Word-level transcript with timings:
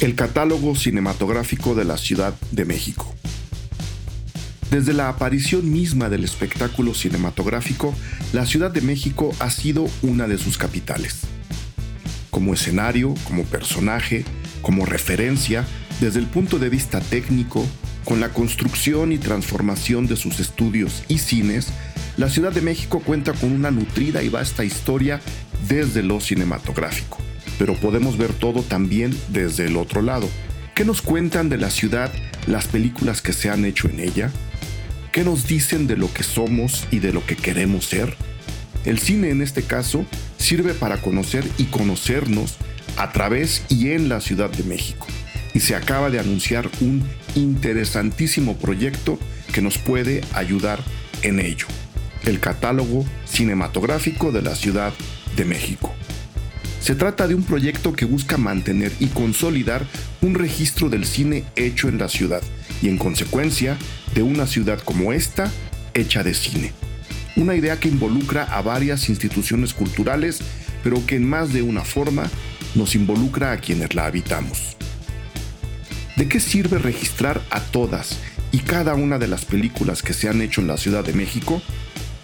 el 0.00 0.14
catálogo 0.14 0.76
cinematográfico 0.76 1.74
de 1.74 1.84
la 1.84 1.96
Ciudad 1.96 2.32
de 2.52 2.64
México. 2.64 3.12
Desde 4.70 4.92
la 4.92 5.08
aparición 5.08 5.72
misma 5.72 6.08
del 6.08 6.22
espectáculo 6.22 6.94
cinematográfico, 6.94 7.92
la 8.32 8.46
Ciudad 8.46 8.70
de 8.70 8.80
México 8.80 9.34
ha 9.40 9.50
sido 9.50 9.88
una 10.02 10.28
de 10.28 10.38
sus 10.38 10.56
capitales. 10.56 11.22
Como 12.30 12.54
escenario, 12.54 13.14
como 13.24 13.42
personaje, 13.42 14.24
como 14.62 14.86
referencia, 14.86 15.66
desde 16.00 16.20
el 16.20 16.26
punto 16.26 16.60
de 16.60 16.68
vista 16.68 17.00
técnico, 17.00 17.66
con 18.04 18.20
la 18.20 18.28
construcción 18.28 19.10
y 19.10 19.18
transformación 19.18 20.06
de 20.06 20.14
sus 20.14 20.38
estudios 20.38 21.02
y 21.08 21.18
cines, 21.18 21.68
la 22.16 22.28
Ciudad 22.28 22.52
de 22.52 22.62
México 22.62 23.00
cuenta 23.00 23.32
con 23.32 23.50
una 23.50 23.72
nutrida 23.72 24.22
y 24.22 24.28
vasta 24.28 24.64
historia 24.64 25.20
desde 25.68 26.04
lo 26.04 26.20
cinematográfico 26.20 27.18
pero 27.58 27.74
podemos 27.74 28.16
ver 28.16 28.32
todo 28.32 28.62
también 28.62 29.16
desde 29.28 29.66
el 29.66 29.76
otro 29.76 30.00
lado. 30.00 30.28
¿Qué 30.74 30.84
nos 30.84 31.02
cuentan 31.02 31.48
de 31.48 31.58
la 31.58 31.70
ciudad 31.70 32.12
las 32.46 32.68
películas 32.68 33.20
que 33.20 33.32
se 33.32 33.50
han 33.50 33.64
hecho 33.64 33.88
en 33.88 34.00
ella? 34.00 34.30
¿Qué 35.12 35.24
nos 35.24 35.46
dicen 35.46 35.86
de 35.86 35.96
lo 35.96 36.12
que 36.12 36.22
somos 36.22 36.86
y 36.90 37.00
de 37.00 37.12
lo 37.12 37.26
que 37.26 37.36
queremos 37.36 37.86
ser? 37.86 38.14
El 38.84 39.00
cine 39.00 39.30
en 39.30 39.42
este 39.42 39.62
caso 39.62 40.06
sirve 40.38 40.74
para 40.74 40.98
conocer 40.98 41.44
y 41.58 41.64
conocernos 41.64 42.56
a 42.96 43.10
través 43.12 43.64
y 43.68 43.90
en 43.90 44.08
la 44.08 44.20
Ciudad 44.20 44.50
de 44.50 44.62
México. 44.62 45.06
Y 45.54 45.60
se 45.60 45.74
acaba 45.74 46.10
de 46.10 46.20
anunciar 46.20 46.70
un 46.80 47.02
interesantísimo 47.34 48.56
proyecto 48.56 49.18
que 49.52 49.62
nos 49.62 49.78
puede 49.78 50.22
ayudar 50.32 50.80
en 51.22 51.40
ello. 51.40 51.66
El 52.24 52.38
catálogo 52.38 53.04
cinematográfico 53.24 54.30
de 54.30 54.42
la 54.42 54.54
Ciudad 54.54 54.92
de 55.36 55.44
México. 55.44 55.92
Se 56.80 56.94
trata 56.94 57.26
de 57.26 57.34
un 57.34 57.42
proyecto 57.42 57.92
que 57.92 58.04
busca 58.04 58.36
mantener 58.36 58.92
y 59.00 59.06
consolidar 59.06 59.84
un 60.22 60.34
registro 60.34 60.88
del 60.88 61.04
cine 61.04 61.44
hecho 61.56 61.88
en 61.88 61.98
la 61.98 62.08
ciudad 62.08 62.42
y 62.80 62.88
en 62.88 62.98
consecuencia 62.98 63.76
de 64.14 64.22
una 64.22 64.46
ciudad 64.46 64.78
como 64.80 65.12
esta 65.12 65.50
hecha 65.94 66.22
de 66.22 66.34
cine. 66.34 66.72
Una 67.36 67.54
idea 67.54 67.78
que 67.78 67.88
involucra 67.88 68.44
a 68.44 68.62
varias 68.62 69.08
instituciones 69.08 69.74
culturales, 69.74 70.40
pero 70.82 71.04
que 71.04 71.16
en 71.16 71.28
más 71.28 71.52
de 71.52 71.62
una 71.62 71.84
forma 71.84 72.28
nos 72.74 72.94
involucra 72.94 73.52
a 73.52 73.58
quienes 73.58 73.94
la 73.94 74.06
habitamos. 74.06 74.76
¿De 76.16 76.28
qué 76.28 76.40
sirve 76.40 76.78
registrar 76.78 77.40
a 77.50 77.60
todas 77.60 78.18
y 78.50 78.58
cada 78.58 78.94
una 78.94 79.18
de 79.18 79.28
las 79.28 79.44
películas 79.44 80.02
que 80.02 80.14
se 80.14 80.28
han 80.28 80.42
hecho 80.42 80.60
en 80.60 80.66
la 80.66 80.76
Ciudad 80.76 81.04
de 81.04 81.12
México? 81.12 81.62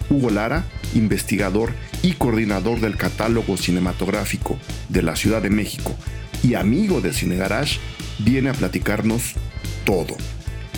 Hugo 0.09 0.31
Lara, 0.31 0.65
investigador 0.93 1.73
y 2.01 2.13
coordinador 2.13 2.79
del 2.79 2.97
catálogo 2.97 3.57
cinematográfico 3.57 4.57
de 4.89 5.01
la 5.01 5.15
Ciudad 5.15 5.41
de 5.41 5.49
México 5.49 5.95
y 6.43 6.53
amigo 6.55 7.01
de 7.01 7.13
Cine 7.13 7.35
Garage, 7.35 7.79
viene 8.19 8.49
a 8.49 8.53
platicarnos 8.53 9.33
todo. 9.85 10.15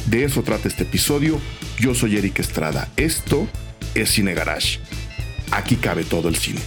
De 0.08 0.23
eso 0.23 0.44
trata 0.44 0.67
este 0.67 0.83
episodio. 0.83 1.39
Yo 1.80 1.94
soy 1.94 2.17
Eric 2.17 2.39
Estrada. 2.39 2.89
Esto 2.95 3.47
es 3.94 4.09
Cine 4.11 4.33
Garage. 4.33 4.80
Aquí 5.52 5.75
cabe 5.75 6.03
todo 6.03 6.30
el 6.30 6.36
cine. 6.36 6.61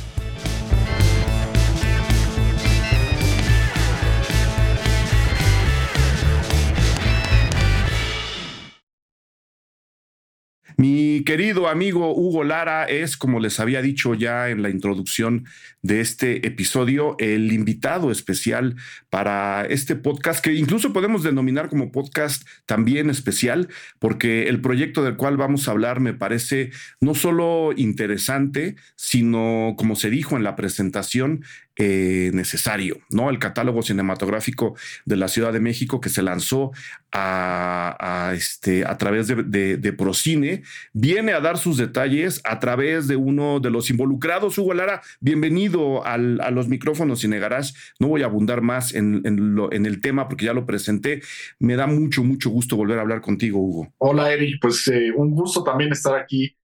Querido 11.31 11.69
amigo 11.69 12.13
Hugo 12.13 12.43
Lara 12.43 12.87
es, 12.87 13.17
como 13.17 13.39
les 13.39 13.61
había 13.61 13.83
dicho 13.83 14.15
ya 14.15 14.49
en 14.49 14.63
la 14.63 14.69
introducción 14.69 15.45
de 15.81 16.01
este 16.01 16.45
episodio, 16.45 17.15
el 17.21 17.53
invitado 17.53 18.11
especial 18.11 18.75
para 19.11 19.65
este 19.65 19.95
podcast, 19.95 20.43
que 20.43 20.55
incluso 20.55 20.93
podemos 20.93 21.23
denominar 21.23 21.69
como 21.69 21.93
podcast 21.93 22.43
también 22.67 23.11
especial, 23.11 23.69
porque 24.01 24.49
el 24.49 24.61
proyecto 24.61 25.05
del 25.05 25.17
cual 25.17 25.37
vamos 25.37 25.69
a 25.69 25.71
hablar 25.71 26.01
me 26.01 26.15
parece 26.15 26.73
no 27.01 27.15
solo 27.15 27.75
interesante, 27.77 28.75
sino, 28.97 29.77
como 29.79 29.95
se 29.95 30.11
dijo 30.11 30.37
en 30.37 30.43
la 30.43 30.57
presentación, 30.57 31.45
eh, 31.83 32.31
necesario, 32.35 32.99
¿no? 33.09 33.31
El 33.31 33.39
catálogo 33.39 33.81
cinematográfico 33.81 34.77
de 35.07 35.17
la 35.17 35.29
Ciudad 35.29 35.51
de 35.51 35.61
México 35.61 35.99
que 35.99 36.11
se 36.11 36.21
lanzó 36.23 36.73
a, 37.11 38.33
este, 38.35 38.85
a 38.85 38.99
través 38.99 39.29
de, 39.29 39.95
Procine, 39.97 40.63
viene 40.93 41.33
a 41.33 41.41
dar 41.41 41.57
sus 41.57 41.79
detalles 41.79 42.43
a 42.45 42.59
través 42.61 43.09
de 43.09 43.17
uno 43.17 43.61
de 43.61 43.71
los 43.71 43.89
involucrados. 43.89 44.59
Hugo 44.59 44.75
Lara, 44.75 45.01
bienvenido 45.21 46.05
a 46.05 46.19
los 46.19 46.69
micrófonos 46.69 47.21
Cine 47.21 47.39
Garage. 47.39 47.73
No 47.99 48.09
voy 48.09 48.25
a 48.25 48.27
abundar 48.27 48.61
más 48.61 48.95
en, 48.95 49.23
en, 49.25 49.87
el 49.87 50.01
tema 50.03 50.29
porque 50.29 50.45
ya 50.45 50.53
lo 50.53 50.67
presenté. 50.67 51.23
Me 51.59 51.77
da 51.77 51.87
mucho, 51.87 52.23
mucho 52.23 52.51
gusto 52.51 52.77
volver 52.77 52.99
a 52.99 53.01
hablar 53.01 53.23
contigo, 53.23 53.59
Hugo. 53.59 53.95
Hola, 53.97 54.31
Eric. 54.35 54.59
Pues 54.61 54.87
eh, 54.89 55.13
un 55.17 55.31
gusto 55.31 55.65
también 55.65 55.93
estar 55.93 56.15
aquí 56.15 56.55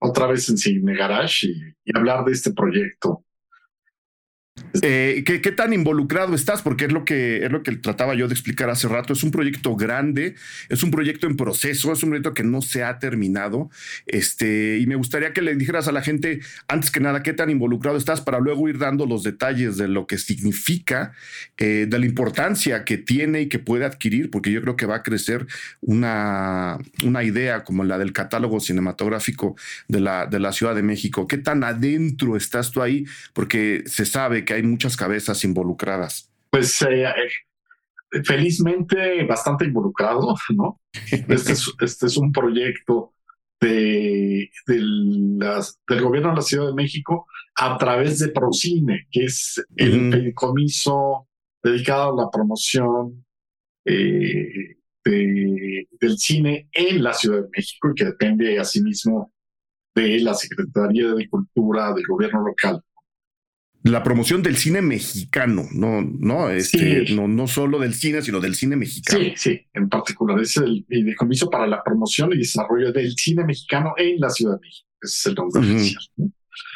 otra 0.00 0.26
vez 0.26 0.48
en 0.48 0.58
Cine 0.58 0.96
Garage 0.96 1.46
y 1.84 1.96
hablar 1.96 2.24
de 2.24 2.32
este 2.32 2.52
proyecto. 2.52 3.25
Eh, 4.88 5.24
¿qué, 5.24 5.52
tan 5.52 5.72
involucrado 5.72 6.34
estás? 6.34 6.62
Porque 6.62 6.84
es 6.84 6.92
lo, 6.92 7.04
que, 7.04 7.44
es 7.44 7.50
lo 7.50 7.62
que 7.62 7.72
trataba 7.76 8.14
yo 8.14 8.28
de 8.28 8.34
explicar 8.34 8.70
hace 8.70 8.86
rato. 8.88 9.12
Es 9.12 9.22
un 9.22 9.30
proyecto 9.30 9.74
grande, 9.74 10.36
es 10.68 10.82
un 10.82 10.90
proyecto 10.90 11.26
en 11.26 11.36
proceso, 11.36 11.92
es 11.92 12.02
un 12.02 12.10
proyecto 12.10 12.34
que 12.34 12.44
no 12.44 12.62
se 12.62 12.84
ha 12.84 12.98
terminado. 12.98 13.70
Este, 14.06 14.78
y 14.78 14.86
me 14.86 14.94
gustaría 14.94 15.32
que 15.32 15.42
le 15.42 15.56
dijeras 15.56 15.88
a 15.88 15.92
la 15.92 16.02
gente, 16.02 16.40
antes 16.68 16.90
que 16.90 17.00
nada, 17.00 17.22
qué 17.22 17.32
tan 17.32 17.50
involucrado 17.50 17.96
estás 17.96 18.20
para 18.20 18.38
luego 18.38 18.68
ir 18.68 18.78
dando 18.78 19.06
los 19.06 19.22
detalles 19.22 19.76
de 19.76 19.88
lo 19.88 20.06
que 20.06 20.18
significa, 20.18 21.12
eh, 21.58 21.86
de 21.88 21.98
la 21.98 22.06
importancia 22.06 22.84
que 22.84 22.98
tiene 22.98 23.42
y 23.42 23.48
que 23.48 23.58
puede 23.58 23.84
adquirir, 23.84 24.30
porque 24.30 24.52
yo 24.52 24.60
creo 24.60 24.76
que 24.76 24.86
va 24.86 24.96
a 24.96 25.02
crecer 25.02 25.46
una, 25.80 26.78
una 27.04 27.24
idea 27.24 27.64
como 27.64 27.82
la 27.82 27.98
del 27.98 28.12
catálogo 28.12 28.60
cinematográfico 28.60 29.56
de 29.88 30.00
la, 30.00 30.26
de 30.26 30.38
la 30.38 30.52
Ciudad 30.52 30.74
de 30.74 30.82
México. 30.82 31.26
¿Qué 31.26 31.38
tan 31.38 31.64
adentro 31.64 32.36
estás 32.36 32.70
tú 32.70 32.82
ahí? 32.82 33.06
Porque 33.32 33.82
se 33.86 34.06
sabe 34.06 34.44
que 34.44 34.54
hay 34.54 34.62
muchas 34.70 34.96
cabezas 34.96 35.42
involucradas. 35.44 36.30
Pues 36.50 36.80
eh, 36.82 37.04
eh, 37.04 38.22
felizmente 38.24 39.24
bastante 39.24 39.64
involucrado, 39.64 40.34
¿no? 40.54 40.80
Este 41.28 41.52
es, 41.52 41.72
este 41.80 42.06
es 42.06 42.16
un 42.16 42.32
proyecto 42.32 43.12
de, 43.60 44.50
las, 44.66 45.78
del 45.88 46.02
gobierno 46.02 46.30
de 46.30 46.36
la 46.36 46.42
Ciudad 46.42 46.66
de 46.68 46.74
México 46.74 47.26
a 47.56 47.78
través 47.78 48.18
de 48.18 48.28
Procine, 48.28 49.06
que 49.10 49.24
es 49.24 49.64
el, 49.76 50.32
comiso 50.34 51.28
dedicado 51.62 52.12
a 52.12 52.24
la 52.24 52.30
promoción 52.30 53.24
eh, 53.84 54.76
del 55.04 56.18
cine 56.18 56.68
en 56.72 57.02
la 57.02 57.14
Ciudad 57.14 57.42
de 57.42 57.48
México 57.56 57.90
y 57.90 57.94
que 57.94 58.04
depende 58.04 58.58
asimismo 58.58 59.32
de 59.94 60.20
la 60.20 60.34
Secretaría 60.34 61.14
de 61.14 61.28
Cultura 61.28 61.94
del 61.94 62.04
gobierno 62.06 62.42
local 62.44 62.82
la 63.86 64.02
promoción 64.02 64.42
del 64.42 64.56
cine 64.56 64.82
mexicano, 64.82 65.66
no, 65.72 66.02
no, 66.02 66.50
este, 66.50 67.14
no, 67.14 67.28
no 67.28 67.46
solo 67.46 67.78
del 67.78 67.94
cine, 67.94 68.20
sino 68.20 68.40
del 68.40 68.54
cine 68.54 68.76
mexicano. 68.76 69.20
Sí, 69.20 69.32
sí, 69.36 69.66
en 69.72 69.88
particular 69.88 70.40
es 70.40 70.56
el, 70.56 70.84
el 70.88 71.16
para 71.50 71.66
la 71.66 71.82
promoción 71.84 72.32
y 72.32 72.38
desarrollo 72.38 72.92
del 72.92 73.12
cine 73.16 73.44
mexicano 73.44 73.94
en 73.96 74.18
la 74.18 74.30
Ciudad 74.30 74.54
de 74.54 74.60
México. 74.60 74.88
Ese 75.00 75.16
es 75.16 75.26
el 75.26 75.34
nombre 75.34 75.60
oficial. 75.60 76.04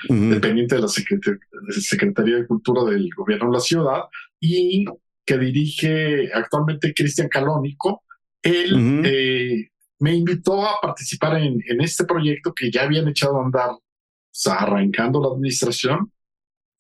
Dependiente 0.09 0.77
de 0.77 0.83
la 0.83 0.89
Secretaría 0.89 2.37
de 2.37 2.47
Cultura 2.47 2.85
del 2.85 3.09
Gobierno 3.17 3.47
de 3.47 3.53
la 3.55 3.61
Ciudad 3.61 4.03
y 4.39 4.85
que 5.25 5.39
dirige 5.39 6.31
actualmente 6.33 6.95
Cristian 6.95 7.29
Calónico. 7.29 8.05
Él 8.43 9.03
eh, 9.05 9.69
me 9.99 10.15
invitó 10.15 10.65
a 10.65 10.81
participar 10.81 11.39
en, 11.39 11.61
en, 11.67 11.81
este 11.81 12.05
proyecto 12.05 12.55
que 12.55 12.71
ya 12.71 12.85
habían 12.85 13.09
echado 13.09 13.41
a 13.41 13.45
andar, 13.45 13.71
o 13.71 13.83
sea, 14.31 14.55
arrancando 14.55 15.21
la 15.21 15.35
administración 15.35 16.11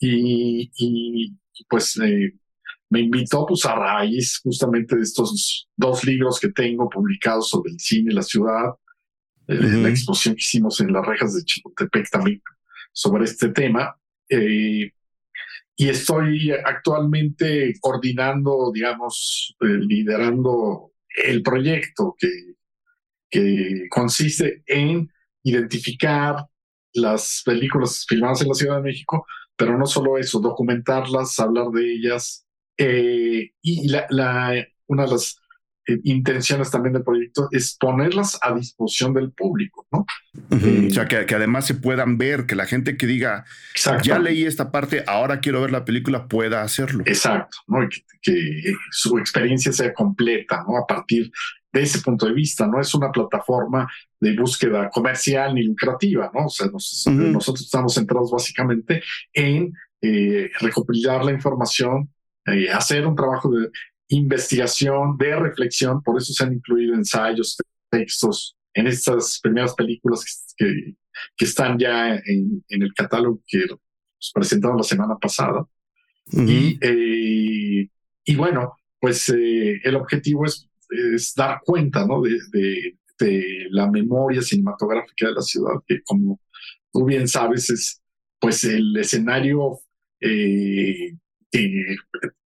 y, 0.00 0.70
y 0.78 1.36
pues 1.68 1.96
eh, 1.98 2.32
me 2.88 3.00
invitó 3.00 3.46
pues 3.46 3.64
a 3.66 3.74
raíz 3.74 4.40
justamente 4.42 4.96
de 4.96 5.02
estos 5.02 5.68
dos 5.76 6.04
libros 6.04 6.40
que 6.40 6.48
tengo 6.48 6.88
publicados 6.88 7.50
sobre 7.50 7.72
el 7.72 7.78
cine 7.78 8.10
y 8.10 8.14
la 8.14 8.22
ciudad, 8.22 8.70
eh, 9.46 9.54
la 9.54 9.90
exposición 9.90 10.34
que 10.34 10.40
hicimos 10.40 10.80
en 10.80 10.92
las 10.92 11.06
rejas 11.06 11.34
de 11.34 11.44
Chapultepec 11.44 12.10
también 12.10 12.42
sobre 12.92 13.24
este 13.24 13.50
tema. 13.50 13.94
Eh, 14.28 14.90
y 15.76 15.88
estoy 15.88 16.50
actualmente 16.50 17.74
coordinando, 17.80 18.70
digamos, 18.72 19.56
liderando 19.60 20.92
el 21.24 21.42
proyecto 21.42 22.14
que, 22.18 22.28
que 23.30 23.86
consiste 23.88 24.62
en 24.66 25.10
identificar 25.42 26.44
las 26.92 27.42
películas 27.46 28.04
filmadas 28.06 28.42
en 28.42 28.48
la 28.48 28.54
Ciudad 28.54 28.76
de 28.76 28.82
México 28.82 29.26
pero 29.60 29.76
no 29.76 29.86
solo 29.86 30.16
eso, 30.16 30.40
documentarlas, 30.40 31.38
hablar 31.38 31.68
de 31.68 31.92
ellas. 31.92 32.46
Eh, 32.78 33.52
y 33.60 33.88
la, 33.88 34.06
una 34.86 35.04
de 35.04 35.10
las 35.10 35.36
intenciones 36.04 36.70
también 36.70 36.94
del 36.94 37.04
proyecto 37.04 37.48
es 37.50 37.76
ponerlas 37.78 38.38
a 38.40 38.54
disposición 38.54 39.12
del 39.12 39.32
público, 39.32 39.86
¿no? 39.92 40.06
o 40.50 40.90
sea, 40.90 41.06
que, 41.06 41.34
además 41.34 41.66
se 41.66 41.74
puedan 41.74 42.16
ver, 42.16 42.46
que 42.46 42.54
la 42.54 42.64
gente 42.64 42.96
que 42.96 43.06
diga, 43.06 43.44
ya 44.02 44.18
leí 44.18 44.44
esta 44.44 44.70
parte, 44.70 45.04
ahora 45.06 45.40
quiero 45.40 45.60
ver 45.60 45.72
la 45.72 45.84
película, 45.84 46.26
pueda 46.26 46.62
hacerlo. 46.62 47.02
Exacto, 47.06 47.58
¿no? 47.66 47.86
que, 47.88 48.02
que, 48.22 48.72
su 48.90 49.18
experiencia 49.18 49.72
sea 49.72 49.92
completa, 49.92 50.64
¿no? 50.66 50.76
A 50.76 50.86
partir 50.86 51.30
de 51.72 51.82
ese 51.82 52.00
punto 52.00 52.26
de 52.26 52.32
vista, 52.32 52.66
no 52.66 52.80
es 52.80 52.94
una 52.94 53.12
plataforma 53.12 53.88
de 54.18 54.36
búsqueda 54.36 54.90
comercial 54.90 55.54
ni 55.54 55.62
lucrativa, 55.62 56.30
¿no? 56.34 56.46
O 56.46 56.48
sea, 56.48 56.66
nosotros 56.66 57.64
estamos 57.64 57.94
centrados 57.94 58.30
básicamente 58.30 59.02
en 59.32 59.72
eh, 60.02 60.50
recopilar 60.60 61.24
la 61.24 61.32
información, 61.32 62.12
eh, 62.46 62.70
hacer 62.70 63.06
un 63.06 63.14
trabajo 63.14 63.50
de 63.50 63.68
investigación, 64.08 65.16
de 65.16 65.36
reflexión, 65.36 66.02
por 66.02 66.18
eso 66.18 66.32
se 66.32 66.44
han 66.44 66.54
incluido 66.54 66.94
ensayos, 66.94 67.56
textos 67.88 68.56
en 68.74 68.86
estas 68.86 69.38
primeras 69.40 69.74
películas 69.74 70.54
que, 70.56 70.94
que 71.36 71.44
están 71.44 71.78
ya 71.78 72.16
en, 72.16 72.64
el 72.68 72.94
catálogo 72.94 73.40
que 73.46 73.66
nos 73.68 74.32
presentaron 74.32 74.76
la 74.76 74.82
semana 74.82 75.16
pasada. 75.16 75.64
y, 76.32 76.78
eh, 76.80 77.88
y 78.24 78.36
bueno, 78.36 78.76
pues 79.00 79.28
el 79.28 79.96
objetivo 79.96 80.44
es 80.44 80.69
es 80.90 81.34
dar 81.34 81.60
cuenta 81.64 82.06
¿no? 82.06 82.22
de, 82.22 82.38
de, 83.18 83.66
la 83.70 83.90
memoria 83.90 84.40
cinematográfica 84.40 85.28
de 85.28 85.34
la 85.34 85.42
ciudad, 85.42 85.74
que 85.86 86.02
como 86.02 86.40
tú 86.90 87.04
bien 87.04 87.28
sabes 87.28 87.68
es 87.68 88.00
pues 88.38 88.64
el 88.64 88.96
escenario 88.96 89.78
eh, 90.20 91.14
eh, 91.52 91.96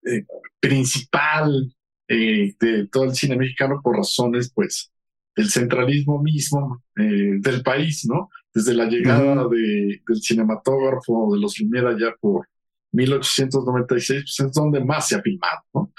eh, 0.05 0.25
principal 0.59 1.73
de 2.07 2.87
todo 2.91 3.05
el 3.05 3.15
cine 3.15 3.35
mexicano 3.37 3.81
por 3.83 3.97
razones 3.97 4.51
pues 4.53 4.91
del 5.35 5.49
centralismo 5.49 6.21
mismo 6.21 6.83
del 6.95 7.63
país, 7.63 8.05
¿no? 8.05 8.29
Desde 8.53 8.75
la 8.75 8.85
llegada 8.85 9.47
de, 9.47 10.01
del 10.07 10.21
cinematógrafo 10.21 11.33
de 11.33 11.39
los 11.39 11.59
Lumiera 11.59 11.97
ya 11.97 12.13
por 12.19 12.47
1896 12.93 14.21
pues 14.21 14.47
es 14.47 14.53
donde 14.53 14.83
más 14.83 15.07
se 15.07 15.15
ha 15.15 15.21
filmado, 15.21 15.61
¿no? 15.73 15.93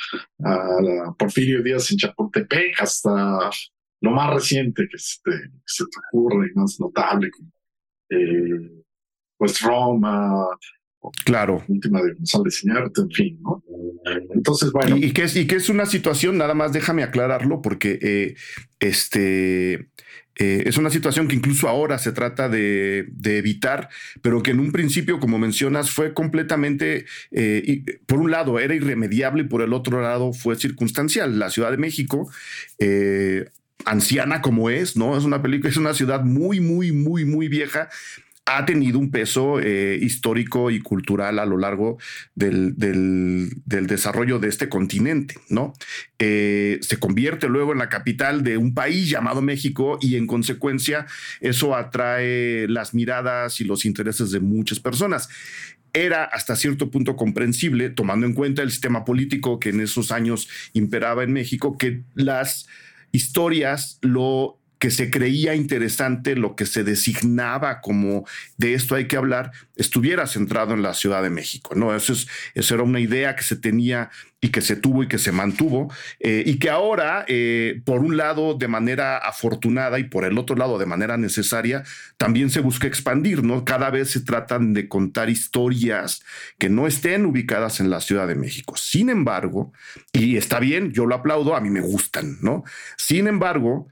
A 0.45 1.15
Porfirio 1.19 1.63
Díaz 1.63 1.91
en 1.91 1.99
Chapultepec 1.99 2.81
hasta 2.81 3.51
lo 4.01 4.11
más 4.11 4.35
reciente 4.35 4.87
que 4.91 4.99
se 4.99 5.21
te, 5.25 5.31
ocurre 6.09 6.51
y 6.51 6.59
más 6.59 6.79
notable, 6.79 7.31
como, 7.31 7.51
eh, 8.11 8.85
pues 9.37 9.61
Roma, 9.61 10.47
Claro. 11.25 11.63
Última 11.69 12.03
de 12.03 12.15
González 12.15 12.65
Iñárritu, 12.65 13.03
en 13.03 13.11
fin, 13.11 13.39
¿no? 13.43 13.63
Entonces, 14.35 14.73
bueno. 14.73 14.97
Y, 14.97 15.13
que 15.13 15.25
es, 15.25 15.37
y 15.37 15.47
que 15.47 15.57
es 15.57 15.69
una 15.69 15.87
situación, 15.87 16.39
nada 16.39 16.55
más 16.55 16.73
déjame 16.73 17.03
aclararlo, 17.03 17.61
porque 17.61 17.99
eh, 18.01 18.35
este 18.81 19.91
eh, 20.37 20.65
es 20.67 20.77
una 20.79 20.91
situación 20.91 21.29
que 21.29 21.37
incluso 21.37 21.69
ahora 21.69 21.99
se 21.99 22.13
trata 22.13 22.49
de, 22.49 23.07
evitar, 23.25 23.89
pero 24.23 24.43
que 24.43 24.51
en 24.51 24.61
un 24.61 24.73
principio, 24.73 25.21
como 25.21 25.39
mencionas, 25.39 25.91
fue 25.91 26.13
completamente, 26.15 27.07
eh, 27.31 27.83
por 28.07 28.19
un 28.19 28.31
lado, 28.31 28.59
era 28.59 28.75
irremediable 28.75 29.43
y 29.43 29.47
por 29.47 29.63
el 29.63 29.73
otro 29.73 30.01
lado 30.01 30.33
fue 30.33 30.57
circunstancial. 30.57 31.39
La 31.39 31.51
Ciudad 31.51 31.71
de 31.71 31.77
México, 31.77 32.31
eh, 32.79 33.47
anciana 33.85 34.41
como 34.41 34.71
es, 34.71 34.97
¿no? 34.97 35.17
Es 35.17 35.25
una 35.25 35.43
película, 35.43 35.71
es 35.71 35.77
una 35.77 35.95
ciudad 35.95 36.23
muy, 36.25 36.61
muy, 36.61 36.93
muy, 36.93 37.25
muy 37.25 37.49
vieja, 37.49 37.89
ha 38.47 38.67
tenido 38.67 38.99
un 38.99 39.11
peso 39.11 39.59
eh, 39.59 39.99
histórico 40.01 40.71
y 40.71 40.81
cultural 40.81 41.39
a 41.39 41.47
lo 41.47 41.57
largo 41.57 41.99
del, 42.35 42.77
del, 42.77 43.87
desarrollo 43.87 44.39
de 44.39 44.49
este 44.49 44.69
continente, 44.69 45.37
¿no? 45.49 45.73
Eh, 46.19 46.79
se 46.83 46.99
convierte 46.99 47.49
luego 47.49 47.73
en 47.73 47.79
la 47.79 47.89
capital 47.89 48.45
de 48.45 48.59
un 48.59 48.75
país 48.75 49.09
llamado 49.09 49.41
México 49.41 49.99
y 50.01 50.17
en 50.17 50.27
consecuencia 50.27 51.07
eso 51.41 51.75
atrae 51.75 52.69
las 52.69 52.93
miradas 52.93 53.61
y 53.61 53.65
los 53.65 53.87
intereses 53.87 54.31
de 54.31 54.41
muchas 54.41 54.79
personas 54.79 55.29
era 55.95 56.25
hasta 56.25 56.57
cierto 56.57 56.91
punto 56.91 57.15
comprensible, 57.17 57.89
tomando 57.89 58.27
en 58.27 58.35
cuenta 58.35 58.63
el 58.63 58.73
sistema 58.73 59.05
político 59.05 59.61
que 59.61 59.71
en 59.71 59.81
esos 59.81 60.11
años 60.11 60.49
imperaba 60.73 61.23
en 61.23 61.33
México, 61.33 61.79
que 61.79 62.03
las 62.15 62.67
historias 63.13 63.99
lo 64.03 64.59
que 64.85 64.91
se 64.91 65.11
creía 65.11 65.55
interesante, 65.55 66.37
lo 66.37 66.57
que 66.57 66.67
se 66.67 66.85
designaba 66.85 67.81
como 67.81 68.27
de 68.59 68.75
esto 68.75 68.95
hay 68.97 69.09
que 69.09 69.17
hablar, 69.17 69.51
estuviera 69.77 70.27
centrado 70.27 70.75
en 70.75 70.83
la 70.83 70.93
Ciudad 70.93 71.23
de 71.23 71.31
México. 71.31 71.75
¿no? 71.75 71.97
Eso, 71.97 72.13
es, 72.13 72.29
eso 72.53 72.75
era 72.75 72.83
una 72.83 73.01
idea 73.01 73.35
que 73.35 73.45
se 73.45 73.57
tenía 73.57 74.11
y 74.43 74.51
que 74.51 74.61
se 74.61 74.77
tuvo 74.77 75.03
y 75.03 75.09
que 75.09 75.17
se 75.17 75.33
mantuvo, 75.33 75.91
eh, 76.21 76.43
y 76.45 76.59
que 76.59 76.69
ahora, 76.69 77.25
eh, 77.29 77.81
por 77.87 78.01
un 78.01 78.19
lado, 78.19 78.53
de 78.53 78.69
manera 78.69 79.17
afortunada 79.17 79.99
y 79.99 80.05
por 80.05 80.27
el 80.27 80.37
otro 80.37 80.55
lado, 80.55 80.77
de 80.79 80.85
manera 80.85 81.17
necesaria, 81.17 81.83
también 82.19 82.51
se 82.51 82.61
busca 82.61 82.87
expandir, 82.87 83.43
¿no? 83.43 83.65
Cada 83.65 83.89
vez 83.89 84.11
se 84.11 84.21
tratan 84.21 84.75
de 84.75 84.87
contar 84.87 85.31
historias 85.31 86.23
que 86.59 86.69
no 86.69 86.87
estén 86.87 87.25
ubicadas 87.25 87.81
en 87.81 87.89
la 87.89 88.03
Ciudad 88.03 88.29
de 88.29 88.35
México. 88.35 88.77
Sin 88.77 89.09
embargo, 89.09 89.73
y 90.13 90.37
está 90.37 90.61
bien, 90.61 90.93
yo 90.93 91.07
lo 91.07 91.15
aplaudo, 91.15 91.57
a 91.57 91.63
mí 91.63 91.71
me 91.71 91.81
gustan, 91.81 92.37
¿no? 92.43 92.65
Sin 92.99 93.29
embargo, 93.29 93.89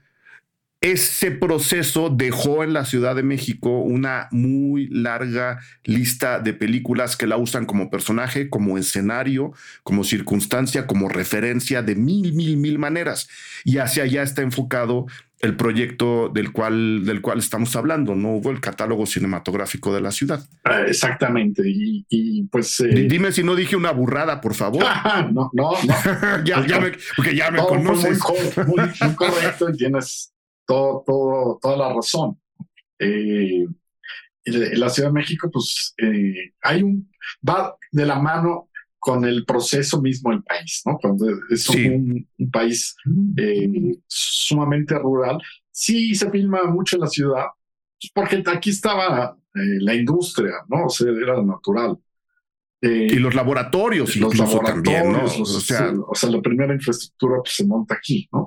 ese 0.83 1.31
proceso 1.31 2.09
dejó 2.09 2.61
en 2.61 2.73
la 2.73 2.83
Ciudad 2.83 3.15
de 3.15 3.23
México 3.23 3.79
una 3.79 4.27
muy 4.31 4.87
larga 4.89 5.61
lista 5.85 6.39
de 6.39 6.53
películas 6.53 7.15
que 7.15 7.25
la 7.25 7.37
usan 7.37 7.65
como 7.65 7.89
personaje, 7.89 8.49
como 8.49 8.77
escenario, 8.77 9.53
como 9.83 10.03
circunstancia, 10.03 10.85
como 10.85 11.07
referencia 11.07 11.81
de 11.81 11.95
mil, 11.95 12.33
mil, 12.33 12.57
mil 12.57 12.79
maneras. 12.79 13.29
Y 13.63 13.77
hacia 13.77 14.03
allá 14.03 14.23
está 14.23 14.41
enfocado 14.41 15.05
el 15.39 15.55
proyecto 15.55 16.27
del 16.27 16.51
cual, 16.51 17.05
del 17.05 17.21
cual 17.21 17.39
estamos 17.39 17.73
hablando, 17.77 18.13
¿no? 18.15 18.35
Hubo 18.35 18.51
el 18.51 18.59
catálogo 18.59 19.05
cinematográfico 19.05 19.93
de 19.93 20.01
la 20.01 20.11
ciudad. 20.11 20.45
Ah, 20.65 20.81
exactamente. 20.85 21.63
Y, 21.65 22.43
pues. 22.51 22.81
Eh, 22.81 23.07
dime 23.07 23.31
si 23.31 23.41
no 23.41 23.55
dije 23.55 23.77
una 23.77 23.91
burrada, 23.91 24.41
por 24.41 24.53
favor. 24.53 24.83
no, 25.31 25.49
no, 25.53 25.71
no. 25.71 26.43
ya, 26.45 26.65
ya 26.67 26.79
me, 26.81 26.91
porque 27.15 27.35
ya 27.35 27.51
me 27.51 27.59
conoces. 27.59 28.19
Muy, 28.67 28.77
muy, 28.77 29.15
correcto, 29.15 29.71
tienes 29.71 30.32
todo, 30.65 31.03
todo, 31.05 31.59
toda 31.61 31.77
la 31.77 31.93
razón. 31.93 32.37
Eh, 32.99 33.65
la 34.45 34.89
Ciudad 34.89 35.09
de 35.09 35.13
México, 35.13 35.49
pues 35.51 35.93
eh, 35.97 36.53
hay 36.61 36.83
un, 36.83 37.09
va 37.47 37.77
de 37.91 38.05
la 38.05 38.19
mano 38.19 38.69
con 38.99 39.25
el 39.25 39.45
proceso 39.45 40.01
mismo 40.01 40.31
del 40.31 40.43
país, 40.43 40.81
¿no? 40.85 40.97
Cuando 41.01 41.25
es 41.49 41.69
un, 41.69 42.27
país 42.51 42.95
eh, 43.37 43.97
sumamente 44.07 44.97
rural, 44.97 45.39
sí 45.71 46.13
se 46.15 46.29
filma 46.29 46.63
mucho 46.65 46.97
en 46.97 47.01
la 47.01 47.07
ciudad, 47.07 47.45
pues, 47.99 48.11
porque 48.13 48.43
aquí 48.49 48.69
estaba 48.69 49.37
la 49.53 49.93
industria, 49.93 50.53
¿no? 50.67 50.85
O 50.85 50.89
sea, 50.89 51.11
era 51.11 51.41
natural. 51.41 51.97
y 52.81 53.15
los 53.15 53.35
laboratorios, 53.35 54.15
los 54.17 54.37
laboratorios, 54.37 55.37
¿no? 55.37 55.43
o, 55.43 55.45
sea, 55.45 55.93
o 56.07 56.15
sea, 56.15 56.29
la 56.29 56.41
primera 56.41 56.73
infraestructura 56.73 57.37
pues, 57.37 57.55
se 57.55 57.65
monta 57.65 57.95
aquí, 57.95 58.27
¿no? 58.31 58.45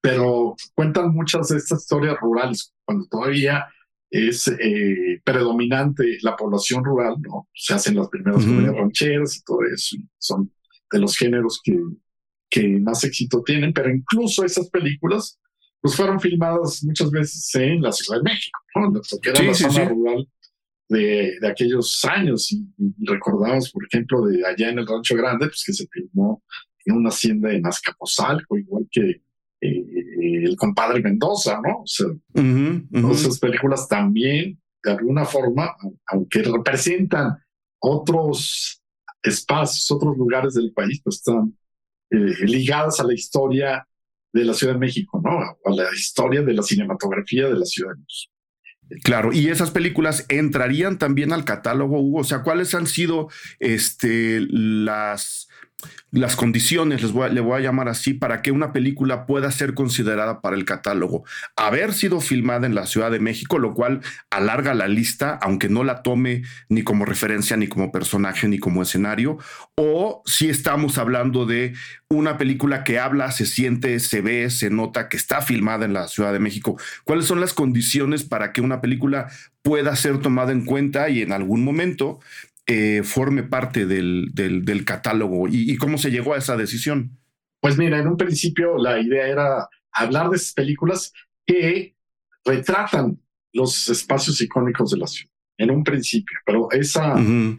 Pero 0.00 0.54
cuentan 0.74 1.12
muchas 1.12 1.48
de 1.48 1.58
estas 1.58 1.82
historias 1.82 2.16
rurales, 2.20 2.72
cuando 2.84 3.06
todavía 3.06 3.66
es 4.10 4.48
eh, 4.48 5.20
predominante 5.24 6.18
la 6.22 6.36
población 6.36 6.84
rural, 6.84 7.16
¿no? 7.20 7.48
Se 7.54 7.74
hacen 7.74 7.94
las 7.94 8.08
primeras 8.08 8.44
rancheras 8.44 9.36
y 9.36 9.42
todo 9.42 9.60
eso, 9.72 9.96
son 10.18 10.52
de 10.90 10.98
los 10.98 11.16
géneros 11.16 11.60
que, 11.62 11.78
que 12.48 12.80
más 12.80 13.04
éxito 13.04 13.42
tienen, 13.44 13.72
pero 13.72 13.90
incluso 13.90 14.44
esas 14.44 14.68
películas 14.70 15.38
pues 15.80 15.96
fueron 15.96 16.20
filmadas 16.20 16.82
muchas 16.84 17.10
veces 17.10 17.54
en 17.54 17.80
la 17.80 17.92
Ciudad 17.92 18.18
de 18.18 18.24
México, 18.24 18.58
¿no? 18.74 18.92
Porque 18.92 19.30
era 19.30 19.42
la 19.42 19.54
zona 19.54 19.88
rural 19.88 20.28
de, 20.88 21.38
de, 21.40 21.48
aquellos 21.48 22.04
años 22.04 22.52
y, 22.52 22.66
recordamos, 22.98 23.70
por 23.70 23.86
ejemplo, 23.86 24.26
de 24.26 24.44
allá 24.44 24.70
en 24.70 24.80
el 24.80 24.86
Rancho 24.86 25.16
Grande, 25.16 25.46
pues 25.46 25.62
que 25.64 25.72
se 25.72 25.86
filmó 25.86 26.42
en 26.84 26.96
una 26.96 27.08
hacienda 27.08 27.52
en 27.52 27.66
Azcapotzalco, 27.66 28.58
igual 28.58 28.86
que 28.90 29.22
eh, 29.60 30.44
el 30.44 30.56
compadre 30.56 31.00
Mendoza, 31.00 31.60
¿no? 31.62 31.82
O 31.82 31.86
sea, 31.86 32.08
esas 33.12 33.38
películas 33.38 33.88
también, 33.88 34.60
de 34.82 34.92
alguna 34.92 35.24
forma, 35.24 35.74
aunque 36.06 36.42
representan 36.42 37.36
otros 37.78 38.82
espacios, 39.22 39.90
otros 39.90 40.16
lugares 40.16 40.54
del 40.54 40.72
país, 40.72 41.00
pues 41.02 41.16
están 41.16 41.56
eh, 42.10 42.46
ligadas 42.46 43.00
a 43.00 43.04
la 43.04 43.14
historia 43.14 43.86
de 44.32 44.44
la 44.44 44.54
Ciudad 44.54 44.74
de 44.74 44.78
México, 44.78 45.20
¿no? 45.22 45.30
A 45.30 45.74
la 45.74 45.92
historia 45.94 46.42
de 46.42 46.54
la 46.54 46.62
cinematografía 46.62 47.48
de 47.48 47.58
la 47.58 47.64
Ciudad 47.64 47.92
de 47.92 48.00
México. 48.00 48.32
Claro, 49.04 49.32
y 49.32 49.48
esas 49.48 49.70
películas 49.70 50.26
entrarían 50.28 50.98
también 50.98 51.32
al 51.32 51.44
catálogo, 51.44 52.00
Hugo. 52.00 52.20
O 52.20 52.24
sea, 52.24 52.42
¿cuáles 52.42 52.74
han 52.74 52.86
sido 52.86 53.28
este, 53.60 54.40
las 54.50 55.48
las 56.10 56.36
condiciones, 56.36 57.02
les 57.02 57.12
voy 57.12 57.30
le 57.30 57.40
voy 57.40 57.58
a 57.58 57.62
llamar 57.62 57.88
así, 57.88 58.14
para 58.14 58.42
que 58.42 58.50
una 58.50 58.72
película 58.72 59.26
pueda 59.26 59.50
ser 59.50 59.74
considerada 59.74 60.40
para 60.40 60.56
el 60.56 60.64
catálogo. 60.64 61.24
Haber 61.56 61.92
sido 61.92 62.20
filmada 62.20 62.66
en 62.66 62.74
la 62.74 62.86
Ciudad 62.86 63.10
de 63.10 63.20
México, 63.20 63.58
lo 63.58 63.74
cual 63.74 64.00
alarga 64.30 64.74
la 64.74 64.88
lista, 64.88 65.38
aunque 65.40 65.68
no 65.68 65.84
la 65.84 66.02
tome 66.02 66.42
ni 66.68 66.82
como 66.82 67.04
referencia, 67.04 67.56
ni 67.56 67.68
como 67.68 67.92
personaje, 67.92 68.48
ni 68.48 68.58
como 68.58 68.82
escenario, 68.82 69.38
o 69.76 70.22
si 70.26 70.48
estamos 70.48 70.98
hablando 70.98 71.46
de 71.46 71.74
una 72.08 72.38
película 72.38 72.82
que 72.82 72.98
habla, 72.98 73.30
se 73.30 73.46
siente, 73.46 74.00
se 74.00 74.20
ve, 74.20 74.50
se 74.50 74.68
nota 74.68 75.08
que 75.08 75.16
está 75.16 75.42
filmada 75.42 75.84
en 75.84 75.92
la 75.92 76.08
Ciudad 76.08 76.32
de 76.32 76.40
México. 76.40 76.76
¿Cuáles 77.04 77.26
son 77.26 77.40
las 77.40 77.54
condiciones 77.54 78.24
para 78.24 78.52
que 78.52 78.60
una 78.60 78.80
película 78.80 79.28
pueda 79.62 79.94
ser 79.94 80.18
tomada 80.18 80.52
en 80.52 80.64
cuenta 80.64 81.08
y 81.08 81.22
en 81.22 81.32
algún 81.32 81.62
momento 81.62 82.18
eh, 82.72 83.02
forme 83.02 83.42
parte 83.42 83.84
del, 83.84 84.30
del, 84.32 84.84
catálogo 84.84 85.48
¿Y, 85.48 85.76
cómo 85.76 85.98
se 85.98 86.12
llegó 86.12 86.34
a 86.34 86.38
esa 86.38 86.56
decisión? 86.56 87.18
Pues 87.60 87.76
mira, 87.76 87.98
en 87.98 88.06
un 88.06 88.16
principio 88.16 88.78
la 88.78 89.00
idea 89.00 89.26
era 89.26 89.68
hablar 89.90 90.30
de 90.30 90.36
esas 90.36 90.52
películas 90.52 91.12
que 91.44 91.96
retratan 92.44 93.20
los 93.52 93.88
espacios 93.88 94.40
icónicos 94.40 94.92
de 94.92 94.98
la 94.98 95.08
ciudad, 95.08 95.32
en 95.58 95.72
un 95.72 95.82
principio, 95.82 96.38
pero 96.46 96.70
esa, 96.70 97.16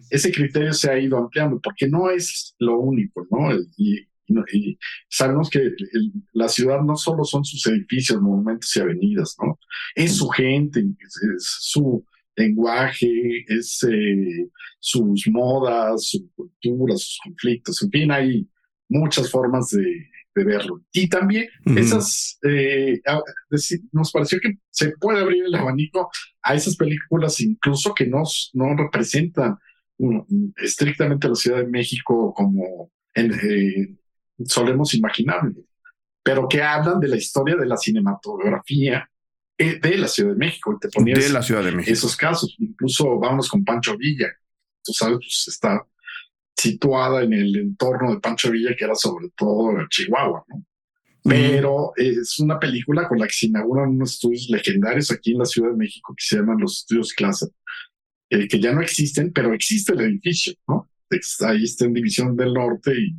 ese 0.09 0.31
criterio 0.31 0.71
se 0.71 0.89
ha 0.89 0.97
ido 0.97 1.17
ampliando 1.17 1.59
porque 1.59 1.89
no 1.89 2.09
es 2.09 2.55
lo 2.59 2.79
único, 2.79 3.27
¿no? 3.29 3.53
Y, 3.75 4.07
sabemos 5.09 5.49
que 5.49 5.71
la 6.31 6.47
ciudad 6.47 6.79
no 6.83 6.95
solo 6.95 7.25
son 7.25 7.43
sus 7.43 7.67
edificios, 7.67 8.21
monumentos 8.21 8.73
y 8.77 8.79
avenidas, 8.79 9.35
¿no? 9.43 9.59
Es 9.93 10.15
su 10.15 10.29
gente, 10.29 10.79
es 11.35 11.43
su 11.43 12.05
lenguaje, 12.41 13.45
es 13.47 13.83
eh, 13.89 14.47
sus 14.79 15.27
modas, 15.27 16.07
su 16.09 16.29
cultura, 16.33 16.95
sus 16.95 17.19
conflictos, 17.23 17.81
en 17.83 17.91
fin, 17.91 18.11
hay 18.11 18.47
muchas 18.89 19.29
formas 19.29 19.69
de, 19.69 20.07
verlo. 20.33 20.81
Y 20.93 21.09
también 21.09 21.49
esas, 21.75 22.39
eh, 22.47 23.01
nos 23.91 24.11
pareció 24.13 24.39
que 24.39 24.57
se 24.69 24.91
puede 24.91 25.19
abrir 25.19 25.43
el 25.43 25.55
abanico 25.55 26.09
a 26.41 26.55
esas 26.55 26.77
películas 26.77 27.41
incluso 27.41 27.93
que 27.93 28.07
no, 28.07 28.23
no 28.53 28.75
representan 28.77 29.57
estrictamente 30.55 31.27
la 31.27 31.35
Ciudad 31.35 31.57
de 31.57 31.67
México 31.67 32.33
como 32.33 32.89
eh, 33.13 33.95
solemos 34.45 34.93
imaginar, 34.93 35.41
pero 36.23 36.47
que 36.47 36.63
hablan 36.63 37.01
de 37.01 37.09
la 37.09 37.17
historia 37.17 37.57
de 37.57 37.65
la 37.65 37.75
cinematografía 37.75 39.10
de 39.81 39.97
la 39.97 40.07
Ciudad 40.07 40.31
de 40.31 40.37
México. 40.37 40.77
te 40.79 40.89
ponías 40.89 41.19
de 41.19 41.29
la 41.29 41.41
Ciudad 41.41 41.63
de 41.63 41.71
México. 41.71 41.93
Esos 41.93 42.15
casos, 42.15 42.55
incluso 42.59 43.19
vamos 43.19 43.49
con 43.49 43.63
Pancho 43.63 43.97
Villa. 43.97 44.27
Tú 44.83 44.93
sabes, 44.93 45.17
pues 45.17 45.45
está 45.47 45.85
situada 46.55 47.23
en 47.23 47.33
el 47.33 47.55
entorno 47.55 48.13
de 48.13 48.19
Pancho 48.19 48.51
Villa, 48.51 48.75
que 48.77 48.85
era 48.85 48.95
sobre 48.95 49.29
todo 49.35 49.73
Chihuahua, 49.89 50.45
¿no? 50.47 50.65
Pero 51.23 51.93
es 51.95 52.39
una 52.39 52.59
película 52.59 53.07
con 53.07 53.19
la 53.19 53.27
que 53.27 53.33
se 53.33 53.45
inauguran 53.45 53.89
unos 53.89 54.13
estudios 54.13 54.47
legendarios 54.49 55.11
aquí 55.11 55.33
en 55.33 55.39
la 55.39 55.45
Ciudad 55.45 55.69
de 55.69 55.77
México 55.77 56.15
que 56.17 56.23
se 56.25 56.37
llaman 56.37 56.57
los 56.59 56.79
estudios 56.79 57.13
clase, 57.13 57.47
eh, 58.29 58.47
que 58.47 58.59
ya 58.59 58.73
no 58.73 58.81
existen, 58.81 59.31
pero 59.31 59.53
existe 59.53 59.93
el 59.93 60.01
edificio, 60.01 60.53
¿no? 60.67 60.89
Ahí 61.41 61.63
está 61.63 61.85
en 61.85 61.93
División 61.93 62.35
del 62.35 62.53
Norte 62.53 62.93
y 62.97 63.15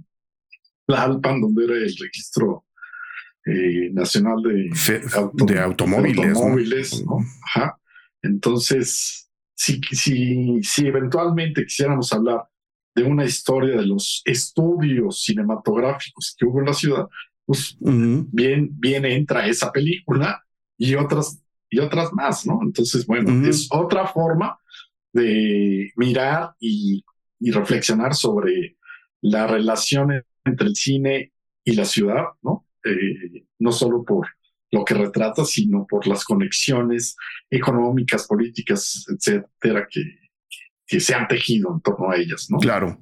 Alpan, 0.88 1.40
donde 1.40 1.64
era 1.64 1.76
el 1.76 1.96
registro 1.96 2.64
eh, 3.46 3.90
nacional 3.92 4.42
de, 4.42 4.70
de 5.46 5.58
automóviles. 5.58 7.04
Ajá. 7.46 7.78
Entonces, 8.22 9.28
si, 9.54 9.80
si, 9.90 10.62
si 10.62 10.86
eventualmente 10.86 11.64
quisiéramos 11.64 12.12
hablar 12.12 12.44
de 12.94 13.04
una 13.04 13.24
historia 13.24 13.76
de 13.76 13.86
los 13.86 14.22
estudios 14.24 15.22
cinematográficos 15.22 16.36
que 16.38 16.46
hubo 16.46 16.60
en 16.60 16.66
la 16.66 16.74
ciudad, 16.74 17.08
pues 17.44 17.76
bien, 17.80 18.68
bien 18.72 19.04
entra 19.04 19.46
esa 19.46 19.72
película 19.72 20.42
y 20.78 20.94
otras, 20.94 21.42
y 21.70 21.78
otras 21.78 22.12
más, 22.12 22.46
¿no? 22.46 22.60
Entonces, 22.62 23.06
bueno, 23.06 23.48
es 23.48 23.68
otra 23.70 24.06
forma 24.06 24.58
de 25.12 25.90
mirar 25.96 26.54
y, 26.60 27.04
y 27.40 27.50
reflexionar 27.50 28.14
sobre 28.14 28.76
la 29.20 29.46
relación 29.46 30.24
entre 30.44 30.68
el 30.68 30.76
cine 30.76 31.32
y 31.64 31.72
la 31.74 31.84
ciudad, 31.84 32.24
¿no? 32.42 32.66
Eh, 32.84 33.44
no 33.58 33.72
solo 33.72 34.04
por 34.04 34.28
lo 34.70 34.84
que 34.84 34.94
retrata, 34.94 35.44
sino 35.44 35.86
por 35.86 36.06
las 36.06 36.24
conexiones 36.24 37.16
económicas, 37.50 38.26
políticas, 38.26 39.04
etcétera, 39.08 39.86
que, 39.88 40.02
que 40.86 40.98
se 40.98 41.14
han 41.14 41.28
tejido 41.28 41.72
en 41.74 41.80
torno 41.82 42.10
a 42.10 42.16
ellas, 42.16 42.46
¿no? 42.48 42.58
Claro. 42.58 42.98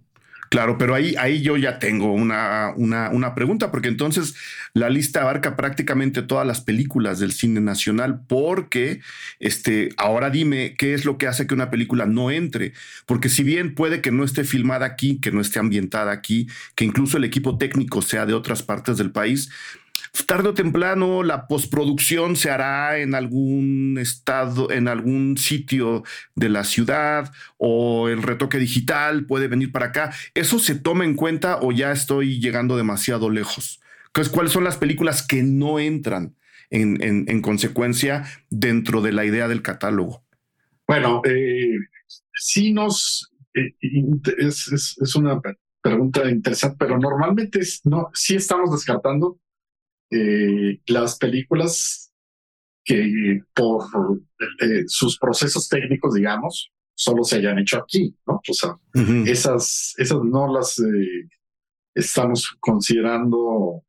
Claro, 0.50 0.78
pero 0.78 0.96
ahí, 0.96 1.14
ahí 1.16 1.42
yo 1.42 1.56
ya 1.56 1.78
tengo 1.78 2.12
una, 2.12 2.72
una, 2.76 3.08
una, 3.10 3.36
pregunta, 3.36 3.70
porque 3.70 3.86
entonces 3.86 4.34
la 4.74 4.90
lista 4.90 5.20
abarca 5.20 5.56
prácticamente 5.56 6.22
todas 6.22 6.44
las 6.44 6.60
películas 6.60 7.20
del 7.20 7.30
cine 7.30 7.60
nacional, 7.60 8.22
porque 8.26 9.00
este, 9.38 9.90
ahora 9.96 10.28
dime 10.28 10.74
qué 10.76 10.92
es 10.92 11.04
lo 11.04 11.18
que 11.18 11.28
hace 11.28 11.46
que 11.46 11.54
una 11.54 11.70
película 11.70 12.04
no 12.04 12.32
entre, 12.32 12.72
porque 13.06 13.28
si 13.28 13.44
bien 13.44 13.76
puede 13.76 14.00
que 14.00 14.10
no 14.10 14.24
esté 14.24 14.42
filmada 14.42 14.86
aquí, 14.86 15.20
que 15.20 15.30
no 15.30 15.40
esté 15.40 15.60
ambientada 15.60 16.10
aquí, 16.10 16.48
que 16.74 16.84
incluso 16.84 17.16
el 17.16 17.22
equipo 17.22 17.56
técnico 17.56 18.02
sea 18.02 18.26
de 18.26 18.34
otras 18.34 18.64
partes 18.64 18.96
del 18.96 19.12
país, 19.12 19.50
tarde 20.26 20.48
o 20.48 20.54
temprano 20.54 21.22
la 21.22 21.46
postproducción 21.46 22.36
se 22.36 22.50
hará 22.50 22.98
en 22.98 23.14
algún 23.14 23.98
estado, 24.00 24.70
en 24.70 24.88
algún 24.88 25.36
sitio 25.36 26.02
de 26.34 26.48
la 26.48 26.64
ciudad 26.64 27.32
o 27.58 28.08
el 28.08 28.22
retoque 28.22 28.58
digital 28.58 29.26
puede 29.26 29.48
venir 29.48 29.72
para 29.72 29.86
acá. 29.86 30.12
¿Eso 30.34 30.58
se 30.58 30.74
toma 30.74 31.04
en 31.04 31.14
cuenta 31.14 31.58
o 31.60 31.72
ya 31.72 31.92
estoy 31.92 32.40
llegando 32.40 32.76
demasiado 32.76 33.30
lejos? 33.30 33.80
¿Cuáles 34.32 34.52
son 34.52 34.64
las 34.64 34.76
películas 34.76 35.26
que 35.26 35.42
no 35.42 35.78
entran 35.78 36.34
en, 36.70 37.42
consecuencia 37.42 38.24
dentro 38.50 39.02
de 39.02 39.12
la 39.12 39.24
idea 39.24 39.48
del 39.48 39.62
catálogo? 39.62 40.24
Bueno, 40.86 41.22
eh, 41.24 41.76
sí 42.34 42.72
nos... 42.72 43.32
Eh, 43.54 43.74
es, 44.38 45.16
una 45.16 45.40
pregunta 45.80 46.28
interesante, 46.28 46.76
pero 46.78 46.98
normalmente 46.98 47.60
no, 47.84 48.10
sí 48.12 48.36
estamos 48.36 48.70
descartando 48.72 49.38
eh, 50.10 50.80
las 50.86 51.16
películas 51.16 52.12
que 52.84 53.40
por 53.54 53.84
eh, 54.60 54.82
sus 54.86 55.18
procesos 55.18 55.68
técnicos, 55.68 56.14
digamos, 56.14 56.72
solo 56.94 57.22
se 57.22 57.36
hayan 57.36 57.58
hecho 57.58 57.78
aquí, 57.78 58.16
¿no? 58.26 58.40
O 58.48 58.52
sea, 58.52 58.76
esas, 59.26 59.94
esas 59.96 60.18
no 60.24 60.52
las 60.52 60.78
eh, 60.80 61.28
estamos 61.94 62.56
considerando 62.58 63.82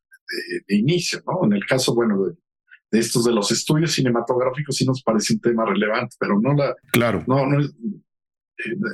de, 0.67 0.75
inicio, 0.75 1.21
¿no? 1.25 1.45
En 1.45 1.53
el 1.53 1.65
caso, 1.65 1.95
bueno, 1.95 2.23
de, 2.23 2.99
estos 2.99 3.25
de 3.25 3.33
los 3.33 3.51
estudios 3.51 3.93
cinematográficos 3.93 4.75
sí 4.75 4.85
nos 4.85 5.01
parece 5.01 5.33
un 5.33 5.39
tema 5.39 5.65
relevante, 5.65 6.15
pero 6.19 6.39
no 6.39 6.53
la, 6.53 6.75
claro, 6.91 7.23
no, 7.27 7.47
no, 7.47 7.67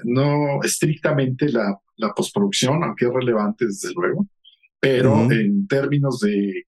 no 0.06 0.64
estrictamente 0.64 1.50
la, 1.52 1.78
la 1.98 2.14
postproducción, 2.14 2.84
aunque 2.84 3.06
es 3.06 3.14
relevante 3.14 3.66
desde 3.66 3.94
luego, 3.94 4.26
pero 4.80 5.30
en 5.32 5.68
términos 5.68 6.20
de 6.20 6.64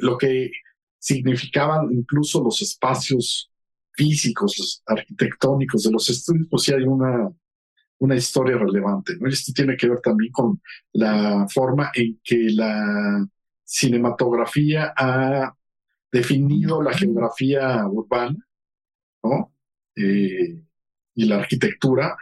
lo 0.00 0.18
que 0.18 0.50
significaban 0.98 1.92
incluso 1.92 2.42
los 2.42 2.60
espacios 2.62 3.50
físicos, 3.92 4.82
arquitectónicos 4.86 5.84
de 5.84 5.92
los 5.92 6.08
estudios, 6.10 6.46
pues 6.50 6.64
sí 6.64 6.72
hay 6.72 6.82
una, 6.82 7.30
una 7.98 8.16
historia 8.16 8.56
relevante. 8.56 9.14
¿no? 9.20 9.28
esto 9.28 9.52
tiene 9.54 9.76
que 9.76 9.88
ver 9.88 10.00
también 10.00 10.32
con 10.32 10.60
la 10.92 11.46
forma 11.48 11.90
en 11.94 12.20
que 12.24 12.50
la 12.50 13.26
cinematografía 13.64 14.92
ha 14.96 15.54
definido 16.10 16.82
la 16.82 16.92
geografía 16.92 17.86
urbana. 17.86 18.36
Eh, 19.96 20.60
y 21.14 21.24
la 21.26 21.36
arquitectura 21.36 22.16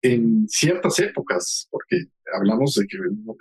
en 0.00 0.48
ciertas 0.48 0.98
épocas, 1.00 1.66
porque 1.70 2.04
hablamos 2.32 2.74
de 2.74 2.86
que 2.86 2.96
hubo 2.98 3.36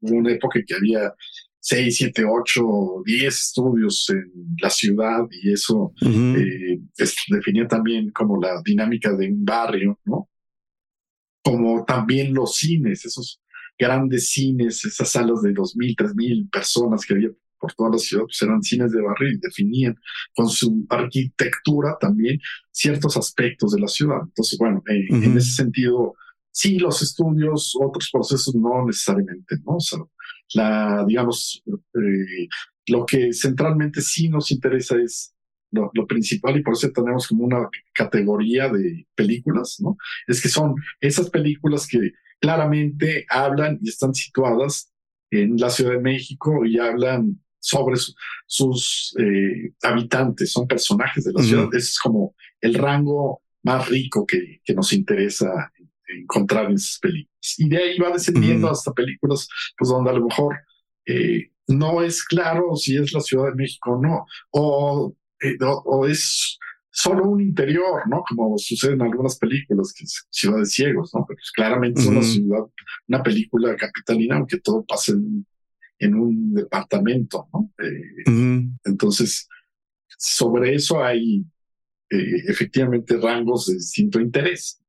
una 0.00 0.32
época 0.32 0.58
en 0.58 0.66
que 0.66 0.74
había 0.74 1.14
6, 1.60 1.96
7, 1.96 2.24
8, 2.24 3.02
10 3.04 3.34
estudios 3.34 4.10
en 4.10 4.56
la 4.60 4.70
ciudad 4.70 5.26
y 5.30 5.52
eso 5.52 5.92
eh, 6.02 6.80
definía 7.28 7.66
también 7.66 8.10
como 8.10 8.40
la 8.40 8.62
dinámica 8.64 9.12
de 9.14 9.28
un 9.28 9.44
barrio, 9.44 9.98
¿no? 10.04 10.28
Como 11.42 11.84
también 11.84 12.32
los 12.32 12.56
cines, 12.56 13.04
esos 13.04 13.40
grandes 13.78 14.30
cines, 14.30 14.84
esas 14.84 15.10
salas 15.10 15.42
de 15.42 15.52
2.000, 15.52 15.96
3.000 15.96 16.50
personas 16.50 17.04
que 17.04 17.14
había 17.14 17.30
por 17.58 17.72
toda 17.74 17.90
la 17.90 17.98
ciudad, 17.98 18.24
pues 18.24 18.40
eran 18.42 18.62
cines 18.62 18.92
de 18.92 19.02
barrio 19.02 19.30
y 19.30 19.38
definían 19.38 19.96
con 20.34 20.48
su 20.48 20.86
arquitectura 20.88 21.96
también 22.00 22.38
ciertos 22.70 23.16
aspectos 23.16 23.72
de 23.72 23.80
la 23.80 23.88
ciudad. 23.88 24.20
Entonces, 24.22 24.58
bueno, 24.58 24.82
eh, 24.88 25.06
en 25.10 25.36
ese 25.36 25.52
sentido, 25.52 26.14
sí, 26.50 26.78
los 26.78 27.02
estudios, 27.02 27.74
otros 27.80 28.08
procesos 28.12 28.54
no 28.54 28.86
necesariamente, 28.86 29.56
¿no? 29.64 29.76
O 29.76 29.80
sea, 29.80 29.98
la, 30.54 31.04
digamos, 31.06 31.62
eh, 31.66 32.48
lo 32.88 33.04
que 33.04 33.32
centralmente 33.32 34.00
sí 34.00 34.28
nos 34.28 34.50
interesa 34.50 34.96
es 34.96 35.34
lo, 35.70 36.06
principal 36.06 36.56
y 36.56 36.62
por 36.62 36.74
eso 36.74 36.90
tenemos 36.90 37.26
como 37.28 37.44
una 37.44 37.68
categoría 37.92 38.68
de 38.68 39.06
películas, 39.14 39.76
¿no? 39.80 39.96
Es 40.26 40.40
que 40.40 40.48
son 40.48 40.74
esas 41.00 41.28
películas 41.30 41.86
que 41.86 42.12
claramente 42.40 43.26
hablan 43.28 43.78
y 43.82 43.88
están 43.88 44.14
situadas 44.14 44.92
en 45.30 45.56
la 45.56 45.68
Ciudad 45.68 45.92
de 45.92 46.00
México 46.00 46.64
y 46.64 46.78
hablan 46.78 47.40
sobre 47.60 47.96
sus 48.46 49.14
eh, 49.18 49.72
habitantes, 49.82 50.52
son 50.52 50.66
personajes 50.66 51.24
de 51.24 51.32
la 51.32 51.42
ciudad. 51.42 51.68
Ese 51.72 51.88
es 51.88 51.98
como 51.98 52.34
el 52.60 52.74
rango 52.74 53.42
más 53.62 53.88
rico 53.88 54.24
que, 54.24 54.60
que 54.64 54.74
nos 54.74 54.92
interesa 54.92 55.70
encontrar 56.08 56.66
en 56.66 56.76
esas 56.76 56.98
películas. 56.98 57.54
Y 57.58 57.68
de 57.68 57.76
ahí 57.76 57.98
va 57.98 58.10
descendiendo 58.10 58.70
hasta 58.70 58.92
películas 58.92 59.48
pues 59.76 59.90
donde 59.90 60.10
a 60.10 60.14
lo 60.14 60.26
mejor 60.26 60.56
eh, 61.06 61.50
no 61.68 62.02
es 62.02 62.24
claro 62.24 62.74
si 62.76 62.96
es 62.96 63.12
la 63.12 63.20
Ciudad 63.20 63.50
de 63.50 63.54
México 63.54 63.92
o 63.92 64.02
no, 64.02 64.26
o, 64.50 65.16
eh, 65.42 65.56
o, 65.62 66.06
es 66.06 66.58
solo 66.90 67.28
un 67.28 67.40
interior, 67.40 68.08
¿no? 68.08 68.22
Como 68.28 68.56
sucede 68.58 68.92
en 68.92 69.02
algunas 69.02 69.38
películas, 69.38 69.92
que 69.92 70.04
es 70.04 70.26
Ciudad 70.30 70.58
de 70.58 70.66
Ciegos, 70.66 71.10
¿no? 71.14 71.24
Pero 71.26 71.36
pues, 71.36 71.50
claramente 71.52 72.00
es 72.00 72.06
una 72.06 72.22
ciudad, 72.22 72.64
una 73.06 73.22
película 73.22 73.76
capitalina, 73.76 74.36
aunque 74.36 74.60
todo 74.60 74.84
pase 74.84 75.12
en, 75.12 75.46
en 75.98 76.14
un 76.14 76.54
departamento, 76.54 77.48
¿no? 77.52 77.72
Eh, 77.78 78.66
entonces, 78.84 79.48
sobre 80.08 80.74
eso 80.74 81.02
hay 81.02 81.44
efectivamente 82.10 83.16
rangos 83.18 83.66
de 83.66 83.74
distinto 83.74 84.20
interés. 84.20 84.80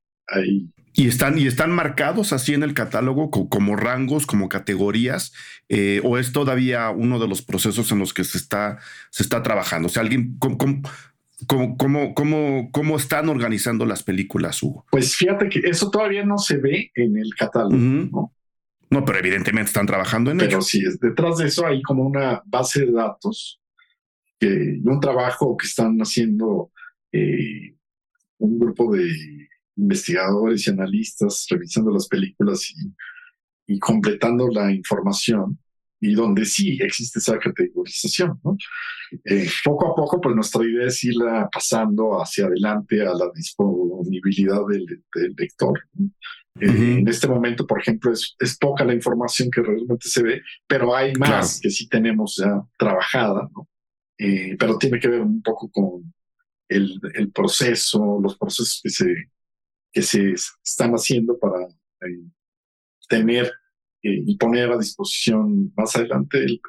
Y 0.94 1.08
están, 1.08 1.38
y 1.38 1.48
están 1.48 1.72
marcados 1.72 2.34
así 2.34 2.54
en 2.54 2.64
el 2.64 2.74
catálogo 2.74 3.30
como, 3.30 3.76
rangos, 3.76 4.26
como 4.26 4.50
categorías, 4.50 5.34
eh, 5.70 6.02
o 6.04 6.18
es 6.18 6.32
todavía 6.32 6.90
uno 6.90 7.20
de 7.20 7.28
los 7.28 7.42
procesos 7.42 7.92
en 7.92 8.00
los 8.00 8.14
que 8.14 8.24
se 8.24 8.38
está, 8.38 8.80
se 9.10 9.24
está 9.24 9.42
trabajando. 9.42 9.88
O 9.88 9.90
sea, 9.90 10.02
alguien, 10.02 10.38
¿cómo, 10.40 10.58
cómo, 11.78 12.14
cómo, 12.14 12.72
cómo, 12.72 12.98
están 12.98 13.30
organizando 13.30 13.86
las 13.86 14.04
películas, 14.04 14.62
Hugo? 14.62 14.86
Pues 14.92 15.16
fíjate 15.16 15.48
que 15.48 15.60
eso 15.60 15.90
todavía 15.90 16.26
no 16.26 16.38
se 16.38 16.58
ve 16.58 16.92
en 16.96 17.18
el 17.18 17.34
catálogo, 17.36 17.78
¿no? 17.78 18.34
No, 18.90 19.06
pero 19.06 19.20
evidentemente 19.20 19.68
están 19.68 19.86
trabajando 19.86 20.32
en 20.32 20.40
ello. 20.42 20.50
Pero 20.50 20.62
sí, 20.64 20.84
detrás 21.00 21.38
de 21.38 21.48
eso 21.48 21.66
hay 21.66 21.82
como 21.84 22.04
una 22.04 22.42
base 22.46 22.86
de 22.86 22.92
datos 22.92 23.62
y 24.40 24.88
un 24.88 25.00
trabajo 25.00 25.56
que 25.58 25.68
están 25.68 25.98
haciendo 26.00 26.72
eh, 27.12 27.76
un 28.40 28.60
grupo 28.60 28.94
de 28.96 29.10
investigadores 29.80 30.68
y 30.68 30.72
analistas 30.72 31.46
revisando 31.50 31.92
las 31.92 32.08
películas 32.08 32.72
y, 33.68 33.80
completando 33.80 34.48
la 34.48 34.72
información 34.72 35.60
y 36.02 36.14
donde 36.14 36.44
sí 36.46 36.80
existe 36.82 37.20
esa 37.20 37.38
categorización. 37.38 38.40
¿no? 38.44 38.58
Eh, 39.26 39.48
poco 39.64 39.92
a 39.92 39.96
poco, 39.96 40.20
pues 40.20 40.36
nuestra 40.36 40.64
idea 40.66 40.88
es 40.88 41.04
irla 41.04 41.48
pasando 41.52 42.20
hacia 42.20 42.46
adelante 42.46 43.02
a 43.02 43.14
la 43.14 43.30
disponibilidad 43.34 44.62
del, 44.68 45.04
lector. 45.38 45.80
Eh, 46.60 46.98
en 47.00 47.08
este 47.08 47.28
momento, 47.28 47.68
por 47.68 47.80
ejemplo, 47.80 48.12
es, 48.12 48.36
es, 48.40 48.58
poca 48.58 48.84
la 48.84 48.94
información 48.94 49.50
que 49.52 49.62
realmente 49.62 50.10
se 50.10 50.24
ve, 50.24 50.42
pero 50.68 50.96
hay 50.96 51.14
más 51.14 51.60
que 51.62 51.70
sí 51.70 51.88
tenemos 51.88 52.38
ya 52.38 52.64
trabajada, 52.76 53.48
¿no? 53.56 53.68
Eh, 54.18 54.58
pero 54.60 54.78
tiene 54.78 55.00
que 55.00 55.08
ver 55.08 55.22
un 55.22 55.42
poco 55.42 55.70
con 55.72 56.14
el, 56.68 57.00
el 57.14 57.32
proceso, 57.32 58.20
los 58.22 58.38
procesos 58.38 58.82
que 58.84 58.90
se 58.90 59.06
que 59.92 60.02
se 60.02 60.34
están 60.64 60.92
haciendo 60.94 61.38
para 61.38 61.66
eh, 61.66 62.24
tener 63.08 63.52
eh, 64.02 64.24
y 64.26 64.38
poner 64.38 64.72
a 64.72 64.78
disposición 64.78 65.74
más 65.76 65.94
adelante 65.96 66.38
el, 66.38 66.62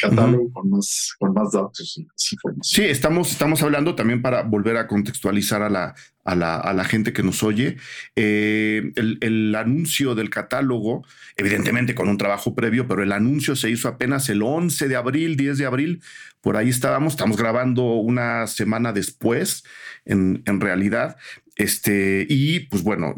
catálogo 0.00 0.52
con, 0.52 0.68
más, 0.68 1.14
con 1.18 1.32
más 1.32 1.52
datos 1.52 1.96
y 1.96 2.04
más 2.04 2.32
información. 2.32 2.62
Sí, 2.62 2.82
estamos, 2.82 3.30
estamos 3.30 3.62
hablando 3.62 3.94
también 3.94 4.20
para 4.20 4.42
volver 4.42 4.76
a 4.76 4.86
contextualizar 4.86 5.62
a 5.62 5.70
la, 5.70 5.94
a 6.24 6.34
la, 6.34 6.84
gente 6.84 7.12
que 7.12 7.22
nos 7.22 7.42
oye. 7.42 7.76
Eh, 8.16 8.92
el, 8.96 9.54
anuncio 9.54 10.14
del 10.14 10.30
catálogo, 10.30 11.06
evidentemente 11.36 11.94
con 11.94 12.08
un 12.08 12.18
trabajo 12.18 12.54
previo, 12.54 12.88
pero 12.88 13.02
el 13.02 13.12
anuncio 13.12 13.54
se 13.56 13.70
hizo 13.70 13.88
apenas 13.88 14.28
el 14.28 14.42
11 14.42 14.88
de 14.88 14.96
abril, 14.96 15.36
10 15.36 15.58
de 15.58 15.66
abril, 15.66 16.02
por 16.40 16.56
ahí 16.56 16.68
estábamos, 16.68 17.14
estamos 17.14 17.36
grabando 17.36 17.84
una 17.94 18.46
semana 18.46 18.92
después, 18.92 19.64
en, 20.04 20.42
realidad, 20.60 21.16
este, 21.56 22.26
y 22.28 22.60
pues 22.60 22.82
bueno, 22.82 23.14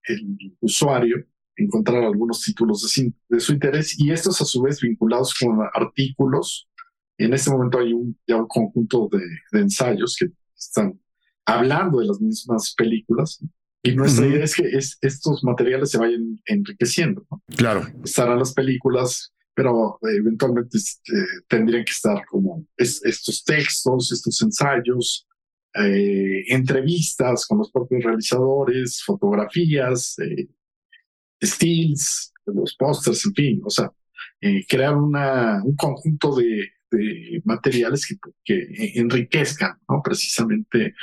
el, 0.05 0.57
usuario 0.61 1.25
encontrar 1.57 2.03
algunos 2.03 2.43
títulos 2.43 2.83
de, 2.83 3.13
de, 3.29 3.41
su 3.41 3.53
interés 3.53 3.99
y 3.99 4.11
estos 4.11 4.41
a 4.41 4.45
su 4.45 4.63
vez 4.63 4.81
vinculados 4.81 5.35
con 5.39 5.61
artículos. 5.73 6.69
En 7.17 7.33
este 7.33 7.51
momento 7.51 7.79
hay 7.79 7.93
un, 7.93 8.19
ya 8.27 8.37
un 8.37 8.49
conjunto 8.49 9.09
de, 9.11 9.25
de 9.53 9.61
ensayos 9.61 10.17
que 10.19 10.27
están 10.57 11.01
hablando 11.45 12.01
de 12.01 12.07
las 12.07 12.21
mismas 12.21 12.75
películas. 12.75 13.41
Y 13.87 13.94
nuestra 13.94 14.27
idea 14.27 14.44
es 14.44 14.57
que 14.57 14.66
estos 15.03 15.44
materiales 15.44 15.90
se 15.90 15.99
vayan 15.99 16.40
enriqueciendo. 16.47 17.27
Claro. 17.55 17.87
Estarán 18.03 18.38
las 18.38 18.55
películas, 18.55 19.35
pero 19.55 19.99
eventualmente 20.03 20.79
este, 20.79 21.12
tendrían 21.49 21.85
que 21.85 21.92
estar 21.92 22.25
como 22.25 22.66
estos 22.79 23.44
textos, 23.44 24.11
estos 24.11 24.40
ensayos, 24.40 25.29
eh, 25.75 26.44
entrevistas 26.49 27.47
con 27.47 27.59
los 27.59 27.70
propios 27.70 28.03
realizadores, 28.05 29.03
fotografías, 29.05 30.18
eh, 30.18 30.49
stills, 31.44 32.33
los 32.47 32.75
pósters, 32.77 33.27
en 33.27 33.35
fin, 33.35 33.61
o 33.66 33.70
sea, 33.70 33.92
eh, 34.40 34.64
crear 34.66 34.97
una, 34.97 35.62
un 35.62 35.77
conjunto 35.77 36.37
de, 36.37 36.70
de 36.90 37.42
materiales 37.44 38.07
que, 38.07 38.16
que, 38.42 38.92
enriquezcan 38.99 39.79
¿no? 39.90 40.01
precisamente 40.03 40.94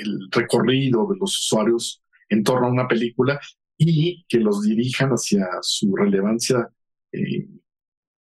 el 0.00 0.28
recorrido 0.30 1.06
de 1.08 1.16
los 1.18 1.36
usuarios 1.38 2.02
en 2.28 2.42
torno 2.42 2.66
a 2.66 2.70
una 2.70 2.88
película 2.88 3.40
y 3.76 4.24
que 4.28 4.38
los 4.38 4.62
dirijan 4.62 5.10
hacia 5.10 5.46
su 5.62 5.94
relevancia 5.96 6.68
eh, 7.12 7.48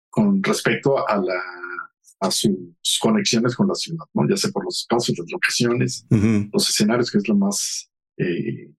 con 0.08 0.42
respecto 0.42 1.06
a 1.06 1.16
la 1.16 1.42
a 2.20 2.30
sus 2.30 2.98
conexiones 3.00 3.56
con 3.56 3.66
la 3.66 3.74
ciudad, 3.74 4.04
¿no? 4.12 4.28
ya 4.28 4.36
sea 4.36 4.50
por 4.50 4.64
los 4.64 4.80
espacios, 4.80 5.18
las 5.18 5.30
locaciones, 5.30 6.06
los 6.52 6.68
escenarios, 6.68 7.10
que 7.10 7.18
es 7.18 7.26
lo 7.26 7.34
más 7.34 7.90
eh, 8.18 8.70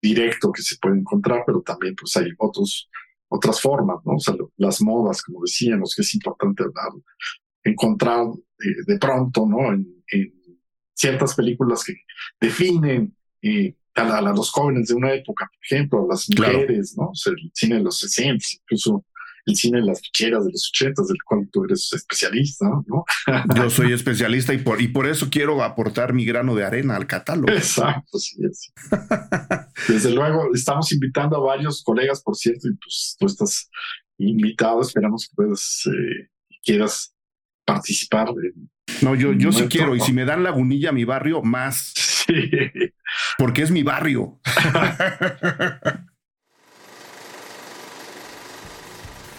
directo 0.00 0.52
que 0.52 0.62
se 0.62 0.76
puede 0.80 0.98
encontrar, 0.98 1.42
pero 1.44 1.62
también 1.62 1.96
pues 1.96 2.16
hay 2.16 2.30
otros, 2.38 2.88
otras 3.28 3.60
formas, 3.60 3.98
¿no? 4.04 4.14
O 4.14 4.20
sea, 4.20 4.34
las 4.56 4.80
modas, 4.82 5.22
como 5.22 5.42
decíamos, 5.42 5.94
que 5.96 6.02
es 6.02 6.14
importante 6.14 6.62
hablar, 6.62 6.92
encontrar 7.64 8.26
eh, 8.60 8.82
de 8.86 8.98
pronto, 8.98 9.46
¿no? 9.46 9.72
En, 9.72 10.04
en 10.12 10.39
ciertas 11.00 11.34
películas 11.34 11.82
que 11.82 11.94
definen 12.38 13.16
eh, 13.40 13.74
a, 13.94 14.20
los 14.20 14.50
jóvenes 14.50 14.88
de 14.88 14.94
una 14.94 15.12
época, 15.12 15.50
por 15.50 15.64
ejemplo, 15.64 16.06
las 16.08 16.28
mujeres, 16.28 16.94
¿no? 16.96 17.12
el 17.26 17.50
cine 17.54 17.76
de 17.76 17.82
los 17.82 17.98
60, 18.00 18.44
incluso 18.62 19.04
el 19.46 19.56
cine 19.56 19.78
en 19.78 19.86
las 19.86 20.00
ficheras 20.00 20.44
de 20.44 20.52
los 20.52 20.70
ochentas, 20.70 21.08
del 21.08 21.16
cual 21.24 21.48
tú 21.50 21.64
eres 21.64 21.90
especialista, 21.94 22.66
¿no? 22.86 23.04
Yo 23.56 23.70
soy 23.70 23.92
especialista 23.92 24.52
y 24.52 24.58
por, 24.58 24.80
y 24.82 24.88
por 24.88 25.06
eso 25.06 25.28
quiero 25.30 25.62
aportar 25.62 26.12
mi 26.12 26.26
grano 26.26 26.54
de 26.54 26.64
arena 26.64 26.96
al 26.96 27.06
catálogo. 27.06 27.50
Exacto, 27.50 28.18
sí 28.18 28.36
es. 28.44 28.70
Desde 29.88 30.10
luego, 30.10 30.54
estamos 30.54 30.92
invitando 30.92 31.36
a 31.36 31.40
varios 31.40 31.82
colegas, 31.82 32.22
por 32.22 32.36
cierto, 32.36 32.68
y 32.68 32.74
pues 32.74 33.16
tú 33.18 33.26
estás 33.26 33.70
invitado, 34.18 34.82
esperamos 34.82 35.26
que 35.26 35.34
puedas, 35.34 35.82
eh, 35.86 36.28
quieras 36.62 37.14
participar. 37.64 38.28
No, 39.02 39.14
yo, 39.14 39.32
yo 39.32 39.52
sí 39.52 39.64
quiero, 39.68 39.96
y 39.96 40.00
si 40.00 40.12
me 40.12 40.24
dan 40.24 40.42
lagunilla 40.42 40.90
a 40.90 40.92
mi 40.92 41.04
barrio, 41.04 41.42
más. 41.42 41.92
Sí. 41.94 42.50
Porque 43.38 43.62
es 43.62 43.70
mi 43.70 43.82
barrio. 43.82 44.38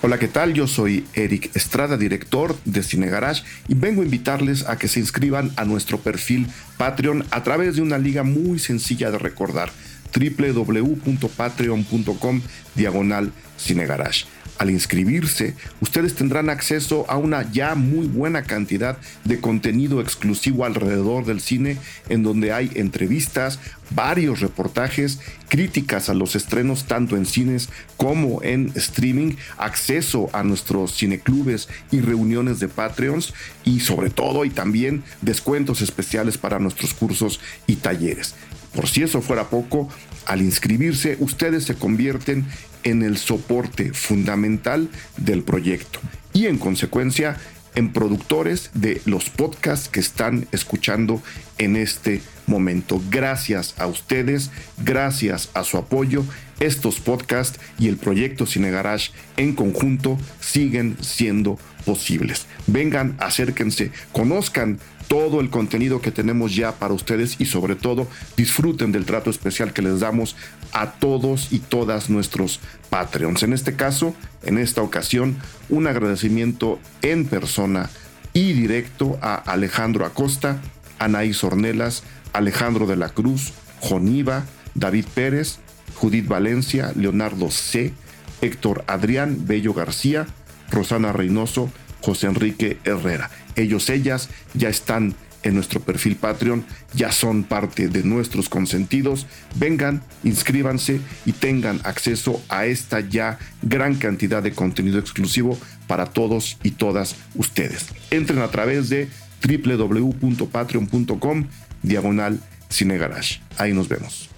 Hola, 0.03 0.17
¿qué 0.17 0.27
tal? 0.27 0.55
Yo 0.55 0.65
soy 0.65 1.05
Eric 1.13 1.55
Estrada, 1.55 1.95
director 1.95 2.57
de 2.65 2.81
Cine 2.81 3.07
Garage, 3.07 3.43
y 3.67 3.75
vengo 3.75 4.01
a 4.01 4.05
invitarles 4.05 4.67
a 4.67 4.79
que 4.79 4.87
se 4.87 4.99
inscriban 4.99 5.51
a 5.57 5.65
nuestro 5.65 5.99
perfil 5.99 6.47
Patreon 6.77 7.23
a 7.29 7.43
través 7.43 7.75
de 7.75 7.83
una 7.83 7.99
liga 7.99 8.23
muy 8.23 8.57
sencilla 8.57 9.11
de 9.11 9.19
recordar 9.19 9.69
www.patreon.com 10.11 12.41
diagonal 12.73 13.31
Cinegarage. 13.59 14.25
Al 14.62 14.69
inscribirse, 14.69 15.56
ustedes 15.80 16.13
tendrán 16.13 16.52
acceso 16.52 17.10
a 17.10 17.17
una 17.17 17.52
ya 17.52 17.74
muy 17.74 18.06
buena 18.06 18.43
cantidad 18.43 18.95
de 19.24 19.39
contenido 19.39 20.02
exclusivo 20.02 20.65
alrededor 20.65 21.26
del 21.26 21.41
cine, 21.41 21.80
en 22.10 22.21
donde 22.21 22.54
hay 22.54 22.69
entrevistas, 22.76 23.58
varios 23.89 24.39
reportajes, 24.39 25.19
críticas 25.50 26.10
a 26.10 26.13
los 26.13 26.36
estrenos 26.36 26.86
tanto 26.86 27.17
en 27.17 27.26
cines 27.26 27.69
como 27.97 28.43
en 28.43 28.71
streaming, 28.76 29.34
acceso 29.58 30.30
a 30.32 30.43
nuestros 30.43 30.95
cineclubes 30.95 31.67
y 31.89 32.02
reuniones 32.02 32.60
de 32.60 32.67
Patreons 32.67 33.34
y 33.65 33.80
sobre 33.80 34.12
todo 34.12 34.45
y 34.45 34.52
también 34.52 35.04
descuentos 35.24 35.82
especiales 35.82 36.38
para 36.38 36.60
nuestros 36.60 36.93
cursos 36.93 37.39
y 37.65 37.78
talleres. 37.78 38.36
Por 38.76 38.88
si 38.88 39.02
eso 39.02 39.21
fuera 39.21 39.50
poco, 39.50 39.89
al 40.25 40.41
inscribirse 40.41 41.17
ustedes 41.19 41.65
se 41.65 41.75
convierten 41.75 42.45
en 42.84 43.03
el 43.03 43.17
soporte 43.17 43.93
fundamental 43.93 44.89
del 45.17 45.43
proyecto 45.43 45.99
y 46.34 46.47
en 46.47 46.57
consecuencia 46.57 47.38
en 47.75 47.93
productores 47.93 48.69
de 48.73 49.01
los 49.05 49.29
podcasts 49.29 49.88
que 49.88 49.99
están 49.99 50.47
escuchando 50.51 51.21
en 51.57 51.75
este 51.75 52.21
momento. 52.47 53.01
Gracias 53.10 53.75
a 53.77 53.88
ustedes, 53.88 54.51
gracias 54.84 55.49
a 55.53 55.63
su 55.63 55.77
apoyo, 55.77 56.25
estos 56.62 57.00
podcasts 57.00 57.60
y 57.78 57.89
el 57.89 57.97
proyecto 57.97 58.45
Cine 58.45 58.71
Garage 58.71 59.12
en 59.36 59.54
conjunto 59.54 60.17
siguen 60.39 60.95
siendo 61.02 61.60
posibles. 61.86 62.45
Vengan, 62.67 63.17
acérquense, 63.19 63.91
conozcan 64.13 64.80
todo 65.08 65.41
el 65.41 65.50
contenido 65.50 66.00
que 66.00 66.12
tenemos 66.12 66.56
ya 66.56 66.74
para 66.74 66.93
ustedes 66.93 67.36
y 67.38 67.45
sobre 67.45 67.76
todo 67.76 68.08
disfruten 68.38 68.93
del 68.93 69.06
trato 69.06 69.30
especial 69.30 69.74
que 69.74 69.82
les 69.82 70.00
damos 70.00 70.38
a 70.71 70.91
todos 70.91 71.52
y 71.52 71.60
todas 71.60 72.10
nuestros 72.10 72.62
Patreons. 72.89 73.43
En 73.43 73.52
este 73.52 73.76
caso, 73.76 74.15
en 74.43 74.58
esta 74.58 74.82
ocasión, 74.82 75.36
un 75.67 75.88
agradecimiento 75.88 76.80
en 77.02 77.26
persona 77.26 77.89
y 78.32 78.54
directo 78.54 79.19
a 79.21 79.36
Alejandro 79.36 80.06
Acosta, 80.06 80.62
Anaís 80.97 81.43
Ornelas, 81.43 82.04
Alejandro 82.32 82.86
de 82.86 82.95
la 82.95 83.10
Cruz, 83.10 83.52
Joniva, 83.82 84.45
David 84.76 85.06
Pérez, 85.13 85.60
Judith 86.01 86.27
Valencia, 86.27 86.91
Leonardo 86.95 87.51
C., 87.51 87.93
Héctor 88.41 88.83
Adrián, 88.87 89.45
Bello 89.45 89.75
García, 89.75 90.25
Rosana 90.71 91.13
Reynoso, 91.13 91.71
José 92.01 92.25
Enrique 92.25 92.79
Herrera. 92.85 93.29
Ellos, 93.55 93.87
ellas 93.91 94.29
ya 94.55 94.69
están 94.69 95.13
en 95.43 95.53
nuestro 95.53 95.79
perfil 95.79 96.15
Patreon, 96.15 96.65
ya 96.95 97.11
son 97.11 97.43
parte 97.43 97.87
de 97.87 98.03
nuestros 98.03 98.49
consentidos. 98.49 99.27
Vengan, 99.55 100.01
inscríbanse 100.23 101.01
y 101.25 101.33
tengan 101.33 101.79
acceso 101.83 102.41
a 102.49 102.65
esta 102.65 103.01
ya 103.01 103.37
gran 103.61 103.93
cantidad 103.95 104.41
de 104.41 104.53
contenido 104.53 104.97
exclusivo 104.97 105.55
para 105.85 106.07
todos 106.07 106.57
y 106.63 106.71
todas 106.71 107.15
ustedes. 107.35 107.89
Entren 108.09 108.39
a 108.39 108.49
través 108.49 108.89
de 108.89 109.07
www.patreon.com 109.47 111.45
diagonal 111.83 112.39
cinegarage. 112.69 113.41
Ahí 113.57 113.73
nos 113.73 113.87
vemos. 113.87 114.31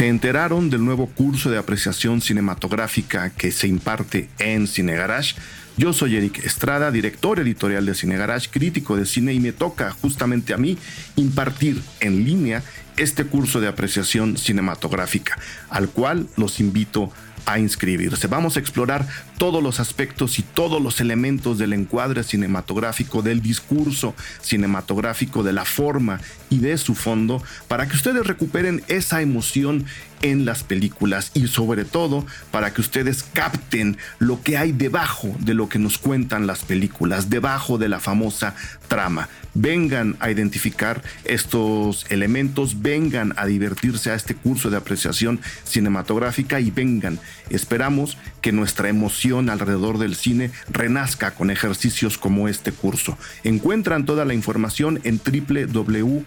Se 0.00 0.08
enteraron 0.08 0.70
del 0.70 0.82
nuevo 0.82 1.08
curso 1.08 1.50
de 1.50 1.58
apreciación 1.58 2.22
cinematográfica 2.22 3.28
que 3.28 3.52
se 3.52 3.68
imparte 3.68 4.30
en 4.38 4.66
Cine 4.66 4.94
Garage. 4.94 5.34
Yo 5.76 5.92
soy 5.92 6.16
Eric 6.16 6.38
Estrada, 6.38 6.90
director 6.90 7.38
editorial 7.38 7.84
de 7.84 7.94
Cine 7.94 8.16
Garage, 8.16 8.48
crítico 8.50 8.96
de 8.96 9.04
cine 9.04 9.34
y 9.34 9.40
me 9.40 9.52
toca 9.52 9.90
justamente 9.90 10.54
a 10.54 10.56
mí 10.56 10.78
impartir 11.16 11.82
en 12.00 12.24
línea 12.24 12.62
este 12.96 13.26
curso 13.26 13.60
de 13.60 13.68
apreciación 13.68 14.38
cinematográfica, 14.38 15.38
al 15.68 15.90
cual 15.90 16.28
los 16.38 16.60
invito 16.60 17.04
a 17.04 17.29
a 17.46 17.58
inscribirse. 17.58 18.26
Vamos 18.26 18.56
a 18.56 18.60
explorar 18.60 19.06
todos 19.38 19.62
los 19.62 19.80
aspectos 19.80 20.38
y 20.38 20.42
todos 20.42 20.80
los 20.82 21.00
elementos 21.00 21.58
del 21.58 21.72
encuadre 21.72 22.22
cinematográfico, 22.22 23.22
del 23.22 23.42
discurso 23.42 24.14
cinematográfico, 24.40 25.42
de 25.42 25.52
la 25.52 25.64
forma 25.64 26.20
y 26.48 26.58
de 26.58 26.76
su 26.78 26.94
fondo, 26.94 27.42
para 27.68 27.88
que 27.88 27.96
ustedes 27.96 28.26
recuperen 28.26 28.82
esa 28.88 29.22
emoción 29.22 29.86
en 30.22 30.44
las 30.44 30.64
películas 30.64 31.30
y 31.34 31.46
sobre 31.46 31.84
todo 31.84 32.26
para 32.50 32.72
que 32.72 32.80
ustedes 32.80 33.22
capten 33.22 33.96
lo 34.18 34.42
que 34.42 34.56
hay 34.56 34.72
debajo 34.72 35.34
de 35.40 35.54
lo 35.54 35.68
que 35.68 35.78
nos 35.78 35.98
cuentan 35.98 36.46
las 36.46 36.64
películas, 36.64 37.30
debajo 37.30 37.78
de 37.78 37.88
la 37.88 38.00
famosa 38.00 38.54
trama. 38.88 39.28
Vengan 39.52 40.16
a 40.20 40.30
identificar 40.30 41.02
estos 41.24 42.06
elementos, 42.10 42.82
vengan 42.82 43.34
a 43.36 43.46
divertirse 43.46 44.10
a 44.10 44.14
este 44.14 44.34
curso 44.34 44.70
de 44.70 44.76
apreciación 44.76 45.40
cinematográfica 45.64 46.60
y 46.60 46.70
vengan. 46.70 47.18
Esperamos 47.48 48.16
que 48.42 48.52
nuestra 48.52 48.88
emoción 48.88 49.50
alrededor 49.50 49.98
del 49.98 50.14
cine 50.14 50.50
renazca 50.70 51.32
con 51.32 51.50
ejercicios 51.50 52.16
como 52.16 52.48
este 52.48 52.72
curso. 52.72 53.18
Encuentran 53.42 54.04
toda 54.04 54.24
la 54.24 54.34
información 54.34 55.00
en 55.02 55.18
www 55.18 56.24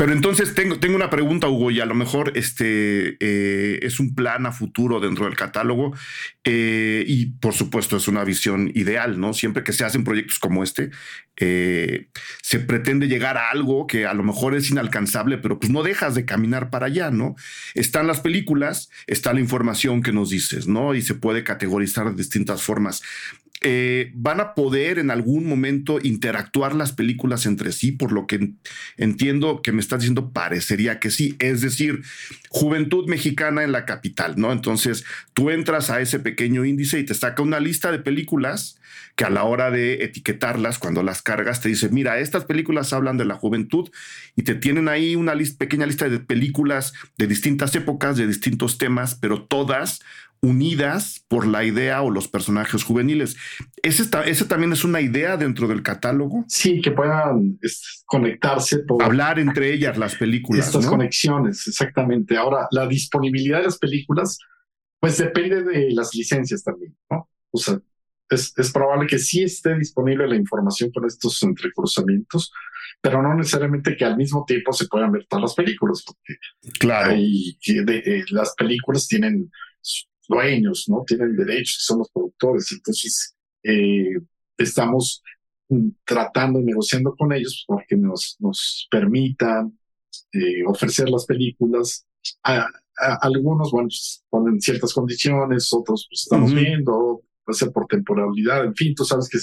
Pero 0.01 0.13
entonces 0.13 0.55
tengo, 0.55 0.79
tengo 0.79 0.95
una 0.95 1.11
pregunta, 1.11 1.47
Hugo, 1.47 1.69
y 1.69 1.79
a 1.79 1.85
lo 1.85 1.93
mejor 1.93 2.31
este 2.33 3.17
eh, 3.19 3.77
es 3.83 3.99
un 3.99 4.15
plan 4.15 4.47
a 4.47 4.51
futuro 4.51 4.99
dentro 4.99 5.25
del 5.25 5.35
catálogo 5.35 5.93
eh, 6.43 7.03
y 7.05 7.27
por 7.27 7.53
supuesto 7.53 7.97
es 7.97 8.07
una 8.07 8.23
visión 8.23 8.71
ideal, 8.73 9.19
¿no? 9.19 9.35
Siempre 9.35 9.63
que 9.63 9.73
se 9.73 9.85
hacen 9.85 10.03
proyectos 10.03 10.39
como 10.39 10.63
este, 10.63 10.89
eh, 11.37 12.07
se 12.41 12.59
pretende 12.59 13.07
llegar 13.07 13.37
a 13.37 13.51
algo 13.51 13.85
que 13.85 14.07
a 14.07 14.15
lo 14.15 14.23
mejor 14.23 14.55
es 14.55 14.71
inalcanzable, 14.71 15.37
pero 15.37 15.59
pues 15.59 15.71
no 15.71 15.83
dejas 15.83 16.15
de 16.15 16.25
caminar 16.25 16.71
para 16.71 16.87
allá, 16.87 17.11
¿no? 17.11 17.35
Están 17.75 18.07
las 18.07 18.21
películas, 18.21 18.89
está 19.05 19.33
la 19.33 19.39
información 19.39 20.01
que 20.01 20.13
nos 20.13 20.31
dices, 20.31 20.65
¿no? 20.65 20.95
Y 20.95 21.03
se 21.03 21.13
puede 21.13 21.43
categorizar 21.43 22.09
de 22.09 22.15
distintas 22.15 22.63
formas. 22.63 23.03
Eh, 23.63 24.11
van 24.15 24.39
a 24.39 24.55
poder 24.55 24.97
en 24.97 25.11
algún 25.11 25.45
momento 25.45 25.99
interactuar 26.01 26.73
las 26.73 26.93
películas 26.93 27.45
entre 27.45 27.71
sí, 27.71 27.91
por 27.91 28.11
lo 28.11 28.25
que 28.25 28.53
entiendo 28.97 29.61
que 29.61 29.71
me 29.71 29.81
estás 29.81 29.99
diciendo, 29.99 30.31
parecería 30.31 30.99
que 30.99 31.11
sí. 31.11 31.35
Es 31.37 31.61
decir, 31.61 32.01
juventud 32.49 33.07
mexicana 33.07 33.63
en 33.63 33.71
la 33.71 33.85
capital, 33.85 34.33
¿no? 34.37 34.51
Entonces 34.51 35.05
tú 35.33 35.51
entras 35.51 35.91
a 35.91 36.01
ese 36.01 36.19
pequeño 36.19 36.65
índice 36.65 36.99
y 36.99 37.05
te 37.05 37.13
saca 37.13 37.43
una 37.43 37.59
lista 37.59 37.91
de 37.91 37.99
películas 37.99 38.79
que 39.15 39.25
a 39.25 39.29
la 39.29 39.43
hora 39.43 39.71
de 39.71 40.03
etiquetarlas, 40.03 40.79
cuando 40.79 41.03
las 41.03 41.21
cargas, 41.21 41.61
te 41.61 41.69
dice, 41.69 41.89
mira, 41.89 42.19
estas 42.19 42.45
películas 42.45 42.93
hablan 42.93 43.17
de 43.17 43.25
la 43.25 43.35
juventud 43.35 43.89
y 44.35 44.43
te 44.43 44.55
tienen 44.55 44.87
ahí 44.87 45.15
una 45.15 45.33
pequeña 45.57 45.85
lista 45.85 46.09
de 46.09 46.19
películas 46.19 46.93
de 47.17 47.27
distintas 47.27 47.75
épocas, 47.75 48.17
de 48.17 48.27
distintos 48.27 48.77
temas, 48.77 49.15
pero 49.15 49.43
todas 49.43 50.01
unidas 50.41 51.23
por 51.27 51.45
la 51.45 51.63
idea 51.63 52.01
o 52.01 52.09
los 52.09 52.27
personajes 52.27 52.83
juveniles. 52.83 53.37
¿Ese, 53.83 54.03
¿Ese 54.25 54.45
también 54.45 54.73
es 54.73 54.83
una 54.83 54.99
idea 54.99 55.37
dentro 55.37 55.67
del 55.67 55.83
catálogo? 55.83 56.43
Sí, 56.47 56.81
que 56.81 56.91
puedan 56.91 57.59
conectarse. 58.05 58.79
Por 58.79 59.03
Hablar 59.03 59.39
entre 59.39 59.71
ellas 59.71 59.97
las 59.97 60.15
películas. 60.15 60.65
Estas 60.65 60.87
conexiones, 60.87 61.67
exactamente. 61.67 62.37
Ahora, 62.37 62.67
la 62.71 62.87
disponibilidad 62.87 63.59
de 63.59 63.65
las 63.65 63.77
películas 63.77 64.37
Pues 64.99 65.17
depende 65.17 65.63
de 65.63 65.91
las 65.91 66.13
licencias 66.13 66.63
también, 66.63 66.95
¿no? 67.09 67.27
O 67.51 67.57
sea, 67.57 67.79
es, 68.29 68.53
es 68.57 68.71
probable 68.71 69.07
que 69.07 69.19
sí 69.19 69.43
esté 69.43 69.75
disponible 69.77 70.27
la 70.27 70.35
información 70.35 70.91
con 70.91 71.05
estos 71.05 71.41
entrecruzamientos, 71.43 72.51
pero 73.01 73.21
no 73.21 73.33
necesariamente 73.35 73.97
que 73.97 74.05
al 74.05 74.15
mismo 74.15 74.45
tiempo 74.45 74.71
se 74.73 74.87
puedan 74.87 75.11
ver 75.11 75.25
todas 75.27 75.41
las 75.41 75.55
películas, 75.55 76.03
porque 76.05 76.35
claro. 76.79 77.11
hay, 77.11 77.57
de, 77.65 78.23
las 78.29 78.53
películas 78.55 79.07
tienen 79.07 79.51
dueños, 80.31 80.85
¿no? 80.87 81.03
Tienen 81.05 81.35
derechos, 81.35 81.77
son 81.81 81.99
los 81.99 82.09
productores. 82.09 82.71
Entonces, 82.71 83.35
eh, 83.63 84.17
estamos 84.57 85.21
tratando 86.05 86.59
y 86.59 86.63
negociando 86.63 87.15
con 87.15 87.31
ellos 87.33 87.63
porque 87.67 87.95
nos, 87.95 88.35
nos 88.39 88.87
permitan 88.89 89.77
eh, 90.33 90.63
ofrecer 90.65 91.09
las 91.09 91.25
películas. 91.25 92.05
A, 92.43 92.67
algunos, 93.21 93.71
bueno, 93.71 93.87
pues, 93.87 94.23
ponen 94.29 94.61
ciertas 94.61 94.93
condiciones, 94.93 95.73
otros 95.73 96.05
pues, 96.09 96.21
estamos 96.23 96.53
viendo, 96.53 97.21
puede 97.43 97.57
ser 97.57 97.71
por 97.71 97.87
temporalidad, 97.87 98.65
en 98.65 98.75
fin, 98.75 98.93
tú 98.93 99.05
sabes 99.05 99.27
que, 99.27 99.39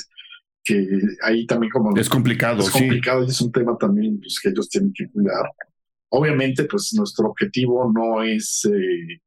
que 0.63 0.87
ahí 1.23 1.45
también 1.47 1.73
como... 1.73 1.97
Es 1.97 2.09
complicado, 2.09 2.61
Es 2.61 2.71
complicado 2.71 3.25
y 3.25 3.29
es 3.29 3.41
un 3.41 3.51
tema 3.51 3.77
también 3.77 4.21
pues, 4.21 4.39
que 4.41 4.51
ellos 4.51 4.69
tienen 4.69 4.93
que 4.95 5.11
cuidar. 5.11 5.51
Obviamente, 6.11 6.65
pues 6.65 6.93
nuestro 6.95 7.29
objetivo 7.29 7.91
no 7.93 8.23
es 8.23 8.65
eh, 8.67 9.21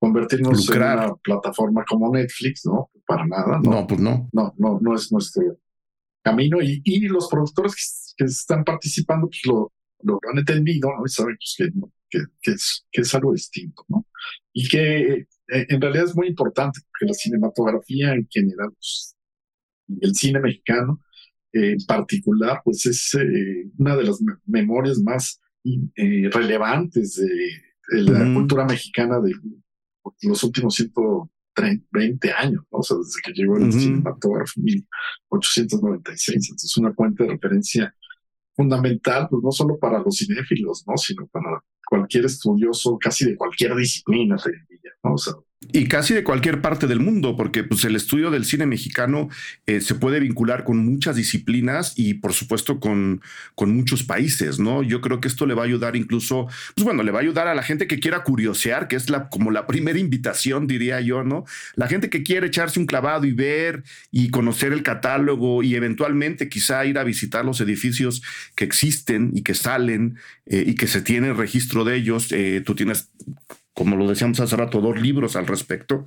convertirnos 0.00 0.68
en 0.70 0.76
una 0.76 1.14
plataforma 1.22 1.84
como 1.88 2.10
Netflix, 2.12 2.64
¿no? 2.64 2.90
Para 3.06 3.26
nada. 3.26 3.60
No, 3.62 3.86
pues 3.86 4.00
no. 4.00 4.28
No, 4.32 4.54
no, 4.56 4.78
no 4.80 4.94
es 4.94 5.12
nuestro 5.12 5.58
camino. 6.22 6.60
Y, 6.62 6.80
y 6.84 7.00
los 7.06 7.28
productores 7.28 8.14
que, 8.16 8.24
están 8.24 8.64
participando, 8.64 9.28
pues 9.28 9.42
lo, 9.44 9.72
lo 10.02 10.18
han 10.30 10.38
entendido, 10.38 10.88
¿no? 10.90 11.04
Y 11.04 11.10
saben 11.10 11.36
pues, 11.36 11.54
que, 11.56 11.70
que, 12.08 12.24
que, 12.40 12.50
es, 12.52 12.86
que 12.90 13.02
es 13.02 13.14
algo 13.14 13.32
distinto, 13.32 13.84
¿no? 13.88 14.06
Y 14.52 14.66
que 14.68 15.12
eh, 15.12 15.26
en 15.48 15.80
realidad 15.80 16.06
es 16.06 16.16
muy 16.16 16.28
importante, 16.28 16.80
porque 16.80 17.06
la 17.06 17.14
cinematografía 17.14 18.14
en 18.14 18.26
general, 18.30 18.72
pues, 18.72 19.14
el 20.00 20.14
cine 20.14 20.40
mexicano 20.40 21.00
en 21.52 21.84
particular, 21.86 22.60
pues 22.64 22.86
es 22.86 23.14
eh, 23.14 23.70
una 23.78 23.96
de 23.96 24.04
las 24.04 24.18
memorias 24.46 24.98
más 25.00 25.40
eh, 25.64 26.30
relevantes 26.30 27.16
de, 27.16 28.02
la 28.02 28.32
cultura 28.32 28.64
mexicana 28.64 29.18
de, 29.18 29.32
los 30.22 30.44
últimos 30.44 30.74
120 30.74 32.32
años, 32.32 32.62
¿no? 32.70 32.78
o 32.78 32.82
sea, 32.82 32.96
desde 32.96 33.20
que 33.24 33.32
llegó 33.32 33.56
el 33.56 33.72
cinematógrafo 33.72 34.52
en 34.56 34.64
1896. 34.64 36.48
Entonces, 36.48 36.76
una 36.76 36.92
fuente 36.94 37.24
de 37.24 37.30
referencia 37.30 37.94
fundamental, 38.54 39.28
pues 39.30 39.42
no 39.42 39.50
solo 39.50 39.78
para 39.78 40.00
los 40.00 40.16
cinéfilos, 40.16 40.84
¿no? 40.86 40.96
Sino 40.96 41.26
para 41.28 41.62
cualquier 41.86 42.26
estudioso, 42.26 42.98
casi 42.98 43.24
de 43.24 43.36
cualquier 43.36 43.74
disciplina, 43.74 44.36
¿no? 45.02 45.14
O 45.14 45.18
sea, 45.18 45.34
y 45.72 45.86
casi 45.88 46.14
de 46.14 46.24
cualquier 46.24 46.62
parte 46.62 46.86
del 46.86 47.00
mundo, 47.00 47.36
porque 47.36 47.62
pues, 47.64 47.84
el 47.84 47.94
estudio 47.94 48.30
del 48.30 48.46
cine 48.46 48.64
mexicano 48.64 49.28
eh, 49.66 49.82
se 49.82 49.94
puede 49.94 50.18
vincular 50.18 50.64
con 50.64 50.78
muchas 50.78 51.16
disciplinas 51.16 51.92
y 51.96 52.14
por 52.14 52.32
supuesto 52.32 52.80
con, 52.80 53.20
con 53.54 53.74
muchos 53.76 54.02
países, 54.02 54.58
¿no? 54.58 54.82
Yo 54.82 55.02
creo 55.02 55.20
que 55.20 55.28
esto 55.28 55.44
le 55.44 55.52
va 55.52 55.62
a 55.62 55.66
ayudar 55.66 55.96
incluso, 55.96 56.46
pues 56.74 56.84
bueno, 56.84 57.02
le 57.02 57.12
va 57.12 57.18
a 57.18 57.22
ayudar 57.22 57.46
a 57.46 57.54
la 57.54 57.62
gente 57.62 57.86
que 57.86 58.00
quiera 58.00 58.24
curiosear, 58.24 58.88
que 58.88 58.96
es 58.96 59.10
la, 59.10 59.28
como 59.28 59.50
la 59.50 59.66
primera 59.66 59.98
invitación, 59.98 60.66
diría 60.66 61.02
yo, 61.02 61.24
¿no? 61.24 61.44
La 61.74 61.88
gente 61.88 62.08
que 62.08 62.22
quiere 62.22 62.46
echarse 62.46 62.80
un 62.80 62.86
clavado 62.86 63.26
y 63.26 63.32
ver 63.32 63.84
y 64.10 64.30
conocer 64.30 64.72
el 64.72 64.82
catálogo 64.82 65.62
y 65.62 65.74
eventualmente 65.74 66.48
quizá 66.48 66.86
ir 66.86 66.96
a 66.96 67.04
visitar 67.04 67.44
los 67.44 67.60
edificios 67.60 68.22
que 68.54 68.64
existen 68.64 69.32
y 69.34 69.42
que 69.42 69.54
salen 69.54 70.16
eh, 70.46 70.64
y 70.66 70.74
que 70.74 70.86
se 70.86 71.02
tiene 71.02 71.34
registro 71.34 71.84
de 71.84 71.96
ellos. 71.96 72.32
Eh, 72.32 72.62
tú 72.64 72.74
tienes 72.74 73.10
como 73.74 73.96
lo 73.96 74.08
decíamos 74.08 74.40
hace 74.40 74.56
rato, 74.56 74.80
dos 74.80 75.00
libros 75.00 75.36
al 75.36 75.46
respecto, 75.46 76.04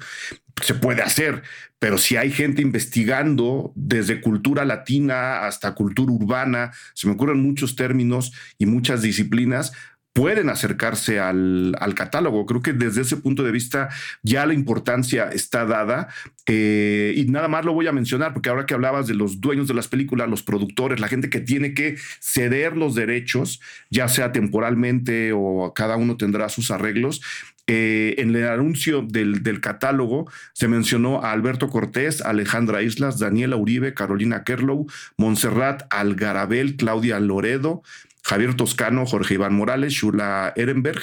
se 0.61 0.75
puede 0.75 1.01
hacer, 1.01 1.43
pero 1.79 1.97
si 1.97 2.17
hay 2.17 2.31
gente 2.31 2.61
investigando 2.61 3.71
desde 3.75 4.21
cultura 4.21 4.65
latina 4.65 5.45
hasta 5.45 5.73
cultura 5.73 6.11
urbana, 6.11 6.71
se 6.93 7.07
me 7.07 7.13
ocurren 7.13 7.41
muchos 7.41 7.75
términos 7.75 8.33
y 8.57 8.65
muchas 8.65 9.01
disciplinas, 9.01 9.73
pueden 10.13 10.49
acercarse 10.49 11.19
al, 11.19 11.75
catálogo. 11.95 12.45
Creo 12.45 12.61
que 12.61 12.71
desde 12.73 13.01
ese 13.01 13.17
punto 13.17 13.43
de 13.43 13.51
vista 13.51 13.89
ya 14.21 14.45
la 14.45 14.53
importancia 14.53 15.29
está 15.29 15.65
dada. 15.65 16.07
Eh, 16.45 17.13
y 17.15 17.25
nada 17.25 17.47
más 17.47 17.65
lo 17.65 17.73
voy 17.73 17.87
a 17.87 17.91
mencionar, 17.91 18.33
porque 18.33 18.49
ahora 18.49 18.65
que 18.65 18.75
hablabas 18.75 19.07
de 19.07 19.15
los 19.15 19.41
dueños 19.41 19.67
de 19.67 19.73
las 19.73 19.87
películas, 19.87 20.29
los 20.29 20.43
productores, 20.43 20.99
la 20.99 21.07
gente 21.07 21.29
que 21.29 21.39
tiene 21.39 21.73
que 21.73 21.95
ceder 22.19 22.77
los 22.77 22.93
derechos, 22.95 23.59
ya 23.89 24.07
sea 24.07 24.31
temporalmente 24.31 25.31
o 25.33 25.73
cada 25.73 25.97
uno 25.97 26.15
tendrá 26.15 26.47
sus 26.49 26.69
arreglos, 26.69 27.21
eh, 27.67 28.15
en 28.17 28.35
el 28.35 28.47
anuncio 28.47 29.01
del, 29.01 29.41
del, 29.41 29.61
catálogo 29.61 30.29
se 30.51 30.67
mencionó 30.67 31.23
a 31.23 31.31
Alberto 31.31 31.69
Cortés, 31.69 32.21
Alejandra 32.21 32.81
Islas, 32.81 33.19
Daniela 33.19 33.55
Uribe, 33.55 33.93
Carolina 33.93 34.43
Kerlow, 34.43 34.85
Montserrat 35.15 35.83
Algarabel, 35.89 36.75
Claudia 36.75 37.21
Loredo, 37.21 37.81
Javier 38.23 38.55
Toscano, 38.55 39.05
Jorge 39.05 39.35
Iván 39.35 39.53
Morales, 39.53 39.93
Shula 39.93 40.51
Ehrenberg, 40.57 41.01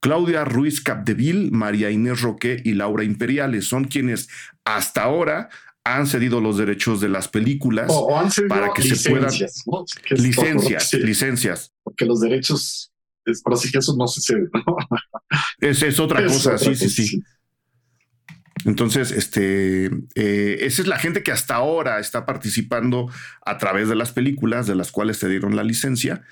Claudia 0.00 0.44
Ruiz 0.44 0.80
Capdeville, 0.80 1.50
María 1.52 1.90
Inés 1.90 2.22
Roque 2.22 2.60
y 2.64 2.72
Laura 2.72 3.04
Imperiales. 3.04 3.66
Son 3.66 3.84
quienes 3.84 4.28
hasta 4.64 5.02
ahora 5.02 5.48
han 5.84 6.06
cedido 6.06 6.40
los 6.40 6.58
derechos 6.58 7.00
de 7.00 7.08
las 7.08 7.28
películas 7.28 7.90
para 8.48 8.72
que 8.72 8.82
se 8.82 9.10
puedan 9.10 9.30
licencias, 10.10 10.92
licencias. 10.94 11.72
Porque 11.82 12.04
los 12.04 12.20
derechos 12.20 12.89
es, 13.30 13.42
pero 13.42 13.56
sí 13.56 13.70
que 13.70 13.78
eso 13.78 13.96
no 13.96 14.06
sucede. 14.06 14.48
¿no? 14.52 14.76
Es, 15.60 15.82
es 15.82 16.00
otra 16.00 16.24
cosa, 16.26 16.58
sí, 16.58 16.74
sí, 16.74 16.88
sí, 16.88 17.22
Entonces, 18.64 19.12
este, 19.12 19.86
eh, 20.14 20.56
esa 20.60 20.82
es 20.82 20.88
la 20.88 20.98
gente 20.98 21.22
que 21.22 21.30
hasta 21.30 21.54
ahora 21.54 22.00
está 22.00 22.26
participando 22.26 23.08
a 23.44 23.58
través 23.58 23.88
de 23.88 23.94
las 23.94 24.10
películas 24.12 24.66
de 24.66 24.74
las 24.74 24.90
cuales 24.90 25.18
te 25.18 25.28
dieron 25.28 25.54
la 25.54 25.62
licencia 25.62 26.22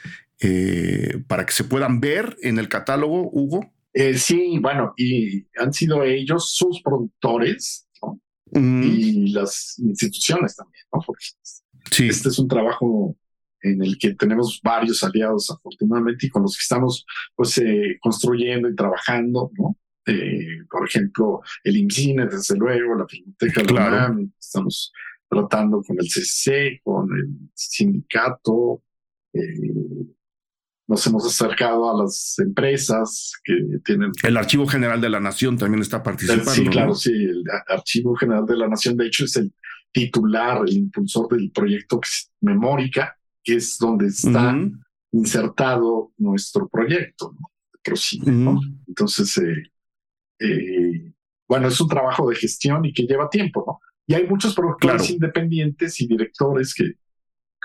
eh, 0.40 1.22
para 1.26 1.46
que 1.46 1.52
se 1.52 1.64
puedan 1.64 2.00
ver 2.00 2.36
en 2.42 2.58
el 2.58 2.68
catálogo, 2.68 3.30
Hugo. 3.30 3.72
Eh, 3.92 4.14
sí, 4.14 4.58
bueno, 4.60 4.94
y 4.96 5.46
han 5.58 5.72
sido 5.72 6.02
ellos 6.02 6.54
sus 6.54 6.82
productores 6.82 7.88
y 8.52 9.32
las 9.32 9.78
instituciones 9.78 10.56
también, 10.56 10.84
¿no? 10.92 11.00
Porque 11.06 11.24
sí. 11.90 12.08
este 12.08 12.30
es 12.30 12.38
un 12.38 12.48
trabajo 12.48 13.16
en 13.62 13.82
el 13.82 13.98
que 13.98 14.14
tenemos 14.14 14.60
varios 14.62 15.02
aliados 15.02 15.50
afortunadamente 15.50 16.26
y 16.26 16.30
con 16.30 16.42
los 16.42 16.56
que 16.56 16.62
estamos 16.62 17.04
pues 17.34 17.58
eh, 17.58 17.98
construyendo 18.00 18.68
y 18.68 18.74
trabajando, 18.74 19.50
¿no? 19.58 19.76
Eh, 20.06 20.64
por 20.70 20.86
ejemplo, 20.88 21.42
el 21.64 21.76
IMCINE, 21.76 22.26
desde 22.26 22.56
luego, 22.56 22.94
la 22.94 23.06
Filmoteca 23.06 23.62
claro. 23.64 24.16
estamos 24.38 24.90
tratando 25.28 25.82
con 25.82 25.98
el 26.00 26.06
CCC, 26.06 26.80
con 26.82 27.10
el 27.14 27.50
sindicato, 27.52 28.82
eh, 29.34 30.06
nos 30.88 31.06
hemos 31.06 31.26
acercado 31.26 31.90
a 31.90 32.02
las 32.02 32.38
empresas 32.38 33.32
que 33.44 33.54
tienen... 33.84 34.10
El 34.22 34.38
Archivo 34.38 34.66
General 34.66 34.98
de 34.98 35.10
la 35.10 35.20
Nación 35.20 35.58
también 35.58 35.82
está 35.82 36.02
participando. 36.02 36.50
Sí, 36.50 36.64
claro, 36.64 36.94
sí, 36.94 37.12
el 37.12 37.44
Archivo 37.68 38.16
General 38.16 38.46
de 38.46 38.56
la 38.56 38.68
Nación, 38.68 38.96
de 38.96 39.06
hecho, 39.06 39.26
es 39.26 39.36
el 39.36 39.52
titular, 39.92 40.62
el 40.66 40.72
impulsor 40.78 41.28
del 41.28 41.50
proyecto 41.50 42.00
Memórica, 42.40 43.17
que 43.48 43.54
es 43.54 43.78
donde 43.78 44.08
está 44.08 44.54
insertado 45.10 46.12
nuestro 46.18 46.68
proyecto, 46.68 47.34
¿no? 48.26 48.60
Entonces, 48.86 49.38
eh, 49.38 49.62
eh, 50.38 51.14
bueno, 51.48 51.68
es 51.68 51.80
un 51.80 51.88
trabajo 51.88 52.28
de 52.28 52.36
gestión 52.36 52.84
y 52.84 52.92
que 52.92 53.04
lleva 53.04 53.30
tiempo, 53.30 53.64
¿no? 53.66 53.80
Y 54.06 54.12
hay 54.12 54.26
muchos 54.26 54.54
productores 54.54 55.08
independientes 55.08 55.98
y 56.02 56.06
directores 56.06 56.74
que 56.74 56.92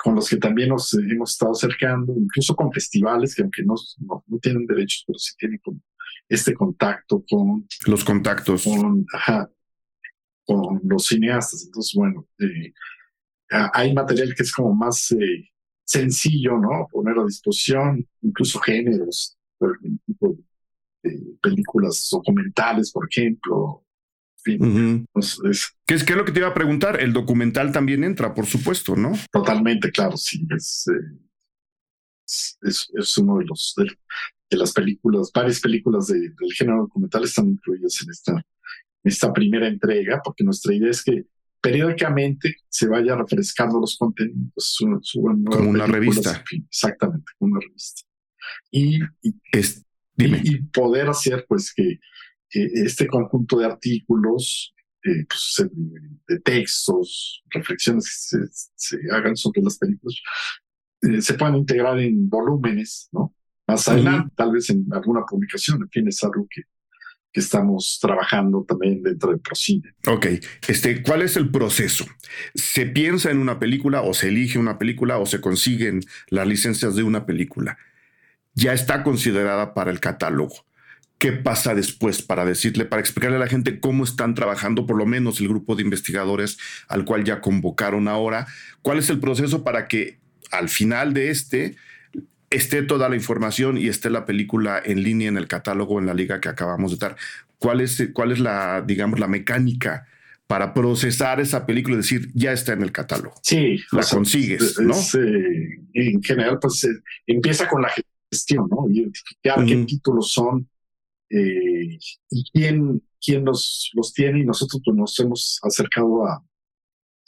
con 0.02 0.16
los 0.16 0.30
que 0.30 0.38
también 0.38 0.70
nos 0.70 0.94
hemos 0.94 1.32
estado 1.32 1.52
acercando, 1.52 2.14
incluso 2.18 2.56
con 2.56 2.72
festivales 2.72 3.36
que 3.36 3.42
aunque 3.42 3.64
no, 3.64 3.76
no, 4.00 4.40
tienen 4.42 4.66
derechos, 4.66 5.04
pero 5.06 5.20
sí 5.20 5.34
tienen 5.38 5.60
este 6.30 6.54
contacto 6.54 7.26
con 7.30 7.68
los 7.88 8.06
contactos 8.06 8.64
con, 8.64 9.06
con 10.46 10.82
los 10.86 11.06
cineastas. 11.08 11.66
Entonces, 11.66 11.92
bueno, 11.94 12.26
eh, 12.40 12.72
hay 13.74 13.94
material 13.94 14.34
que 14.34 14.44
es 14.44 14.54
como 14.54 14.74
más 14.74 15.14
sencillo, 15.94 16.58
¿no? 16.58 16.88
Poner 16.92 17.18
a 17.18 17.26
disposición 17.26 18.06
incluso 18.22 18.60
géneros, 18.60 19.38
tipo 20.06 20.38
de 21.04 21.38
películas 21.42 22.10
documentales, 22.12 22.92
por 22.92 23.08
ejemplo. 23.10 23.80
En 24.46 25.08
¿Qué, 25.14 25.20
es, 25.50 25.78
¿Qué 25.86 25.94
es 25.94 26.10
lo 26.10 26.26
que 26.26 26.34
te 26.34 26.40
iba 26.40 26.50
a 26.50 26.54
preguntar? 26.54 27.00
El 27.00 27.14
documental 27.14 27.72
también 27.72 28.04
entra, 28.04 28.34
por 28.34 28.46
supuesto, 28.46 28.94
¿no? 28.94 29.14
Totalmente, 29.32 29.90
claro, 29.90 30.18
sí. 30.18 30.46
Es, 30.54 30.86
eh, 30.90 32.70
es, 32.98 33.18
uno 33.18 33.38
de 33.38 33.46
los 33.46 33.74
de, 33.78 34.58
las 34.58 34.74
películas, 34.74 35.32
varias 35.34 35.62
películas 35.62 36.08
del 36.08 36.36
género 36.58 36.82
documental 36.82 37.24
están 37.24 37.48
incluidas 37.48 38.02
en 38.04 38.12
esta, 38.12 38.34
en 38.34 38.44
esta 39.04 39.32
primera 39.32 39.68
entrega, 39.68 40.22
porque 40.24 40.44
nuestra 40.44 40.74
idea 40.74 40.92
es 40.92 41.04
que 41.04 41.26
periódicamente 41.64 42.58
se 42.68 42.88
vaya 42.88 43.16
refrescando 43.16 43.80
los 43.80 43.98
contenidos. 43.98 44.78
como 44.80 45.70
una 45.70 45.88
revista. 45.88 46.44
exactamente, 46.70 47.32
como 47.40 47.54
una 47.54 47.62
revista. 47.66 48.02
Y, 48.70 49.02
y, 49.22 49.34
es, 49.54 49.86
dime. 50.14 50.42
y, 50.44 50.62
poder 50.64 51.08
hacer 51.08 51.46
pues 51.48 51.74
que 51.74 52.00
este 52.50 53.08
conjunto 53.08 53.58
de 53.58 53.66
artículos, 53.66 54.76
pues, 55.02 55.70
de 56.28 56.40
textos, 56.42 57.44
reflexiones 57.50 58.30
que 58.30 58.38
se, 58.76 58.98
hagan 59.12 59.38
sobre 59.38 59.62
las 59.62 59.78
películas, 59.78 60.18
se 61.20 61.34
puedan 61.36 61.56
integrar 61.56 61.98
en 61.98 62.30
volúmenes, 62.30 63.08
¿no? 63.14 63.34
Más 63.66 63.88
adelante, 63.88 64.34
tal 64.36 64.52
vez 64.52 64.70
en 64.70 64.86
alguna 64.92 65.22
publicación, 65.26 65.82
en 65.82 65.90
fin, 65.90 66.08
es 66.10 66.22
algo 66.24 66.46
que, 66.50 66.64
que 67.34 67.40
estamos 67.40 67.98
trabajando 68.00 68.64
también 68.64 69.02
dentro 69.02 69.32
del 69.32 69.40
Procine. 69.40 69.96
Ok, 70.06 70.28
este, 70.68 71.02
¿cuál 71.02 71.24
es 71.24 71.36
el 71.36 71.50
proceso? 71.50 72.06
¿Se 72.54 72.86
piensa 72.86 73.32
en 73.32 73.40
una 73.40 73.60
película 73.60 74.04
o 74.04 74.14
se 74.14 74.28
elige 74.28 74.60
una 74.60 74.78
película 74.78 75.18
o 75.18 75.26
se 75.26 75.42
consiguen 75.42 76.02
las 76.30 76.48
licencias 76.48 76.96
de 76.96 77.02
una 77.02 77.26
película? 77.26 77.80
Ya 78.54 78.74
está 78.74 79.02
considerada 79.02 79.74
para 79.74 79.90
el 79.90 80.00
catálogo. 80.00 80.54
¿Qué 81.18 81.32
pasa 81.32 81.74
después 81.74 82.22
para 82.22 82.46
decirle, 82.46 82.86
para 82.86 83.00
explicarle 83.00 83.38
a 83.38 83.40
la 83.40 83.48
gente 83.48 83.80
cómo 83.80 84.04
están 84.04 84.36
trabajando, 84.36 84.86
por 84.86 84.98
lo 84.98 85.08
menos 85.08 85.40
el 85.40 85.48
grupo 85.48 85.76
de 85.76 85.82
investigadores 85.82 86.60
al 86.88 87.04
cual 87.04 87.24
ya 87.24 87.42
convocaron 87.42 88.08
ahora? 88.08 88.46
¿Cuál 88.84 89.00
es 89.00 89.10
el 89.10 89.20
proceso 89.20 89.64
para 89.64 89.88
que 89.88 90.20
al 90.52 90.70
final 90.70 91.14
de 91.16 91.32
este 91.32 91.78
esté 92.54 92.84
toda 92.84 93.10
la 93.10 93.16
información 93.16 93.78
y 93.78 93.88
esté 93.88 94.10
la 94.10 94.26
película 94.26 94.82
en 94.84 95.04
línea 95.04 95.28
en 95.28 95.38
el 95.38 95.48
catálogo 95.48 96.00
en 96.00 96.06
la 96.06 96.14
liga 96.14 96.40
que 96.40 96.50
acabamos 96.50 96.92
de 96.92 96.98
dar. 96.98 97.18
¿Cuál 97.58 97.82
es, 97.82 98.10
cuál 98.14 98.32
es 98.32 98.40
la, 98.40 98.82
digamos, 98.82 99.20
la 99.20 99.28
mecánica 99.28 100.08
para 100.48 100.74
procesar 100.74 101.40
esa 101.40 101.66
película 101.66 101.96
y 101.96 101.98
decir, 101.98 102.30
ya 102.34 102.52
está 102.52 102.74
en 102.74 102.84
el 102.84 102.92
catálogo? 102.92 103.36
Sí. 103.42 103.80
La 103.92 104.04
consigues, 104.04 104.80
¿no? 104.80 104.96
Eh, 104.96 105.80
en 105.94 106.22
general, 106.22 106.60
pues 106.62 106.84
eh, 106.84 107.02
empieza 107.28 107.68
con 107.68 107.82
la 107.82 107.92
gestión, 108.32 108.68
¿no? 108.70 108.90
Identificar 108.90 109.66
qué 109.66 109.78
títulos 109.86 110.32
son 110.32 110.70
eh, 111.30 111.98
y 112.30 112.52
quién, 112.52 113.02
quién 113.20 113.46
los, 113.46 113.90
los 113.94 114.14
tiene. 114.14 114.42
Y 114.42 114.46
nosotros 114.46 114.82
pues, 114.84 114.96
nos 114.96 115.20
hemos 115.20 115.60
acercado 115.64 116.28
a, 116.28 116.44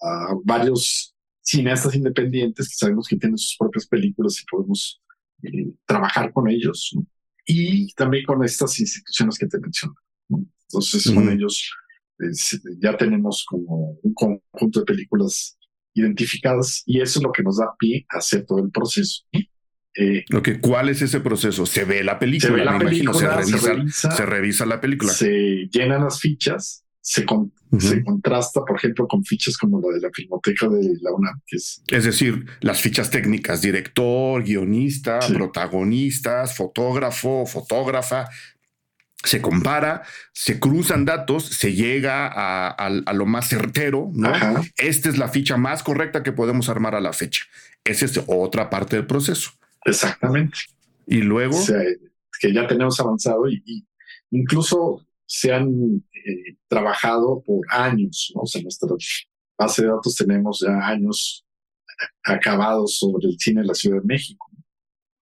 a 0.02 0.34
varios 0.44 1.16
cineastas 1.42 1.96
independientes 1.96 2.68
que 2.68 2.76
sabemos 2.76 3.08
que 3.08 3.16
tienen 3.16 3.38
sus 3.38 3.56
propias 3.58 3.86
películas 3.88 4.42
y 4.42 4.46
podemos 4.46 5.02
trabajar 5.86 6.32
con 6.34 6.50
ellos 6.50 6.96
y 7.46 7.94
también 7.94 8.26
con 8.26 8.44
estas 8.44 8.80
instituciones 8.80 9.38
que 9.38 9.48
te 9.48 9.60
menciono. 9.60 9.96
Entonces, 10.30 11.12
con 11.12 11.30
ellos 11.30 11.70
ya 12.80 12.98
tenemos 12.98 13.46
como 13.48 13.98
un 14.02 14.14
conjunto 14.14 14.80
de 14.80 14.86
películas 14.86 15.58
identificadas 15.94 16.84
y 16.86 17.02
eso 17.02 17.20
es 17.20 17.24
lo 17.24 17.32
que 17.32 17.44
nos 17.44 17.58
da 17.58 17.74
pie 17.78 18.06
a 18.10 18.18
hacer 18.18 18.46
todo 18.46 18.64
el 18.64 18.72
proceso. 18.72 19.24
Eh, 19.98 20.26
¿Cuál 20.62 20.90
es 20.90 21.02
ese 21.02 21.22
proceso? 21.22 21.66
Se 21.66 21.86
ve 21.86 22.04
la 22.04 22.20
película, 22.20 22.50
se, 22.50 22.56
ve 22.58 22.66
la 22.66 22.78
película, 22.78 23.14
se, 23.14 23.28
revisa, 23.28 24.12
se, 24.12 24.26
revisa, 24.26 24.66
la 24.66 24.82
película. 24.82 25.14
Se 25.14 25.70
llenan 25.72 26.04
las 26.04 26.20
fichas 26.20 26.85
se, 27.06 27.24
contrasta, 28.04 28.62
por 28.66 28.78
ejemplo, 28.78 29.08
con 29.08 29.24
fichas 29.24 29.56
como 29.58 29.80
la 29.80 29.96
de 29.96 30.02
la 30.02 30.10
Filmoteca 30.12 30.68
de 30.68 30.98
la 31.02 31.14
UNAM, 31.14 31.40
que 31.46 31.58
es... 31.58 31.84
Es 31.88 32.04
decir, 32.04 32.48
las 32.62 32.82
fichas 32.82 33.12
técnicas, 33.12 33.62
director, 33.62 34.44
guionista, 34.44 35.20
protagonistas, 35.20 36.58
fotógrafo, 36.58 37.46
fotógrafa, 37.46 38.28
se 39.24 39.40
compara, 39.40 40.02
se 40.34 40.60
cruzan 40.60 41.06
datos, 41.06 41.46
se 41.46 41.74
llega 41.74 42.28
a, 42.28 43.14
lo 43.14 43.28
más 43.28 43.50
certero, 43.50 44.10
¿no? 44.12 44.34
Esta 44.76 45.10
es 45.10 45.20
la 45.20 45.28
ficha 45.28 45.58
más 45.58 45.84
correcta 45.84 46.24
que 46.24 46.32
podemos 46.32 46.70
armar 46.70 46.96
a 46.96 47.02
la 47.02 47.14
fecha. 47.14 47.44
Esa 47.84 48.06
es 48.06 48.20
otra 48.26 48.72
parte 48.72 48.96
del 48.96 49.06
proceso. 49.06 49.52
Exactamente. 49.86 50.58
Y 51.06 51.18
luego... 51.18 51.56
que 52.42 52.52
ya 52.52 52.66
tenemos 52.68 53.00
avanzado 53.00 53.48
y 53.48 53.86
incluso 54.32 55.06
se 55.26 55.52
han 55.52 56.04
eh, 56.14 56.58
trabajado 56.68 57.42
por 57.44 57.66
años, 57.70 58.32
¿no? 58.36 58.42
O 58.42 58.46
sea, 58.46 58.62
nuestra 58.62 58.90
base 59.58 59.82
de 59.82 59.88
datos 59.88 60.16
tenemos 60.16 60.64
ya 60.66 60.88
años 60.88 61.46
acabados 62.24 62.98
sobre 62.98 63.28
el 63.28 63.40
cine 63.40 63.62
de 63.62 63.68
la 63.68 63.74
Ciudad 63.74 64.02
de 64.02 64.08
México. 64.08 64.50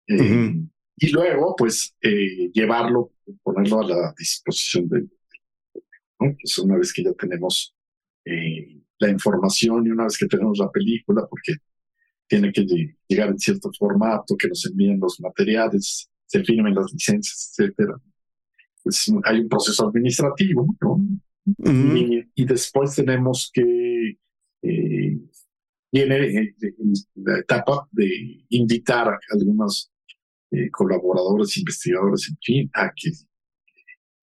Eh, 0.08 0.54
y 0.96 1.08
luego, 1.10 1.54
pues, 1.56 1.94
eh, 2.00 2.50
llevarlo, 2.52 3.12
ponerlo 3.42 3.80
a 3.80 3.88
la 3.88 4.14
disposición 4.18 4.88
de, 4.88 5.02
¿no? 6.20 6.34
Pues 6.40 6.58
una 6.58 6.76
vez 6.76 6.92
que 6.92 7.04
ya 7.04 7.12
tenemos 7.12 7.74
la 8.24 9.10
información 9.10 9.84
y 9.84 9.90
una 9.90 10.04
vez 10.04 10.16
que 10.16 10.26
tenemos 10.26 10.58
la 10.58 10.70
película, 10.70 11.26
porque 11.28 11.54
tiene 12.28 12.52
que 12.52 12.64
llegar 13.08 13.30
en 13.30 13.38
cierto 13.38 13.70
formato, 13.76 14.36
que 14.36 14.48
nos 14.48 14.64
envíen 14.66 15.00
los 15.00 15.20
materiales, 15.20 16.08
se 16.26 16.44
firmen 16.44 16.74
las 16.74 16.92
licencias, 16.92 17.52
etcétera 17.58 18.00
pues 18.82 19.12
hay 19.24 19.40
un 19.40 19.48
proceso 19.48 19.88
administrativo, 19.88 20.66
¿no? 20.80 21.00
y, 22.34 22.44
después 22.44 22.94
tenemos 22.94 23.50
que 23.52 24.18
eh, 24.62 25.18
viene 25.90 26.16
eh, 26.16 26.54
la 27.16 27.38
etapa 27.38 27.88
de 27.90 28.44
invitar 28.50 29.08
a 29.08 29.18
algunos 29.32 29.90
eh, 30.50 30.70
colaboradores, 30.70 31.56
investigadores, 31.58 32.28
en 32.28 32.38
fin, 32.40 32.70
a 32.74 32.92
que 32.94 33.10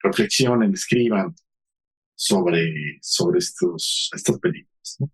reflexionen, 0.02 0.74
escriban 0.74 1.36
sobre, 2.16 3.00
sobre 3.02 3.40
estos, 3.40 4.10
estas 4.14 4.40
películas. 4.40 4.98
¿no? 5.00 5.12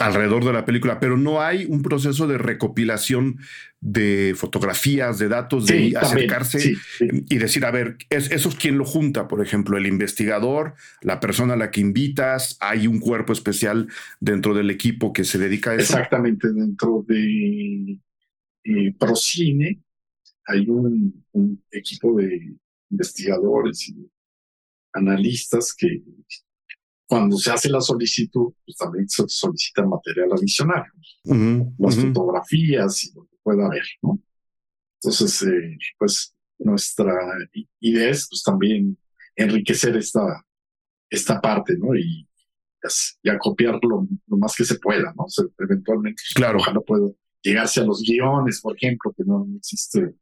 Alrededor 0.00 0.44
de 0.44 0.52
la 0.52 0.64
película, 0.64 1.00
pero 1.00 1.16
no 1.16 1.40
hay 1.40 1.64
un 1.64 1.82
proceso 1.82 2.26
de 2.26 2.38
recopilación 2.38 3.38
de 3.80 4.34
fotografías, 4.36 5.18
de 5.18 5.28
datos, 5.28 5.66
de 5.66 5.94
acercarse 5.96 6.76
y 7.00 7.38
decir, 7.38 7.64
a 7.64 7.70
ver, 7.70 7.96
eso 8.10 8.48
es 8.48 8.54
quien 8.54 8.78
lo 8.78 8.84
junta, 8.84 9.26
por 9.26 9.44
ejemplo, 9.44 9.76
el 9.76 9.86
investigador, 9.86 10.74
la 11.00 11.20
persona 11.20 11.54
a 11.54 11.56
la 11.56 11.70
que 11.70 11.80
invitas, 11.80 12.56
hay 12.60 12.86
un 12.86 13.00
cuerpo 13.00 13.32
especial 13.32 13.88
dentro 14.20 14.54
del 14.54 14.70
equipo 14.70 15.12
que 15.12 15.24
se 15.24 15.38
dedica 15.38 15.72
a 15.72 15.74
eso. 15.74 15.94
Exactamente, 15.94 16.52
dentro 16.52 17.04
de 17.06 17.98
eh, 18.64 18.94
Procine 18.98 19.80
hay 20.46 20.68
un, 20.68 21.24
un 21.32 21.64
equipo 21.70 22.16
de 22.16 22.54
investigadores 22.90 23.88
y 23.88 24.10
analistas 24.92 25.74
que 25.74 26.02
cuando 27.12 27.36
se 27.36 27.50
hace 27.50 27.68
la 27.68 27.82
solicitud, 27.82 28.54
pues 28.64 28.74
también 28.74 29.06
se 29.06 29.22
solicita 29.28 29.84
material 29.84 30.32
adicional, 30.32 30.82
las 31.76 31.96
fotografías 31.96 33.04
y 33.04 33.12
lo 33.14 33.26
que 33.26 33.36
pueda 33.42 33.66
haber, 33.66 33.84
¿no? 34.00 34.18
Entonces, 34.94 35.42
eh, 35.42 35.76
pues 35.98 36.34
nuestra 36.58 37.12
idea 37.80 38.08
es 38.08 38.26
pues 38.30 38.42
también 38.42 38.96
enriquecer 39.36 39.94
esta, 39.94 40.42
esta 41.10 41.38
parte, 41.38 41.76
¿no? 41.76 41.94
Y, 41.94 42.26
y 43.22 43.38
copiarlo 43.38 44.08
lo 44.28 44.36
más 44.38 44.56
que 44.56 44.64
se 44.64 44.78
pueda, 44.78 45.12
¿no? 45.14 45.26
eventualmente, 45.58 46.22
pues, 46.26 46.34
claro. 46.34 46.60
ojalá 46.60 46.80
pueda 46.80 47.10
llegarse 47.42 47.80
a 47.80 47.84
los 47.84 48.00
guiones, 48.00 48.62
por 48.62 48.74
ejemplo, 48.74 49.12
que 49.14 49.24
no 49.26 49.46
existe 49.58 50.14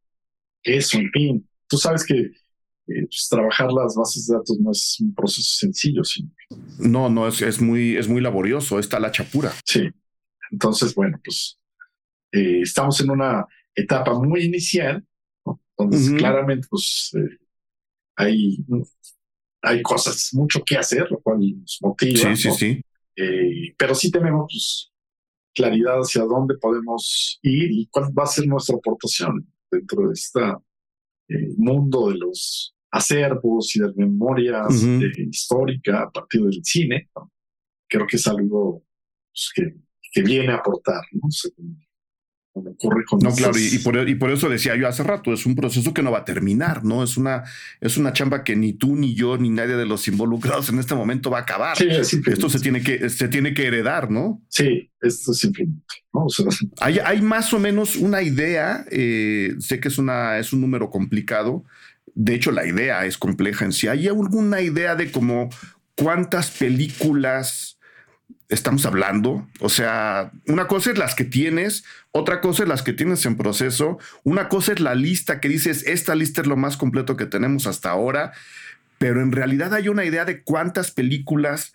eso, 0.61 0.97
en 0.97 1.09
fin. 1.11 1.49
Tú 1.69 1.77
sabes 1.77 2.05
que 2.05 2.31
eh, 2.95 3.05
pues, 3.05 3.27
trabajar 3.29 3.71
las 3.71 3.95
bases 3.95 4.27
de 4.27 4.35
datos 4.35 4.59
no 4.59 4.71
es 4.71 4.97
un 4.99 5.13
proceso 5.13 5.49
sencillo. 5.59 6.01
No, 6.79 7.09
no, 7.09 7.27
es, 7.27 7.41
es, 7.41 7.61
muy, 7.61 7.95
es 7.95 8.07
muy 8.07 8.21
laborioso, 8.21 8.79
está 8.79 8.99
la 8.99 9.11
chapura. 9.11 9.53
Sí. 9.65 9.89
Entonces, 10.51 10.93
bueno, 10.93 11.19
pues 11.23 11.57
eh, 12.31 12.61
estamos 12.61 12.99
en 13.01 13.11
una 13.11 13.45
etapa 13.75 14.13
muy 14.13 14.43
inicial, 14.43 15.05
donde 15.77 16.17
claramente 16.17 16.67
pues 16.69 17.11
eh, 17.15 17.37
hay, 18.15 18.57
hay 19.61 19.81
cosas, 19.81 20.29
mucho 20.33 20.61
que 20.63 20.77
hacer, 20.77 21.09
lo 21.09 21.19
cual 21.21 21.39
nos 21.39 21.77
motiva. 21.81 22.35
Sí, 22.35 22.51
sí, 22.51 22.51
sí. 22.51 23.73
pero 23.77 23.95
sí 23.95 24.11
tenemos 24.11 24.45
pues, 24.51 24.91
claridad 25.53 25.99
hacia 25.99 26.23
dónde 26.23 26.55
podemos 26.57 27.39
ir 27.41 27.71
y 27.71 27.87
cuál 27.87 28.11
va 28.17 28.23
a 28.23 28.27
ser 28.27 28.47
nuestra 28.47 28.75
aportación 28.75 29.47
dentro 29.71 30.07
de 30.07 30.13
esta 30.13 30.61
mundo 31.57 32.09
de 32.09 32.17
los 32.17 32.75
acervos 32.91 33.75
y 33.75 33.79
de 33.79 33.93
memorias 33.95 34.83
histórica 35.17 36.03
a 36.03 36.11
partir 36.11 36.41
del 36.41 36.61
cine. 36.63 37.09
Creo 37.87 38.05
que 38.05 38.17
es 38.17 38.27
algo 38.27 38.83
pues, 39.31 39.51
que, 39.55 39.75
que, 40.11 40.21
viene 40.21 40.51
a 40.51 40.57
aportar, 40.57 41.01
¿no? 41.11 41.29
ocurre 42.53 43.05
con 43.05 43.19
no, 43.19 43.33
claro, 43.33 43.57
y, 43.57 43.77
por, 43.79 44.09
y, 44.09 44.15
por, 44.15 44.29
eso 44.29 44.49
decía 44.49 44.75
yo 44.75 44.87
hace 44.87 45.03
rato, 45.03 45.31
es 45.31 45.45
un 45.45 45.55
proceso 45.55 45.93
que 45.93 46.03
no 46.03 46.11
va 46.11 46.19
a 46.19 46.25
terminar, 46.25 46.83
¿no? 46.83 47.03
Es 47.03 47.15
una, 47.15 47.43
es 47.79 47.97
una 47.97 48.11
chamba 48.11 48.43
que 48.43 48.55
ni 48.55 48.73
tú, 48.73 48.95
ni 48.95 49.15
yo, 49.15 49.37
ni 49.37 49.49
nadie 49.49 49.75
de 49.75 49.85
los 49.85 50.07
involucrados 50.07 50.69
en 50.69 50.79
este 50.79 50.95
momento 50.95 51.29
va 51.29 51.39
a 51.39 51.41
acabar. 51.41 51.77
Sí, 51.77 51.87
esto 52.25 52.49
se 52.49 52.59
tiene 52.59 52.81
que, 52.81 53.09
se 53.09 53.27
tiene 53.29 53.53
que 53.53 53.67
heredar, 53.67 54.11
¿no? 54.11 54.43
Sí, 54.49 54.91
esto 55.01 55.31
es 55.31 55.43
infinito. 55.45 55.81
hay, 56.81 56.99
hay, 56.99 57.21
más 57.21 57.53
o 57.53 57.59
menos 57.59 57.95
una 57.95 58.21
idea, 58.21 58.85
eh, 58.91 59.55
sé 59.59 59.79
que 59.79 59.87
es, 59.87 59.97
una, 59.97 60.37
es 60.37 60.51
un 60.51 60.59
número 60.59 60.89
complicado, 60.89 61.63
de 62.23 62.35
hecho, 62.35 62.51
la 62.51 62.67
idea 62.67 63.03
es 63.07 63.17
compleja 63.17 63.65
en 63.65 63.73
sí. 63.73 63.87
¿Hay 63.87 64.07
alguna 64.07 64.61
idea 64.61 64.93
de 64.95 65.11
cómo 65.11 65.49
cuántas 65.95 66.51
películas 66.51 67.79
estamos 68.47 68.85
hablando? 68.85 69.47
O 69.59 69.69
sea, 69.69 70.31
una 70.45 70.67
cosa 70.67 70.91
es 70.91 70.99
las 70.99 71.15
que 71.15 71.25
tienes, 71.25 71.83
otra 72.11 72.39
cosa 72.39 72.61
es 72.61 72.69
las 72.69 72.83
que 72.83 72.93
tienes 72.93 73.25
en 73.25 73.37
proceso, 73.37 73.97
una 74.23 74.49
cosa 74.49 74.73
es 74.73 74.79
la 74.79 74.93
lista 74.93 75.39
que 75.39 75.49
dices, 75.49 75.83
esta 75.87 76.13
lista 76.13 76.41
es 76.41 76.47
lo 76.47 76.57
más 76.57 76.77
completo 76.77 77.17
que 77.17 77.25
tenemos 77.25 77.65
hasta 77.65 77.89
ahora, 77.89 78.33
pero 78.99 79.19
en 79.23 79.31
realidad 79.31 79.73
hay 79.73 79.89
una 79.89 80.05
idea 80.05 80.23
de 80.23 80.43
cuántas 80.43 80.91
películas 80.91 81.73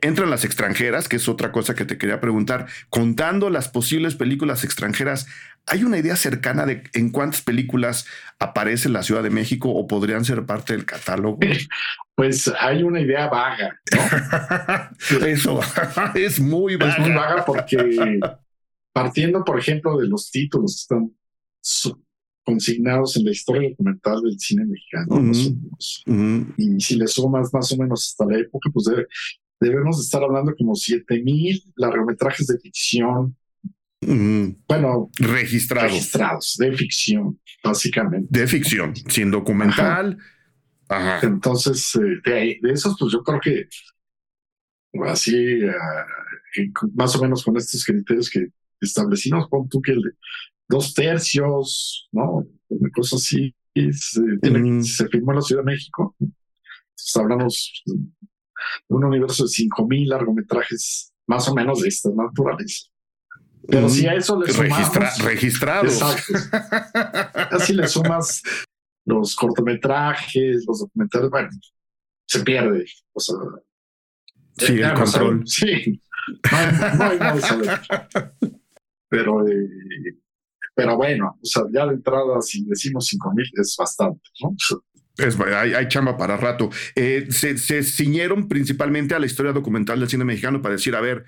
entran 0.00 0.30
las 0.30 0.44
extranjeras, 0.44 1.08
que 1.08 1.16
es 1.16 1.28
otra 1.28 1.50
cosa 1.50 1.74
que 1.74 1.84
te 1.84 1.98
quería 1.98 2.20
preguntar, 2.20 2.66
contando 2.88 3.50
las 3.50 3.68
posibles 3.68 4.14
películas 4.14 4.62
extranjeras, 4.62 5.26
¿hay 5.66 5.84
una 5.84 5.98
idea 5.98 6.16
cercana 6.16 6.66
de 6.66 6.82
en 6.94 7.10
cuántas 7.10 7.42
películas 7.42 8.06
aparece 8.38 8.88
la 8.88 9.02
Ciudad 9.02 9.22
de 9.22 9.30
México 9.30 9.70
o 9.70 9.86
podrían 9.86 10.24
ser 10.24 10.44
parte 10.44 10.74
del 10.74 10.84
catálogo? 10.84 11.38
Pues 12.14 12.52
hay 12.60 12.82
una 12.82 13.00
idea 13.00 13.26
vaga. 13.28 13.80
Eso 15.26 15.60
es 16.14 16.38
muy 16.38 16.76
vaga. 16.76 16.92
Es 16.92 16.98
muy 16.98 17.10
vaga 17.10 17.44
porque 17.44 18.20
partiendo, 18.92 19.42
por 19.42 19.58
ejemplo, 19.58 19.98
de 19.98 20.08
los 20.08 20.30
títulos 20.30 20.86
que 20.88 20.94
están 20.94 21.10
consignados 22.44 23.16
en 23.16 23.24
la 23.24 23.30
historia 23.30 23.70
documental 23.70 24.20
del 24.22 24.38
cine 24.38 24.66
mexicano, 24.66 25.32
y 26.58 26.80
si 26.80 26.96
le 26.96 27.06
sumas 27.06 27.52
más 27.52 27.72
o 27.72 27.76
menos 27.78 28.08
hasta 28.08 28.30
la 28.30 28.38
época, 28.38 28.68
pues 28.72 28.84
debe, 28.86 29.06
debemos 29.58 29.98
estar 29.98 30.22
hablando 30.22 30.54
como 30.54 30.74
7000 30.74 31.72
largometrajes 31.76 32.46
de 32.46 32.58
ficción. 32.58 33.36
Bueno, 34.02 35.10
registrados. 35.18 35.92
Registrados, 35.92 36.56
de 36.58 36.72
ficción, 36.76 37.40
básicamente. 37.62 38.28
De 38.30 38.46
ficción, 38.46 38.94
sin 38.96 39.30
documental. 39.30 40.18
Ajá. 40.88 41.20
Entonces, 41.22 41.94
eh, 42.26 42.58
de, 42.60 42.72
esos, 42.72 42.96
pues 42.98 43.12
yo 43.12 43.22
creo 43.22 43.40
que 43.40 43.68
así, 45.06 45.36
eh, 45.36 46.70
más 46.94 47.16
o 47.16 47.22
menos 47.22 47.44
con 47.44 47.56
estos 47.56 47.84
criterios 47.84 48.28
que 48.28 48.48
establecimos, 48.80 49.48
pon 49.48 49.68
tú 49.68 49.80
que 49.80 49.92
el 49.92 50.02
de 50.02 50.10
dos 50.68 50.92
tercios, 50.92 52.08
¿no? 52.12 52.44
Una 52.68 52.90
cosa 52.90 53.16
así, 53.16 53.54
se 53.74 55.08
firmó 55.08 55.32
en 55.32 55.36
la 55.36 55.42
Ciudad 55.42 55.62
de 55.62 55.72
México. 55.72 56.16
Entonces, 56.18 57.16
hablamos 57.16 57.82
un 58.88 59.04
universo 59.04 59.44
de 59.44 59.50
5.000 59.50 60.08
largometrajes 60.08 61.12
más 61.26 61.48
o 61.48 61.54
menos 61.54 61.80
de 61.80 61.88
esta 61.88 62.10
naturaleza. 62.14 62.91
Pero 63.68 63.88
si 63.88 64.06
a 64.06 64.14
eso 64.14 64.40
le 64.40 64.52
sumamos... 64.52 65.18
registrados. 65.24 66.02
Así 67.50 67.72
le 67.74 67.86
sumas 67.86 68.42
los 69.04 69.34
cortometrajes, 69.34 70.64
los 70.66 70.80
documentales, 70.80 71.30
bueno, 71.30 71.48
se 72.26 72.40
pierde. 72.42 72.84
O 73.12 73.20
sea, 73.20 73.36
sí, 74.56 74.80
el 74.80 74.94
control. 74.94 75.42
sí, 75.46 76.02
no 76.98 77.04
hay, 77.04 77.18
no 77.18 78.50
Pero, 79.08 79.46
eh, 79.46 79.68
pero 80.74 80.96
bueno, 80.96 81.38
o 81.42 81.46
sea, 81.46 81.64
ya 81.72 81.86
de 81.86 81.94
entrada, 81.94 82.40
si 82.40 82.64
decimos 82.64 83.10
5.000 83.12 83.60
es 83.60 83.76
bastante, 83.78 84.22
¿no? 84.40 84.54
Es, 85.18 85.38
hay, 85.38 85.88
chamba 85.88 86.16
para 86.16 86.38
rato. 86.38 86.70
Eh, 86.94 87.26
se, 87.28 87.58
se, 87.58 87.82
ciñeron 87.82 88.48
principalmente 88.48 89.14
a 89.14 89.18
la 89.18 89.26
historia 89.26 89.52
documental 89.52 90.00
del 90.00 90.08
cine 90.08 90.24
mexicano 90.24 90.62
para 90.62 90.76
decir, 90.76 90.96
a 90.96 91.02
ver, 91.02 91.24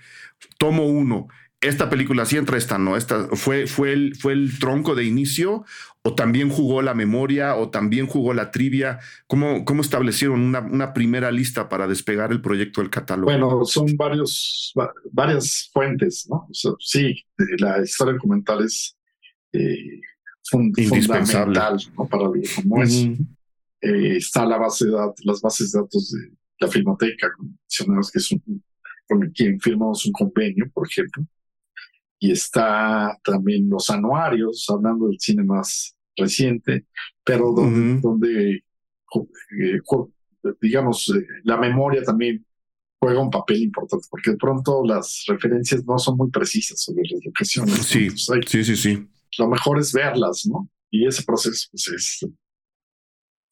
tomo 0.59 0.87
uno, 0.87 1.29
esta 1.69 1.91
película 1.91 2.25
sí 2.25 2.37
entra, 2.37 2.57
esta 2.57 2.79
no, 2.79 2.97
esta 2.97 3.29
fue, 3.33 3.67
fue, 3.67 3.93
el, 3.93 4.15
fue 4.17 4.33
el 4.33 4.59
tronco 4.59 4.95
de 4.95 5.05
inicio, 5.05 5.65
o 6.03 6.15
también 6.15 6.51
jugó 6.51 6.83
la 6.83 6.95
memoria, 6.95 7.57
o 7.57 7.71
también 7.71 8.07
jugó 8.07 8.35
la 8.35 8.51
trivia. 8.51 9.01
¿Cómo, 9.27 9.65
cómo 9.65 9.81
establecieron 9.81 10.41
una, 10.41 10.61
una 10.61 10.93
primera 10.93 11.31
lista 11.31 11.69
para 11.69 11.87
despegar 11.87 12.31
el 12.33 12.41
proyecto 12.41 12.81
del 12.81 12.91
catálogo? 12.91 13.31
Bueno, 13.31 13.65
son 13.65 13.97
varios, 13.97 14.73
varias 15.11 15.71
fuentes, 15.73 16.29
¿no? 16.29 16.49
sí, 16.79 17.25
la 17.59 17.83
historia 17.83 18.15
documental 18.15 18.65
es 18.65 18.97
eh, 19.53 20.01
fundamental 20.45 21.79
para 22.11 22.25
lo 22.25 22.33
como 22.57 22.83
es. 22.83 23.07
Eh, 23.81 24.17
está 24.17 24.47
la 24.47 24.57
base 24.57 24.87
de 24.87 24.93
datos, 24.93 25.25
las 25.25 25.41
bases 25.41 25.73
de 25.73 25.81
datos 25.81 26.11
de 26.11 26.33
la 26.61 26.69
Filmoteca, 26.69 27.29
que 27.69 28.19
es 28.19 28.33
un, 28.33 28.63
con 29.07 29.31
quien 29.31 29.61
firmamos 29.61 30.07
un 30.07 30.13
convenio, 30.13 30.71
por 30.73 30.89
ejemplo. 30.89 31.25
Y 32.25 32.31
está 32.31 33.21
también 33.23 33.69
los 33.69 33.91
anuarios, 33.91 34.65
hablando 34.71 35.09
del 35.09 35.21
cine 35.21 35.45
más 35.45 35.95
reciente, 36.17 36.87
pero 37.23 37.53
donde, 37.53 38.01
donde 38.01 38.51
eh, 38.55 39.81
digamos, 40.59 41.13
eh, 41.15 41.27
la 41.43 41.59
memoria 41.59 42.03
también 42.03 42.43
juega 42.99 43.21
un 43.21 43.29
papel 43.29 43.65
importante, 43.65 44.07
porque 44.11 44.31
de 44.31 44.39
pronto 44.39 44.83
las 44.87 45.25
referencias 45.29 45.85
no 45.85 45.99
son 45.99 46.17
muy 46.17 46.31
precisas 46.31 46.81
sobre 46.81 47.03
las 47.11 47.23
locaciones. 47.27 47.75
Sí, 47.85 48.09
sí, 48.09 48.65
sí, 48.65 48.75
sí. 48.75 49.07
Lo 49.39 49.49
mejor 49.51 49.79
es 49.79 49.93
verlas, 49.93 50.47
¿no? 50.47 50.71
Y 50.91 51.07
ese 51.07 51.25
proceso 51.25 51.69
pues, 51.73 51.89
es 51.89 52.27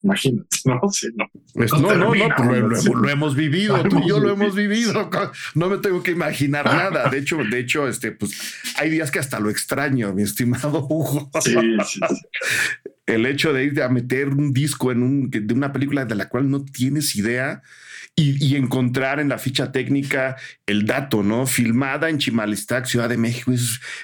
Imagínate, 0.03 0.57
no, 0.65 0.81
sí, 0.91 1.07
no. 1.15 1.25
Pues 1.53 1.71
no, 1.71 1.95
no, 1.95 2.13
no, 2.13 2.27
pues 2.35 2.85
lo, 2.85 3.09
hemos 3.09 3.35
vivido, 3.35 3.81
tú 3.83 3.99
y 3.99 4.09
yo 4.09 4.19
lo 4.19 4.31
hemos 4.31 4.55
vivido. 4.55 5.09
No 5.55 5.69
me 5.69 5.77
tengo 5.77 6.03
que 6.03 6.11
imaginar 6.11 6.65
nada. 6.65 7.09
De 7.09 7.19
hecho, 7.19 7.37
de 7.37 7.59
hecho, 7.59 7.87
este, 7.87 8.11
pues 8.11 8.31
hay 8.77 8.89
días 8.89 9.11
que 9.11 9.19
hasta 9.19 9.39
lo 9.39 9.49
extraño, 9.49 10.13
mi 10.13 10.23
estimado 10.23 10.85
Hugo. 10.89 11.31
Sí, 11.43 11.55
sí, 11.85 11.99
El 13.05 13.25
hecho 13.25 13.53
de 13.53 13.65
ir 13.65 13.81
a 13.81 13.89
meter 13.89 14.29
un 14.29 14.53
disco 14.53 14.91
en 14.91 15.03
un, 15.03 15.29
de 15.29 15.53
una 15.53 15.73
película 15.73 16.05
de 16.05 16.15
la 16.15 16.29
cual 16.29 16.49
no 16.49 16.63
tienes 16.63 17.15
idea 17.15 17.61
y, 18.15 18.55
encontrar 18.55 19.19
en 19.19 19.29
la 19.29 19.39
ficha 19.39 19.71
técnica 19.71 20.37
el 20.67 20.85
dato, 20.85 21.23
¿no? 21.23 21.47
Filmada 21.47 22.09
en 22.09 22.19
Chimalistac, 22.19 22.85
Ciudad 22.85 23.09
de 23.09 23.17
México, 23.17 23.51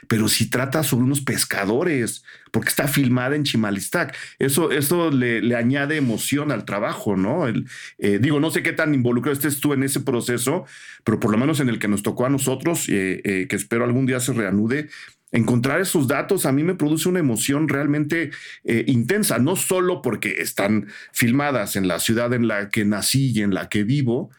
pero 0.08 0.28
si 0.28 0.50
trata 0.50 0.84
sobre 0.84 1.06
unos 1.06 1.22
pescadores, 1.22 2.24
porque 2.52 2.70
está 2.70 2.88
filmada 2.88 3.36
en 3.36 3.44
Chimalistac. 3.44 4.16
Eso, 4.40 4.72
eso 4.72 5.12
le, 5.12 5.56
añade 5.56 5.98
emoción 5.98 6.52
al 6.52 6.66
trabajo, 6.66 7.16
¿no? 7.16 7.48
El, 7.48 7.66
eh, 7.98 8.20
digo, 8.22 8.40
no 8.40 8.52
sé 8.52 8.64
qué 8.64 8.74
tan 8.74 8.94
involucrado 8.94 9.34
estés 9.34 9.60
tú 9.60 9.74
en 9.74 9.84
ese 9.84 10.00
proceso, 10.00 10.66
pero 11.04 11.20
por 11.20 11.32
lo 11.32 11.38
menos 11.38 11.60
en 11.60 11.70
el 11.70 11.80
que 11.80 11.88
nos 11.88 12.04
tocó 12.04 12.26
a 12.26 12.30
nosotros, 12.30 12.88
eh, 12.90 13.22
eh, 13.24 13.48
que 13.48 13.56
espero 13.56 13.84
algún 13.84 14.06
día 14.06 14.20
se 14.20 14.34
reanude, 14.34 14.90
encontrar 15.32 15.80
esos 15.80 16.08
datos 16.08 16.46
a 16.46 16.52
mí 16.52 16.64
me 16.64 16.74
produce 16.74 17.08
una 17.08 17.20
emoción 17.20 17.70
realmente 17.70 18.32
intensa, 18.64 19.38
no 19.38 19.56
solo 19.56 20.02
porque 20.02 20.42
están 20.42 20.88
filmadas 21.14 21.76
en 21.76 21.88
la 21.88 22.00
ciudad 22.00 22.34
en 22.34 22.48
la 22.48 22.70
que 22.70 22.84
nací 22.84 23.32
y 23.32 23.44
en 23.44 23.54
la 23.54 23.70
que 23.70 23.84
vivo 23.84 24.32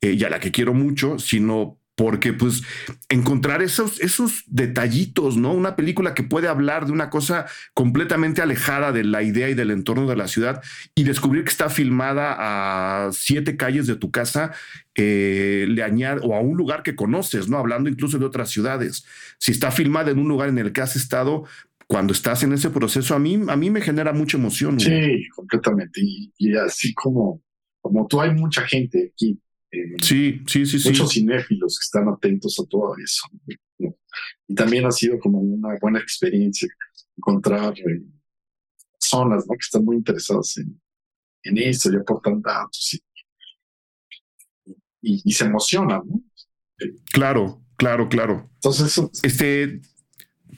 y 0.00 0.24
a 0.24 0.30
la 0.30 0.40
que 0.40 0.50
quiero 0.50 0.72
mucho, 0.72 1.18
sino 1.18 1.78
porque 1.98 2.32
pues 2.32 2.62
encontrar 3.08 3.60
esos, 3.60 4.00
esos 4.00 4.44
detallitos, 4.46 5.36
¿no? 5.36 5.52
Una 5.52 5.74
película 5.74 6.14
que 6.14 6.22
puede 6.22 6.46
hablar 6.46 6.86
de 6.86 6.92
una 6.92 7.10
cosa 7.10 7.46
completamente 7.74 8.40
alejada 8.40 8.92
de 8.92 9.02
la 9.02 9.24
idea 9.24 9.50
y 9.50 9.54
del 9.54 9.72
entorno 9.72 10.06
de 10.06 10.14
la 10.14 10.28
ciudad 10.28 10.62
y 10.94 11.02
descubrir 11.02 11.42
que 11.42 11.50
está 11.50 11.68
filmada 11.68 12.36
a 12.38 13.10
siete 13.12 13.56
calles 13.56 13.88
de 13.88 13.96
tu 13.96 14.12
casa, 14.12 14.52
eh, 14.94 15.66
le 15.68 15.82
añade, 15.82 16.20
o 16.22 16.36
a 16.36 16.40
un 16.40 16.56
lugar 16.56 16.84
que 16.84 16.94
conoces, 16.94 17.48
¿no? 17.48 17.58
Hablando 17.58 17.90
incluso 17.90 18.16
de 18.16 18.26
otras 18.26 18.48
ciudades. 18.48 19.04
Si 19.38 19.50
está 19.50 19.72
filmada 19.72 20.12
en 20.12 20.20
un 20.20 20.28
lugar 20.28 20.50
en 20.50 20.58
el 20.58 20.72
que 20.72 20.82
has 20.82 20.94
estado, 20.94 21.46
cuando 21.88 22.12
estás 22.12 22.44
en 22.44 22.52
ese 22.52 22.70
proceso, 22.70 23.16
a 23.16 23.18
mí, 23.18 23.40
a 23.48 23.56
mí 23.56 23.70
me 23.70 23.80
genera 23.80 24.12
mucha 24.12 24.38
emoción. 24.38 24.78
Sí, 24.78 25.26
completamente. 25.34 26.00
Y, 26.00 26.54
así 26.54 26.94
como, 26.94 27.42
como 27.80 28.06
tú, 28.06 28.20
hay 28.20 28.32
mucha 28.32 28.62
gente 28.62 29.10
aquí 29.12 29.36
eh, 29.70 29.96
sí, 30.02 30.42
sí, 30.46 30.64
sí, 30.64 30.88
muchos 30.88 31.12
cinéfilos 31.12 31.78
que 31.78 31.84
están 31.84 32.08
atentos 32.08 32.58
a 32.58 32.64
todo 32.66 32.94
eso. 32.96 33.22
Y 34.46 34.54
también 34.54 34.86
ha 34.86 34.90
sido 34.90 35.18
como 35.18 35.40
una 35.40 35.76
buena 35.80 35.98
experiencia 35.98 36.68
encontrar 37.16 37.78
eh, 37.78 38.02
zonas 38.98 39.44
¿no? 39.46 39.52
que 39.52 39.60
están 39.60 39.84
muy 39.84 39.96
interesadas 39.96 40.56
en, 40.58 40.80
en 41.42 41.58
eso 41.58 41.92
y 41.92 41.96
aportan 41.96 42.40
datos 42.40 42.98
y, 45.02 45.32
se 45.32 45.44
emocionan. 45.44 46.02
¿no? 46.06 46.22
Claro, 47.12 47.62
claro, 47.76 48.08
claro. 48.08 48.50
Entonces, 48.54 49.00
este, 49.22 49.80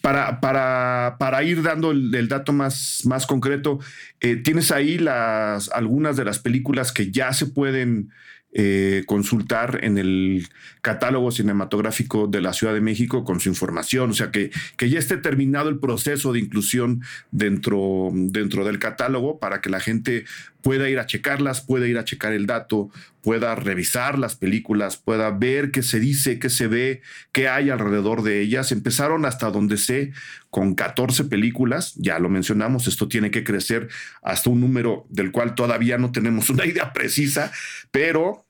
para, 0.01 0.41
para, 0.41 1.17
para, 1.19 1.43
ir 1.43 1.63
dando 1.63 1.91
el, 1.91 2.29
dato 2.29 2.53
más, 2.53 3.03
más 3.05 3.27
concreto, 3.27 3.81
eh, 4.21 4.37
tienes 4.37 4.71
ahí 4.71 4.99
las, 4.99 5.69
algunas 5.71 6.17
de 6.17 6.25
las 6.25 6.39
películas 6.39 6.93
que 6.93 7.11
ya 7.11 7.33
se 7.33 7.47
pueden 7.47 8.11
eh, 8.53 9.05
consultar 9.07 9.79
en 9.83 9.97
el 9.97 10.49
catálogo 10.81 11.31
cinematográfico 11.31 12.27
de 12.27 12.41
la 12.41 12.53
Ciudad 12.53 12.75
de 12.75 12.81
México 12.81 13.23
con 13.25 13.39
su 13.39 13.49
información, 13.49 14.11
o 14.11 14.15
sea 14.15 14.33
que, 14.33 14.51
que 14.77 14.91
ya 14.91 14.99
esté 14.99 15.19
terminado 15.19 15.69
el 15.69 15.79
proceso 15.79 16.33
de 16.33 16.41
inclusión 16.41 17.03
dentro, 17.31 18.11
dentro 18.13 18.65
del 18.65 18.79
catálogo 18.79 19.39
para 19.39 19.61
que 19.61 19.71
la 19.71 19.79
gente 19.79 20.25
pueda 20.63 20.89
ir 20.89 20.99
a 20.99 21.07
checarlas, 21.07 21.61
pueda 21.61 21.87
ir 21.87 21.99
a 21.99 22.05
checar 22.05 22.33
el 22.33 22.47
dato, 22.47 22.91
pueda 23.23 23.55
revisar 23.55 24.19
las 24.19 24.37
películas, 24.37 24.97
pueda 24.97 25.31
ver 25.31 25.71
qué 25.71 25.83
se 25.83 26.01
dice, 26.01 26.39
qué 26.39 26.51
se 26.51 26.67
ve, 26.67 27.03
qué 27.33 27.49
hay 27.49 27.71
alrededor 27.71 28.23
de 28.23 28.41
ellas. 28.41 28.73
Empezaron 28.73 29.25
hasta 29.25 29.51
donde 29.51 29.77
sé 29.77 30.13
con 30.51 30.75
14 30.75 31.25
películas, 31.25 31.95
ya 31.97 32.19
lo 32.19 32.29
mencionamos, 32.29 32.89
esto 32.89 33.09
tiene 33.09 33.31
que 33.31 33.45
crecer 33.45 33.89
hasta 34.21 34.51
un 34.51 34.61
número 34.61 35.07
del 35.09 35.31
cual 35.31 35.55
todavía 35.55 35.97
no 35.97 36.11
tenemos 36.11 36.51
una 36.51 36.67
idea 36.67 36.93
precisa, 36.93 37.53
pero 37.91 38.45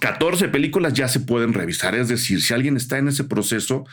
14 0.00 0.48
películas 0.48 0.92
ya 0.92 1.08
se 1.08 1.20
pueden 1.20 1.54
revisar, 1.54 1.94
es 1.94 2.08
decir, 2.08 2.42
si 2.42 2.52
alguien 2.52 2.76
está 2.76 2.98
en 2.98 3.08
ese 3.08 3.24
proceso, 3.24 3.86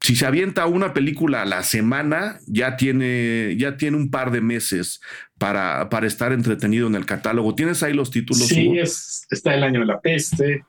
si 0.00 0.14
se 0.14 0.26
avienta 0.26 0.66
una 0.66 0.94
película 0.94 1.42
a 1.42 1.44
la 1.44 1.62
semana, 1.62 2.38
ya 2.46 2.76
tiene, 2.76 3.56
ya 3.58 3.76
tiene 3.76 3.96
un 3.96 4.10
par 4.10 4.30
de 4.30 4.40
meses 4.40 5.00
para, 5.38 5.88
para 5.88 6.06
estar 6.06 6.32
entretenido 6.32 6.86
en 6.86 6.94
el 6.94 7.04
catálogo. 7.04 7.54
¿Tienes 7.54 7.82
ahí 7.82 7.92
los 7.94 8.10
títulos? 8.10 8.46
Sí, 8.46 8.78
es, 8.78 9.26
está 9.30 9.54
El 9.54 9.64
Año 9.64 9.80
de 9.80 9.86
la 9.86 10.00
Peste, 10.00 10.64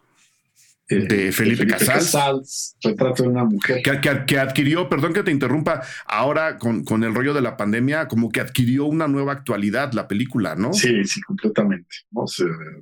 de 0.89 1.31
Felipe, 1.31 1.67
Casals. 1.67 2.75
Retrato 2.81 3.23
de 3.23 3.29
una 3.29 3.45
mujer. 3.45 3.81
Que, 3.83 4.39
adquirió, 4.39 4.89
perdón 4.89 5.13
que 5.13 5.23
te 5.23 5.31
interrumpa, 5.31 5.81
ahora 6.05 6.57
con, 6.57 6.83
con, 6.83 7.03
el 7.03 7.13
rollo 7.13 7.33
de 7.33 7.41
la 7.41 7.57
pandemia, 7.57 8.07
como 8.07 8.31
que 8.31 8.41
adquirió 8.41 8.85
una 8.85 9.07
nueva 9.07 9.33
actualidad 9.33 9.93
la 9.93 10.07
película, 10.07 10.55
¿no? 10.55 10.73
Sí, 10.73 11.03
sí, 11.05 11.21
completamente. 11.21 11.87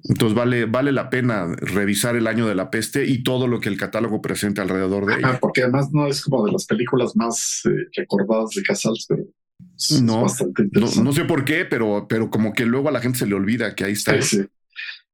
Entonces 0.10 0.36
vale, 0.36 0.66
vale 0.66 0.92
la 0.92 1.10
pena 1.10 1.48
revisar 1.58 2.16
el 2.16 2.28
año 2.28 2.48
de 2.48 2.56
la 2.56 2.72
peste 2.72 3.06
y 3.06 3.24
todo 3.24 3.48
lo 3.48 3.60
que 3.60 3.70
el 3.70 3.78
catálogo 3.78 4.22
presenta 4.22 4.62
alrededor 4.62 5.06
de 5.06 5.16
ella. 5.16 5.40
Porque 5.40 5.64
además 5.64 5.90
no 5.92 6.08
es 6.08 6.22
como 6.22 6.46
de 6.46 6.52
las 6.54 6.66
películas 6.66 7.16
más 7.16 7.62
eh, 7.66 7.90
recordadas 7.96 8.52
de 8.52 8.64
Casals, 8.64 9.06
pero 9.08 9.26
no, 10.02 10.26
no, 10.72 11.04
no, 11.04 11.14
sé 11.14 11.26
por 11.26 11.46
qué, 11.46 11.66
pero, 11.66 12.08
pero 12.08 12.30
como 12.30 12.54
que 12.54 12.66
luego 12.66 12.90
a 12.90 12.92
la 12.92 13.00
gente 13.00 13.20
se 13.20 13.28
le 13.28 13.36
olvida 13.36 13.76
que 13.76 13.84
ahí 13.84 13.94
está. 13.94 14.20
Sí, 14.22 14.38
sí. 14.38 14.48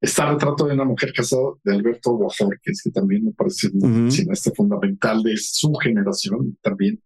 Está 0.03 0.29
Retrato 0.29 0.67
de 0.67 0.73
una 0.73 0.83
mujer 0.83 1.13
casada 1.13 1.53
de 1.63 1.75
Alberto 1.75 2.17
Bojorquez, 2.17 2.81
que 2.83 2.91
también 2.91 3.23
me 3.23 3.31
parece 3.31 3.69
un 3.73 4.11
cineasta 4.11 4.51
fundamental 4.53 5.23
de 5.23 5.37
su 5.37 5.73
generación 5.75 6.57
también. 6.61 7.01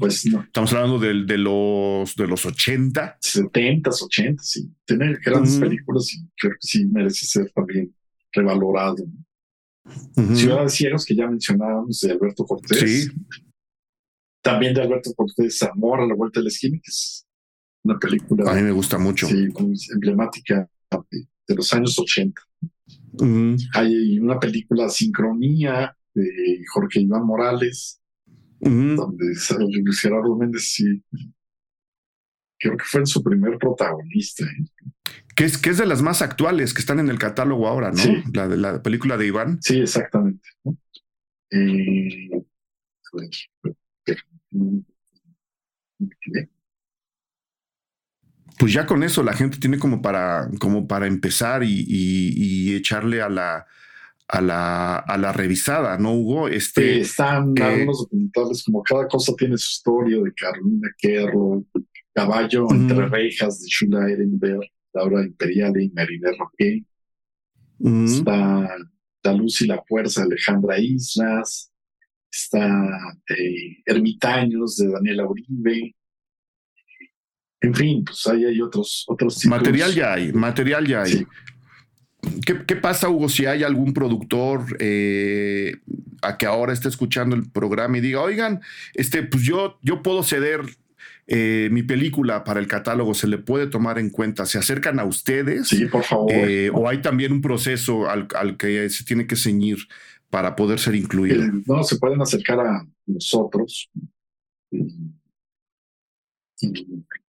Pues 0.00 0.26
no. 0.26 0.42
Estamos 0.42 0.72
hablando 0.72 0.98
de, 0.98 1.24
de, 1.24 1.38
los 1.38 2.16
de 2.16 2.26
los 2.26 2.44
80. 2.44 3.18
70, 3.20 3.90
80, 3.90 4.42
sí. 4.42 4.68
Tiene 4.84 5.16
grandes 5.24 5.58
películas 5.58 6.12
y 6.12 6.28
creo 6.36 6.54
que 6.54 6.66
sí 6.66 6.86
merece 6.86 7.24
ser 7.24 7.52
también 7.52 7.94
revalorado. 8.32 9.04
Ciudad 10.34 10.64
de 10.64 10.70
Ciegos, 10.70 11.04
que 11.04 11.14
ya 11.14 11.28
mencionábamos, 11.28 12.00
de 12.00 12.10
Alberto 12.10 12.44
Cortés. 12.44 13.04
Sí. 13.04 13.10
También 14.42 14.74
de 14.74 14.82
Alberto 14.82 15.14
Cortés, 15.14 15.62
Amor 15.62 16.00
a 16.00 16.06
la 16.06 16.14
Vuelta 16.16 16.40
de 16.40 16.44
la 16.44 16.48
Esquina, 16.48 16.78
que 16.82 16.90
es 16.90 17.24
una 17.84 17.96
película. 17.96 18.50
A 18.50 18.56
mí 18.56 18.62
me 18.62 18.72
gusta 18.72 18.98
mucho. 18.98 19.28
Sí, 19.28 19.46
muy 19.56 19.78
emblemática 19.94 20.68
de 20.90 21.28
los 21.54 21.72
años 21.72 21.98
80. 21.98 22.40
Hay 23.74 24.18
una 24.18 24.38
película 24.38 24.88
Sincronía 24.88 25.96
de 26.14 26.64
Jorge 26.72 27.00
Iván 27.00 27.26
Morales, 27.26 28.00
donde 28.60 29.34
sale 29.34 29.66
Luis 29.68 30.00
Gerardo 30.00 30.36
Méndez, 30.36 30.72
sí, 30.72 31.02
creo 32.58 32.76
que 32.76 32.84
fue 32.84 33.06
su 33.06 33.22
primer 33.22 33.58
protagonista. 33.58 34.44
¿eh? 34.44 35.12
Que 35.34 35.44
es, 35.44 35.58
que 35.58 35.70
es 35.70 35.78
de 35.78 35.86
las 35.86 36.02
más 36.02 36.22
actuales 36.22 36.74
que 36.74 36.80
están 36.80 36.98
en 36.98 37.08
el 37.08 37.18
catálogo 37.18 37.68
ahora, 37.68 37.92
¿no? 37.92 38.02
La, 38.34 38.48
de 38.48 38.56
la 38.56 38.82
película 38.82 39.16
de 39.16 39.26
Iván. 39.26 39.62
Sí, 39.62 39.78
exactamente. 39.78 40.48
Eh, 41.50 42.28
pues 48.58 48.72
ya 48.72 48.86
con 48.86 49.02
eso 49.02 49.22
la 49.22 49.34
gente 49.34 49.58
tiene 49.58 49.78
como 49.78 50.02
para, 50.02 50.50
como 50.58 50.88
para 50.88 51.06
empezar 51.06 51.62
y, 51.64 52.74
echarle 52.74 53.22
a 53.22 53.28
la, 53.28 53.66
a 54.26 54.40
la, 54.40 54.96
a 54.96 55.16
la 55.16 55.32
revisada, 55.32 55.96
¿no, 55.98 56.14
Hugo? 56.14 56.48
Este, 56.48 57.00
están 57.00 57.54
eh, 57.56 57.62
algunos 57.62 57.98
documentales 58.00 58.62
como 58.64 58.82
Cada 58.82 59.06
cosa 59.08 59.32
tiene 59.36 59.56
su 59.56 59.70
historia 59.70 60.22
de 60.22 60.32
Carolina 60.34 60.88
Kerro, 60.98 61.64
Caballo 62.12 62.66
entre 62.70 63.08
rejas 63.08 63.60
de 63.60 63.68
Shula 63.68 64.10
Ehrenberg, 64.10 64.68
Laura 64.92 65.24
Imperiale 65.24 65.84
y 65.84 65.90
Marina 65.90 66.30
Roque. 66.38 66.84
Está 67.80 68.76
La 69.22 69.32
luz 69.34 69.60
y 69.60 69.66
la 69.66 69.80
fuerza 69.86 70.22
de 70.22 70.26
Alejandra 70.26 70.80
Islas. 70.80 71.72
Está 72.30 72.88
eh, 73.28 73.82
Ermitaños 73.86 74.76
de 74.76 74.88
Daniela 74.88 75.26
Uribe. 75.26 75.94
En 77.60 77.74
fin, 77.74 78.04
pues 78.04 78.26
ahí 78.26 78.44
hay 78.44 78.60
otros, 78.60 79.04
otros 79.08 79.44
Material 79.46 79.92
ya 79.92 80.12
hay, 80.14 80.32
material 80.32 80.86
ya 80.86 81.02
hay. 81.02 81.26
¿Qué, 82.44 82.76
pasa, 82.76 83.08
Hugo, 83.08 83.28
si 83.28 83.46
hay 83.46 83.62
algún 83.62 83.94
productor 83.94 84.76
eh, 84.80 85.76
a 86.20 86.36
que 86.36 86.46
ahora 86.46 86.72
esté 86.72 86.88
escuchando 86.88 87.36
el 87.36 87.48
programa 87.50 87.98
y 87.98 88.00
diga, 88.00 88.20
oigan, 88.22 88.60
este, 88.94 89.22
pues 89.22 89.44
yo, 89.44 89.78
yo 89.82 90.02
puedo 90.02 90.22
ceder 90.22 90.62
eh, 91.30 91.68
mi 91.70 91.82
película 91.82 92.42
para 92.42 92.58
el 92.58 92.66
catálogo, 92.66 93.12
se 93.12 93.28
le 93.28 93.36
puede 93.38 93.66
tomar 93.66 93.98
en 93.98 94.08
cuenta? 94.08 94.46
¿Se 94.46 94.56
acercan 94.58 94.98
a 94.98 95.04
ustedes? 95.04 95.68
Sí, 95.68 95.84
por 95.84 96.02
favor. 96.02 96.32
Eh, 96.32 96.70
¿O 96.72 96.88
hay 96.88 97.02
también 97.02 97.32
un 97.32 97.42
proceso 97.42 98.08
al, 98.08 98.56
que 98.56 98.88
se 98.88 99.04
tiene 99.04 99.26
que 99.26 99.36
ceñir 99.36 99.76
para 100.30 100.56
poder 100.56 100.80
ser 100.80 100.94
incluido? 100.94 101.44
no, 101.66 101.84
se 101.84 101.98
pueden 101.98 102.20
acercar 102.22 102.60
a 102.60 102.86
nosotros. 103.06 103.90
Y 106.60 106.82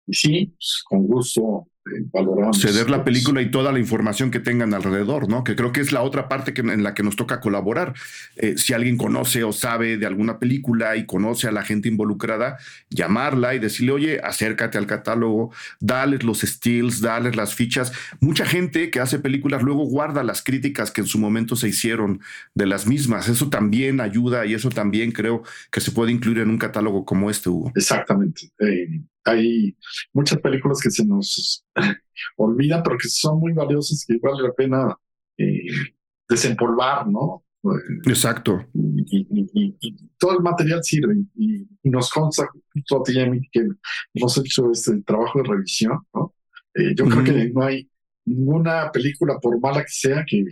sí, 0.09 0.55
pues, 0.57 0.83
con 0.89 1.07
gusto 1.07 1.69
eh, 1.87 2.03
valoramos. 2.13 2.61
Ceder 2.61 2.89
la 2.89 3.05
película 3.05 3.43
y 3.43 3.51
toda 3.51 3.71
la 3.71 3.79
información 3.79 4.31
que 4.31 4.41
tengan 4.41 4.73
alrededor, 4.73 5.29
¿no? 5.29 5.45
Que 5.45 5.55
creo 5.55 5.73
que 5.73 5.83
es 5.83 5.93
la 5.93 6.01
otra 6.01 6.29
parte 6.29 6.55
que, 6.55 6.63
en 6.63 6.83
la 6.83 6.95
que 6.95 7.03
nos 7.03 7.17
toca 7.17 7.41
colaborar. 7.41 7.95
Eh, 8.37 8.57
si 8.57 8.73
alguien 8.73 8.97
conoce 8.97 9.45
o 9.45 9.53
sabe 9.53 9.99
de 9.99 10.07
alguna 10.07 10.39
película 10.39 10.97
y 10.97 11.05
conoce 11.05 11.47
a 11.47 11.53
la 11.53 11.63
gente 11.63 11.89
involucrada, 11.89 12.59
llamarla 12.89 13.55
y 13.55 13.59
decirle, 13.59 13.93
oye, 13.93 14.21
acércate 14.23 14.79
al 14.79 14.87
catálogo, 14.87 15.53
dales 15.79 16.25
los 16.25 16.41
stills, 16.41 17.01
dales 17.01 17.37
las 17.37 17.55
fichas. 17.55 17.93
Mucha 18.21 18.47
gente 18.47 18.91
que 18.91 19.01
hace 19.01 19.19
películas 19.19 19.63
luego 19.63 19.85
guarda 19.85 20.25
las 20.25 20.43
críticas 20.43 20.91
que 20.91 21.03
en 21.03 21.07
su 21.07 21.19
momento 21.19 21.55
se 21.55 21.69
hicieron 21.69 22.21
de 22.55 22.67
las 22.67 22.87
mismas. 22.87 23.29
Eso 23.29 23.51
también 23.51 24.01
ayuda 24.01 24.47
y 24.47 24.55
eso 24.55 24.71
también 24.71 25.13
creo 25.13 25.43
que 25.71 25.83
se 25.83 25.91
puede 25.91 26.13
incluir 26.13 26.39
en 26.39 26.49
un 26.49 26.59
catálogo 26.59 27.05
como 27.05 27.29
este, 27.29 27.51
Hugo. 27.51 27.73
Exactamente. 27.75 28.51
Eh, 28.59 29.03
hay 29.25 29.77
muchas 30.13 30.41
películas 30.41 30.81
que 30.81 30.91
se 30.91 31.05
nos 31.05 31.65
olvidan, 32.37 32.83
pero 32.83 32.97
que 32.99 33.09
son 33.09 33.39
muy 33.39 33.53
valiosas, 33.53 34.05
que 34.07 34.19
vale 34.23 34.43
la 34.43 34.53
pena 34.53 34.97
eh, 35.39 35.67
desempolvar, 36.29 37.07
¿no? 37.09 37.45
Exacto. 38.07 38.67
Y, 38.75 39.75
todo 40.19 40.39
el 40.39 40.43
material 40.43 40.83
sirve 40.83 41.17
y, 41.37 41.67
nos 41.85 42.11
consta 42.11 42.49
que 42.73 43.67
hemos 44.15 44.39
hecho 44.39 44.71
este 44.71 45.03
trabajo 45.03 45.43
de 45.43 45.49
revisión, 45.49 45.99
¿no? 46.15 46.35
Eh, 46.75 46.95
yo 46.97 47.07
creo 47.07 47.25
que 47.25 47.51
no 47.51 47.63
hay 47.63 47.89
ninguna 48.25 48.91
película, 48.91 49.39
por 49.41 49.61
mala 49.61 49.83
que 49.83 49.91
sea, 49.91 50.25
que, 50.27 50.45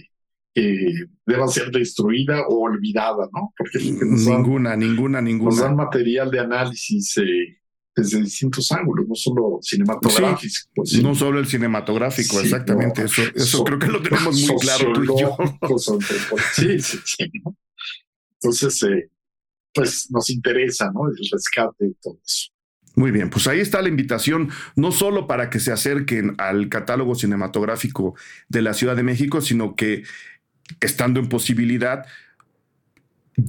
deba 0.54 1.48
ser 1.48 1.70
destruida 1.70 2.46
o 2.46 2.64
olvidada, 2.64 3.26
¿no? 3.32 3.54
Porque 3.56 3.78
ninguna, 3.78 4.76
ninguna, 4.76 5.22
ninguna. 5.22 5.50
Nos 5.50 5.60
dan 5.60 5.76
material 5.76 6.30
de 6.30 6.40
análisis 6.40 7.16
eh, 7.16 7.61
desde 7.94 8.22
distintos 8.22 8.72
ángulos, 8.72 9.06
no 9.06 9.14
solo 9.14 9.58
cinematográficos. 9.60 10.70
Pues 10.74 11.02
no 11.02 11.14
solo 11.14 11.38
el 11.38 11.46
cinematográfico, 11.46 12.40
exactamente. 12.40 13.04
eso 13.04 13.22
eso 13.34 13.64
creo 13.64 13.78
que 13.78 13.88
lo 13.88 14.02
tenemos 14.02 14.40
muy 14.40 14.56
claro 14.56 14.92
tú 14.92 15.04
y 15.04 15.20
yo. 15.20 15.36
sí, 16.54 16.80
sí, 16.80 16.98
sí. 17.04 17.32
Entonces, 18.40 18.82
eh, 18.84 19.10
pues 19.74 20.10
nos 20.10 20.30
interesa, 20.30 20.90
¿no? 20.92 21.08
El 21.08 21.16
rescate 21.30 21.84
de 21.86 21.94
todo 22.02 22.18
eso. 22.24 22.50
Muy 22.94 23.10
bien, 23.10 23.30
pues 23.30 23.46
ahí 23.46 23.60
está 23.60 23.80
la 23.80 23.88
invitación, 23.88 24.50
no 24.76 24.92
solo 24.92 25.26
para 25.26 25.48
que 25.48 25.60
se 25.60 25.72
acerquen 25.72 26.34
al 26.36 26.68
catálogo 26.68 27.14
cinematográfico 27.14 28.14
de 28.48 28.60
la 28.60 28.74
Ciudad 28.74 28.96
de 28.96 29.02
México, 29.02 29.40
sino 29.40 29.76
que 29.76 30.04
estando 30.80 31.18
en 31.18 31.28
posibilidad, 31.28 32.04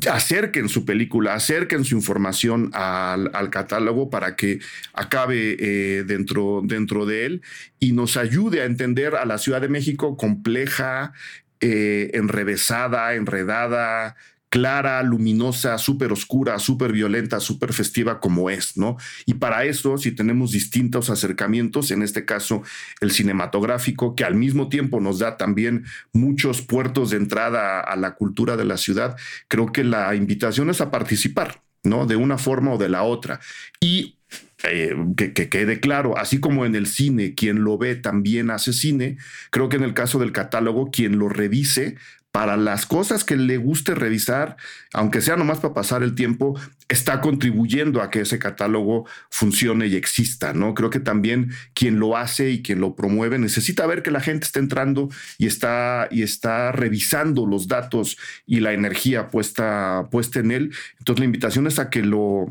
acerquen 0.10 0.70
su 0.70 0.86
película, 0.86 1.34
acerquen 1.34 1.84
su 1.84 1.96
información 1.96 2.72
al, 2.74 3.50
catálogo 3.50 4.10
para 4.10 4.36
que 4.36 4.60
acabe 4.94 5.58
eh, 5.60 6.04
dentro, 6.04 6.62
dentro 6.64 7.06
de 7.06 7.26
él 7.26 7.42
y 7.80 7.92
nos 7.92 8.18
ayude 8.18 8.62
a 8.62 8.66
entender 8.66 9.16
a 9.16 9.26
la 9.26 9.38
Ciudad 9.38 9.62
de 9.62 9.68
México 9.68 10.16
compleja, 10.16 11.14
eh, 11.60 12.12
enrevesada, 12.14 13.14
enredada, 13.14 14.16
clara, 14.54 15.02
luminosa, 15.02 15.80
súper 15.80 16.12
oscura, 16.12 16.60
súper 16.60 16.92
violenta, 16.92 17.40
súper 17.40 17.74
festiva 17.74 18.20
como 18.20 18.52
es, 18.52 18.78
¿no? 18.78 18.98
Y 19.26 19.34
para 19.34 19.66
eso, 19.66 19.98
si 19.98 20.12
tenemos 20.12 20.52
distintos 20.52 21.10
acercamientos, 21.10 21.90
en 21.90 22.04
este 22.04 22.24
caso 22.24 22.62
el 23.02 23.10
cinematográfico, 23.10 24.16
que 24.16 24.24
al 24.24 24.36
mismo 24.36 24.70
tiempo 24.70 25.00
nos 25.00 25.18
da 25.18 25.38
también 25.38 25.86
muchos 26.12 26.62
puertos 26.62 27.10
de 27.10 27.18
entrada 27.18 27.80
a 27.80 27.96
la 27.96 28.14
cultura 28.14 28.56
de 28.56 28.66
la 28.66 28.78
ciudad, 28.78 29.18
creo 29.48 29.72
que 29.72 29.84
la 29.84 30.14
invitación 30.14 30.70
es 30.70 30.82
a 30.82 30.92
participar, 30.92 31.64
¿no? 31.84 32.06
De 32.06 32.16
una 32.16 32.38
forma 32.38 32.74
o 32.74 32.78
de 32.78 32.90
la 32.90 33.02
otra. 33.02 33.40
Y 33.80 34.20
eh, 34.66 34.96
que, 35.18 35.34
que, 35.34 35.50
quede 35.50 35.80
claro, 35.80 36.16
así 36.16 36.40
como 36.40 36.68
en 36.68 36.76
el 36.76 36.86
cine, 36.86 37.34
quien 37.34 37.64
lo 37.64 37.80
ve 37.80 37.96
también 37.96 38.52
hace 38.52 38.72
cine, 38.72 39.18
creo 39.50 39.68
que 39.68 39.78
en 39.78 39.84
el 39.84 39.96
caso 39.96 40.20
del 40.20 40.32
catálogo, 40.32 40.92
quien 40.92 41.18
lo 41.18 41.28
revise 41.28 41.98
para 42.34 42.58
las 42.58 42.88
cosas 42.88 43.24
que 43.24 43.38
le 43.38 43.58
guste 43.58 43.94
revisar, 43.94 44.58
aunque 44.92 45.22
sea 45.22 45.36
nomás 45.36 45.60
para 45.60 45.76
pasar 45.76 46.02
el 46.02 46.16
tiempo, 46.16 46.60
está 46.90 47.22
contribuyendo 47.22 48.02
a 48.02 48.10
que 48.10 48.22
ese 48.22 48.40
catálogo 48.40 49.08
funcione 49.30 49.86
y 49.86 49.96
exista, 49.96 50.52
¿no? 50.52 50.74
Creo 50.74 50.90
que 50.90 51.00
también 51.00 51.52
quien 51.76 52.00
lo 52.00 52.18
hace 52.18 52.50
y 52.50 52.64
quien 52.64 52.82
lo 52.82 52.96
promueve 52.96 53.38
necesita 53.38 53.86
ver 53.86 54.02
que 54.02 54.10
la 54.10 54.20
gente 54.20 54.48
está 54.48 54.58
entrando 54.58 55.10
y 55.38 55.46
está, 55.46 56.08
y 56.10 56.24
está 56.24 56.72
revisando 56.72 57.46
los 57.46 57.68
datos 57.68 58.18
y 58.48 58.62
la 58.62 58.74
energía 58.74 59.28
puesta, 59.28 60.08
puesta 60.10 60.40
en 60.40 60.50
él. 60.50 60.76
Entonces 60.98 61.20
la 61.20 61.26
invitación 61.26 61.68
es 61.68 61.78
a 61.78 61.92
que 61.92 62.02
lo 62.02 62.48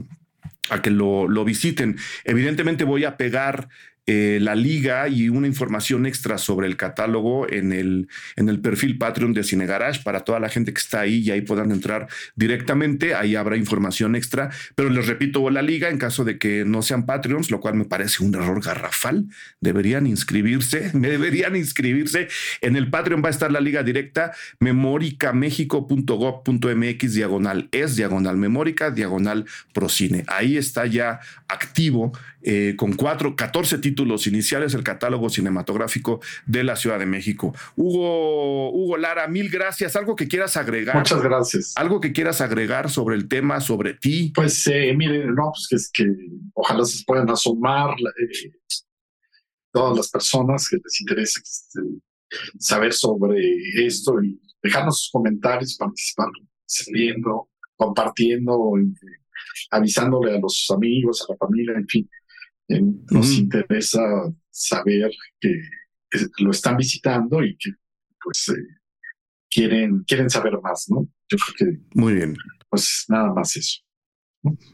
a 0.70 0.80
que 0.80 0.91
lo, 0.91 1.26
lo 1.26 1.45
visiten. 1.45 1.99
Evidentemente 2.22 2.85
voy 2.85 3.05
a 3.05 3.16
pegar 3.16 3.68
eh, 4.07 4.39
la 4.41 4.57
liga 4.57 5.07
y 5.09 5.29
una 5.29 5.47
información 5.47 6.07
extra 6.07 6.37
sobre 6.37 6.67
el 6.67 6.77
catálogo 6.77 7.49
en 7.49 7.73
el, 7.73 8.09
en 8.37 8.49
el 8.49 8.59
perfil 8.61 8.99
Patreon 8.99 9.33
de 9.33 9.45
Cine 9.45 9.67
Garage 9.67 10.03
para 10.03 10.25
toda 10.25 10.41
la 10.41 10.49
gente 10.49 10.73
que 10.73 10.81
está 10.81 10.99
ahí 11.01 11.21
y 11.21 11.31
ahí 11.31 11.43
puedan 11.43 11.71
entrar 11.71 12.09
directamente. 12.35 13.15
Ahí 13.15 13.37
habrá 13.37 13.57
información 13.57 14.17
extra. 14.17 14.51
Pero 14.75 14.91
les 14.91 15.07
repito, 15.07 15.49
la 15.51 15.63
liga, 15.63 15.89
en 15.89 15.99
caso 15.99 16.25
de 16.25 16.37
que 16.39 16.65
no 16.65 16.83
sean 16.83 17.07
Patreons, 17.07 17.53
lo 17.53 17.61
cual 17.61 17.75
me 17.75 17.85
parece 17.85 18.25
un 18.25 18.35
error 18.35 18.61
garrafal, 18.61 19.27
deberían 19.61 20.09
inscribirse, 20.09 20.91
deberían 20.95 21.55
inscribirse. 21.55 22.27
En 22.61 22.75
el 22.77 22.91
Patreon 22.91 23.23
va 23.23 23.29
a 23.29 23.31
estar 23.31 23.53
la 23.53 23.61
liga 23.61 23.85
directa, 23.85 24.33
memoricamexico.gov.mx 24.59 27.15
diagonal 27.15 27.69
es 27.71 27.95
diagonal 27.97 28.37
memórica, 28.37 28.91
diagonal 28.91 29.45
procine. 29.73 30.25
Ahí 30.27 30.57
está 30.57 30.87
ya 30.87 31.21
activo 31.49 32.13
eh, 32.45 32.74
con 32.76 32.95
cuatro, 32.95 33.36
14 33.36 33.78
títulos 33.78 34.26
iniciales 34.26 34.74
el 34.74 34.82
catálogo 34.82 35.28
cinematográfico 35.30 36.20
de 36.47 36.64
la 36.64 36.76
Ciudad 36.76 36.99
de 36.99 37.07
México. 37.07 37.55
Hugo, 37.76 38.70
Hugo 38.70 38.97
Lara, 38.97 39.28
mil 39.28 39.49
gracias. 39.49 39.97
¿Algo 39.97 40.16
que 40.16 40.28
quieras 40.28 40.57
agregar? 40.57 40.97
Muchas 40.97 41.22
gracias. 41.22 41.72
¿Algo 41.76 42.01
que 42.01 42.12
quieras 42.12 42.40
agregar 42.40 42.90
sobre 42.90 43.16
el 43.16 43.28
tema, 43.28 43.61
sobre 43.61 43.95
ti? 43.95 44.32
Pues 44.34 44.66
eh, 44.66 44.93
miren, 44.97 45.34
no, 45.34 45.53
pues 45.53 45.66
que, 45.68 45.76
es 45.76 45.90
que 45.93 46.07
ojalá 46.55 46.84
se 46.84 47.05
puedan 47.05 47.30
asomar 47.30 47.90
eh, 48.01 48.53
todas 49.72 49.97
las 49.97 50.11
personas 50.11 50.68
que 50.68 50.76
les 50.76 51.01
interese 51.01 51.40
este, 51.40 51.80
saber 52.59 52.93
sobre 52.93 53.40
esto 53.86 54.22
y 54.22 54.40
dejarnos 54.62 55.03
sus 55.03 55.11
comentarios, 55.11 55.76
participar, 55.76 56.28
saliendo, 56.66 57.49
compartiendo, 57.76 58.74
avisándole 59.70 60.36
a 60.36 60.40
los 60.40 60.70
amigos, 60.74 61.24
a 61.28 61.32
la 61.32 61.38
familia, 61.38 61.74
en 61.76 61.88
fin. 61.88 62.09
Nos 62.69 63.33
interesa 63.33 64.01
saber 64.51 65.11
que, 65.41 65.63
lo 66.39 66.51
están 66.51 66.77
visitando 66.77 67.43
y 67.43 67.57
que 67.57 67.71
pues 68.23 68.51
eh, 68.51 68.63
quieren, 69.51 70.05
quieren 70.07 70.29
saber 70.29 70.61
más, 70.63 70.87
¿no? 70.91 71.09
Yo 71.29 71.39
creo 71.39 71.55
que... 71.73 71.81
Muy 71.95 72.15
bien. 72.15 72.37
Pues 72.69 73.07
nada 73.09 73.33
más 73.33 73.57
eso. 73.57 73.81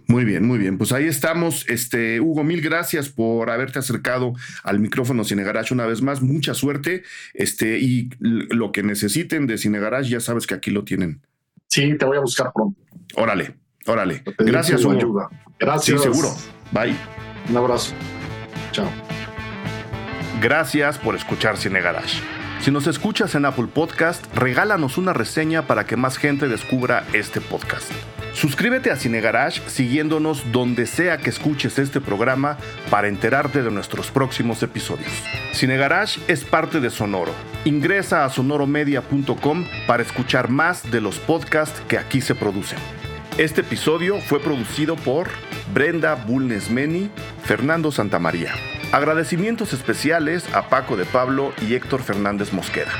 Muy 0.07 0.24
bien, 0.24 0.47
muy 0.47 0.59
bien. 0.59 0.78
Pues 0.78 0.93
ahí 0.93 1.05
estamos. 1.05 1.68
Este, 1.68 2.20
Hugo, 2.20 2.43
mil 2.43 2.62
gracias 2.62 3.11
por 3.11 3.51
haberte 3.51 3.78
acercado 3.78 4.32
al 4.62 4.80
micrófono 4.80 5.24
Cine 5.24 5.45
Garage 5.45 5.74
una 5.74 5.86
vez 5.86 6.01
más. 6.01 6.22
Mucha 6.22 6.55
suerte. 6.55 7.03
Este, 7.34 7.78
y 7.78 8.09
lo 8.18 8.72
que 8.72 8.82
necesiten 8.82 9.47
de 9.47 9.59
Cine 9.59 9.78
Garage, 9.78 10.09
ya 10.09 10.20
sabes 10.20 10.47
que 10.47 10.55
aquí 10.55 10.70
lo 10.70 10.84
tienen. 10.84 11.20
Sí, 11.66 11.97
te 11.99 12.07
voy 12.07 12.16
a 12.16 12.20
buscar 12.20 12.51
pronto. 12.55 12.80
Órale, 13.14 13.57
órale. 13.86 14.22
Gracias, 14.39 14.84
Hugo. 14.84 14.97
Ayuda. 14.97 15.28
Gracias. 15.59 16.03
Sí, 16.03 16.09
seguro. 16.11 16.34
Bye. 16.72 17.28
Un 17.49 17.57
abrazo. 17.57 17.94
Chao. 18.72 18.88
Gracias 20.40 20.99
por 20.99 21.16
escuchar 21.16 21.57
Cine 21.57 21.80
Garage. 21.80 22.20
Si 22.61 22.70
nos 22.70 22.86
escuchas 22.86 23.34
en 23.34 23.44
Apple 23.44 23.68
Podcast, 23.72 24.24
regálanos 24.34 24.99
una 24.99 25.12
reseña 25.12 25.62
para 25.62 25.86
que 25.86 25.96
más 25.96 26.16
gente 26.16 26.49
descubra 26.49 27.05
este 27.12 27.40
podcast. 27.40 27.90
Suscríbete 28.34 28.90
a 28.90 28.96
Cine 28.96 29.20
Garage 29.20 29.62
siguiéndonos 29.68 30.53
donde 30.53 30.86
sea 30.86 31.18
que 31.18 31.30
escuches 31.30 31.78
este 31.78 32.01
programa 32.01 32.57
para 32.90 33.09
enterarte 33.09 33.62
de 33.62 33.70
nuestros 33.70 34.11
próximos 34.11 34.62
episodios. 34.62 35.11
Cine 35.53 35.76
Garage 35.76 36.20
es 36.28 36.44
parte 36.44 36.80
de 36.80 36.90
Sonoro. 36.90 37.32
Ingresa 37.64 38.24
a 38.24 38.30
sonoromedia.com 38.30 39.66
para 39.86 40.03
escuchar 40.03 40.51
más 40.51 40.88
de 40.90 41.01
los 41.01 41.18
podcasts 41.18 41.80
que 41.88 41.99
aquí 41.99 42.20
se 42.20 42.34
producen. 42.34 42.78
Este 43.39 43.61
episodio 43.61 44.20
fue 44.20 44.41
producido 44.41 44.97
por 44.97 45.28
Brenda 45.72 46.16
Bulnesmeni, 46.16 47.09
Fernando 47.45 47.93
Santamaría. 47.93 48.53
Agradecimientos 48.91 49.72
especiales 49.72 50.53
a 50.53 50.68
Paco 50.68 50.97
de 50.97 51.05
Pablo 51.05 51.53
y 51.62 51.74
Héctor 51.74 52.03
Fernández 52.03 52.53
Mosqueda. 52.53 52.91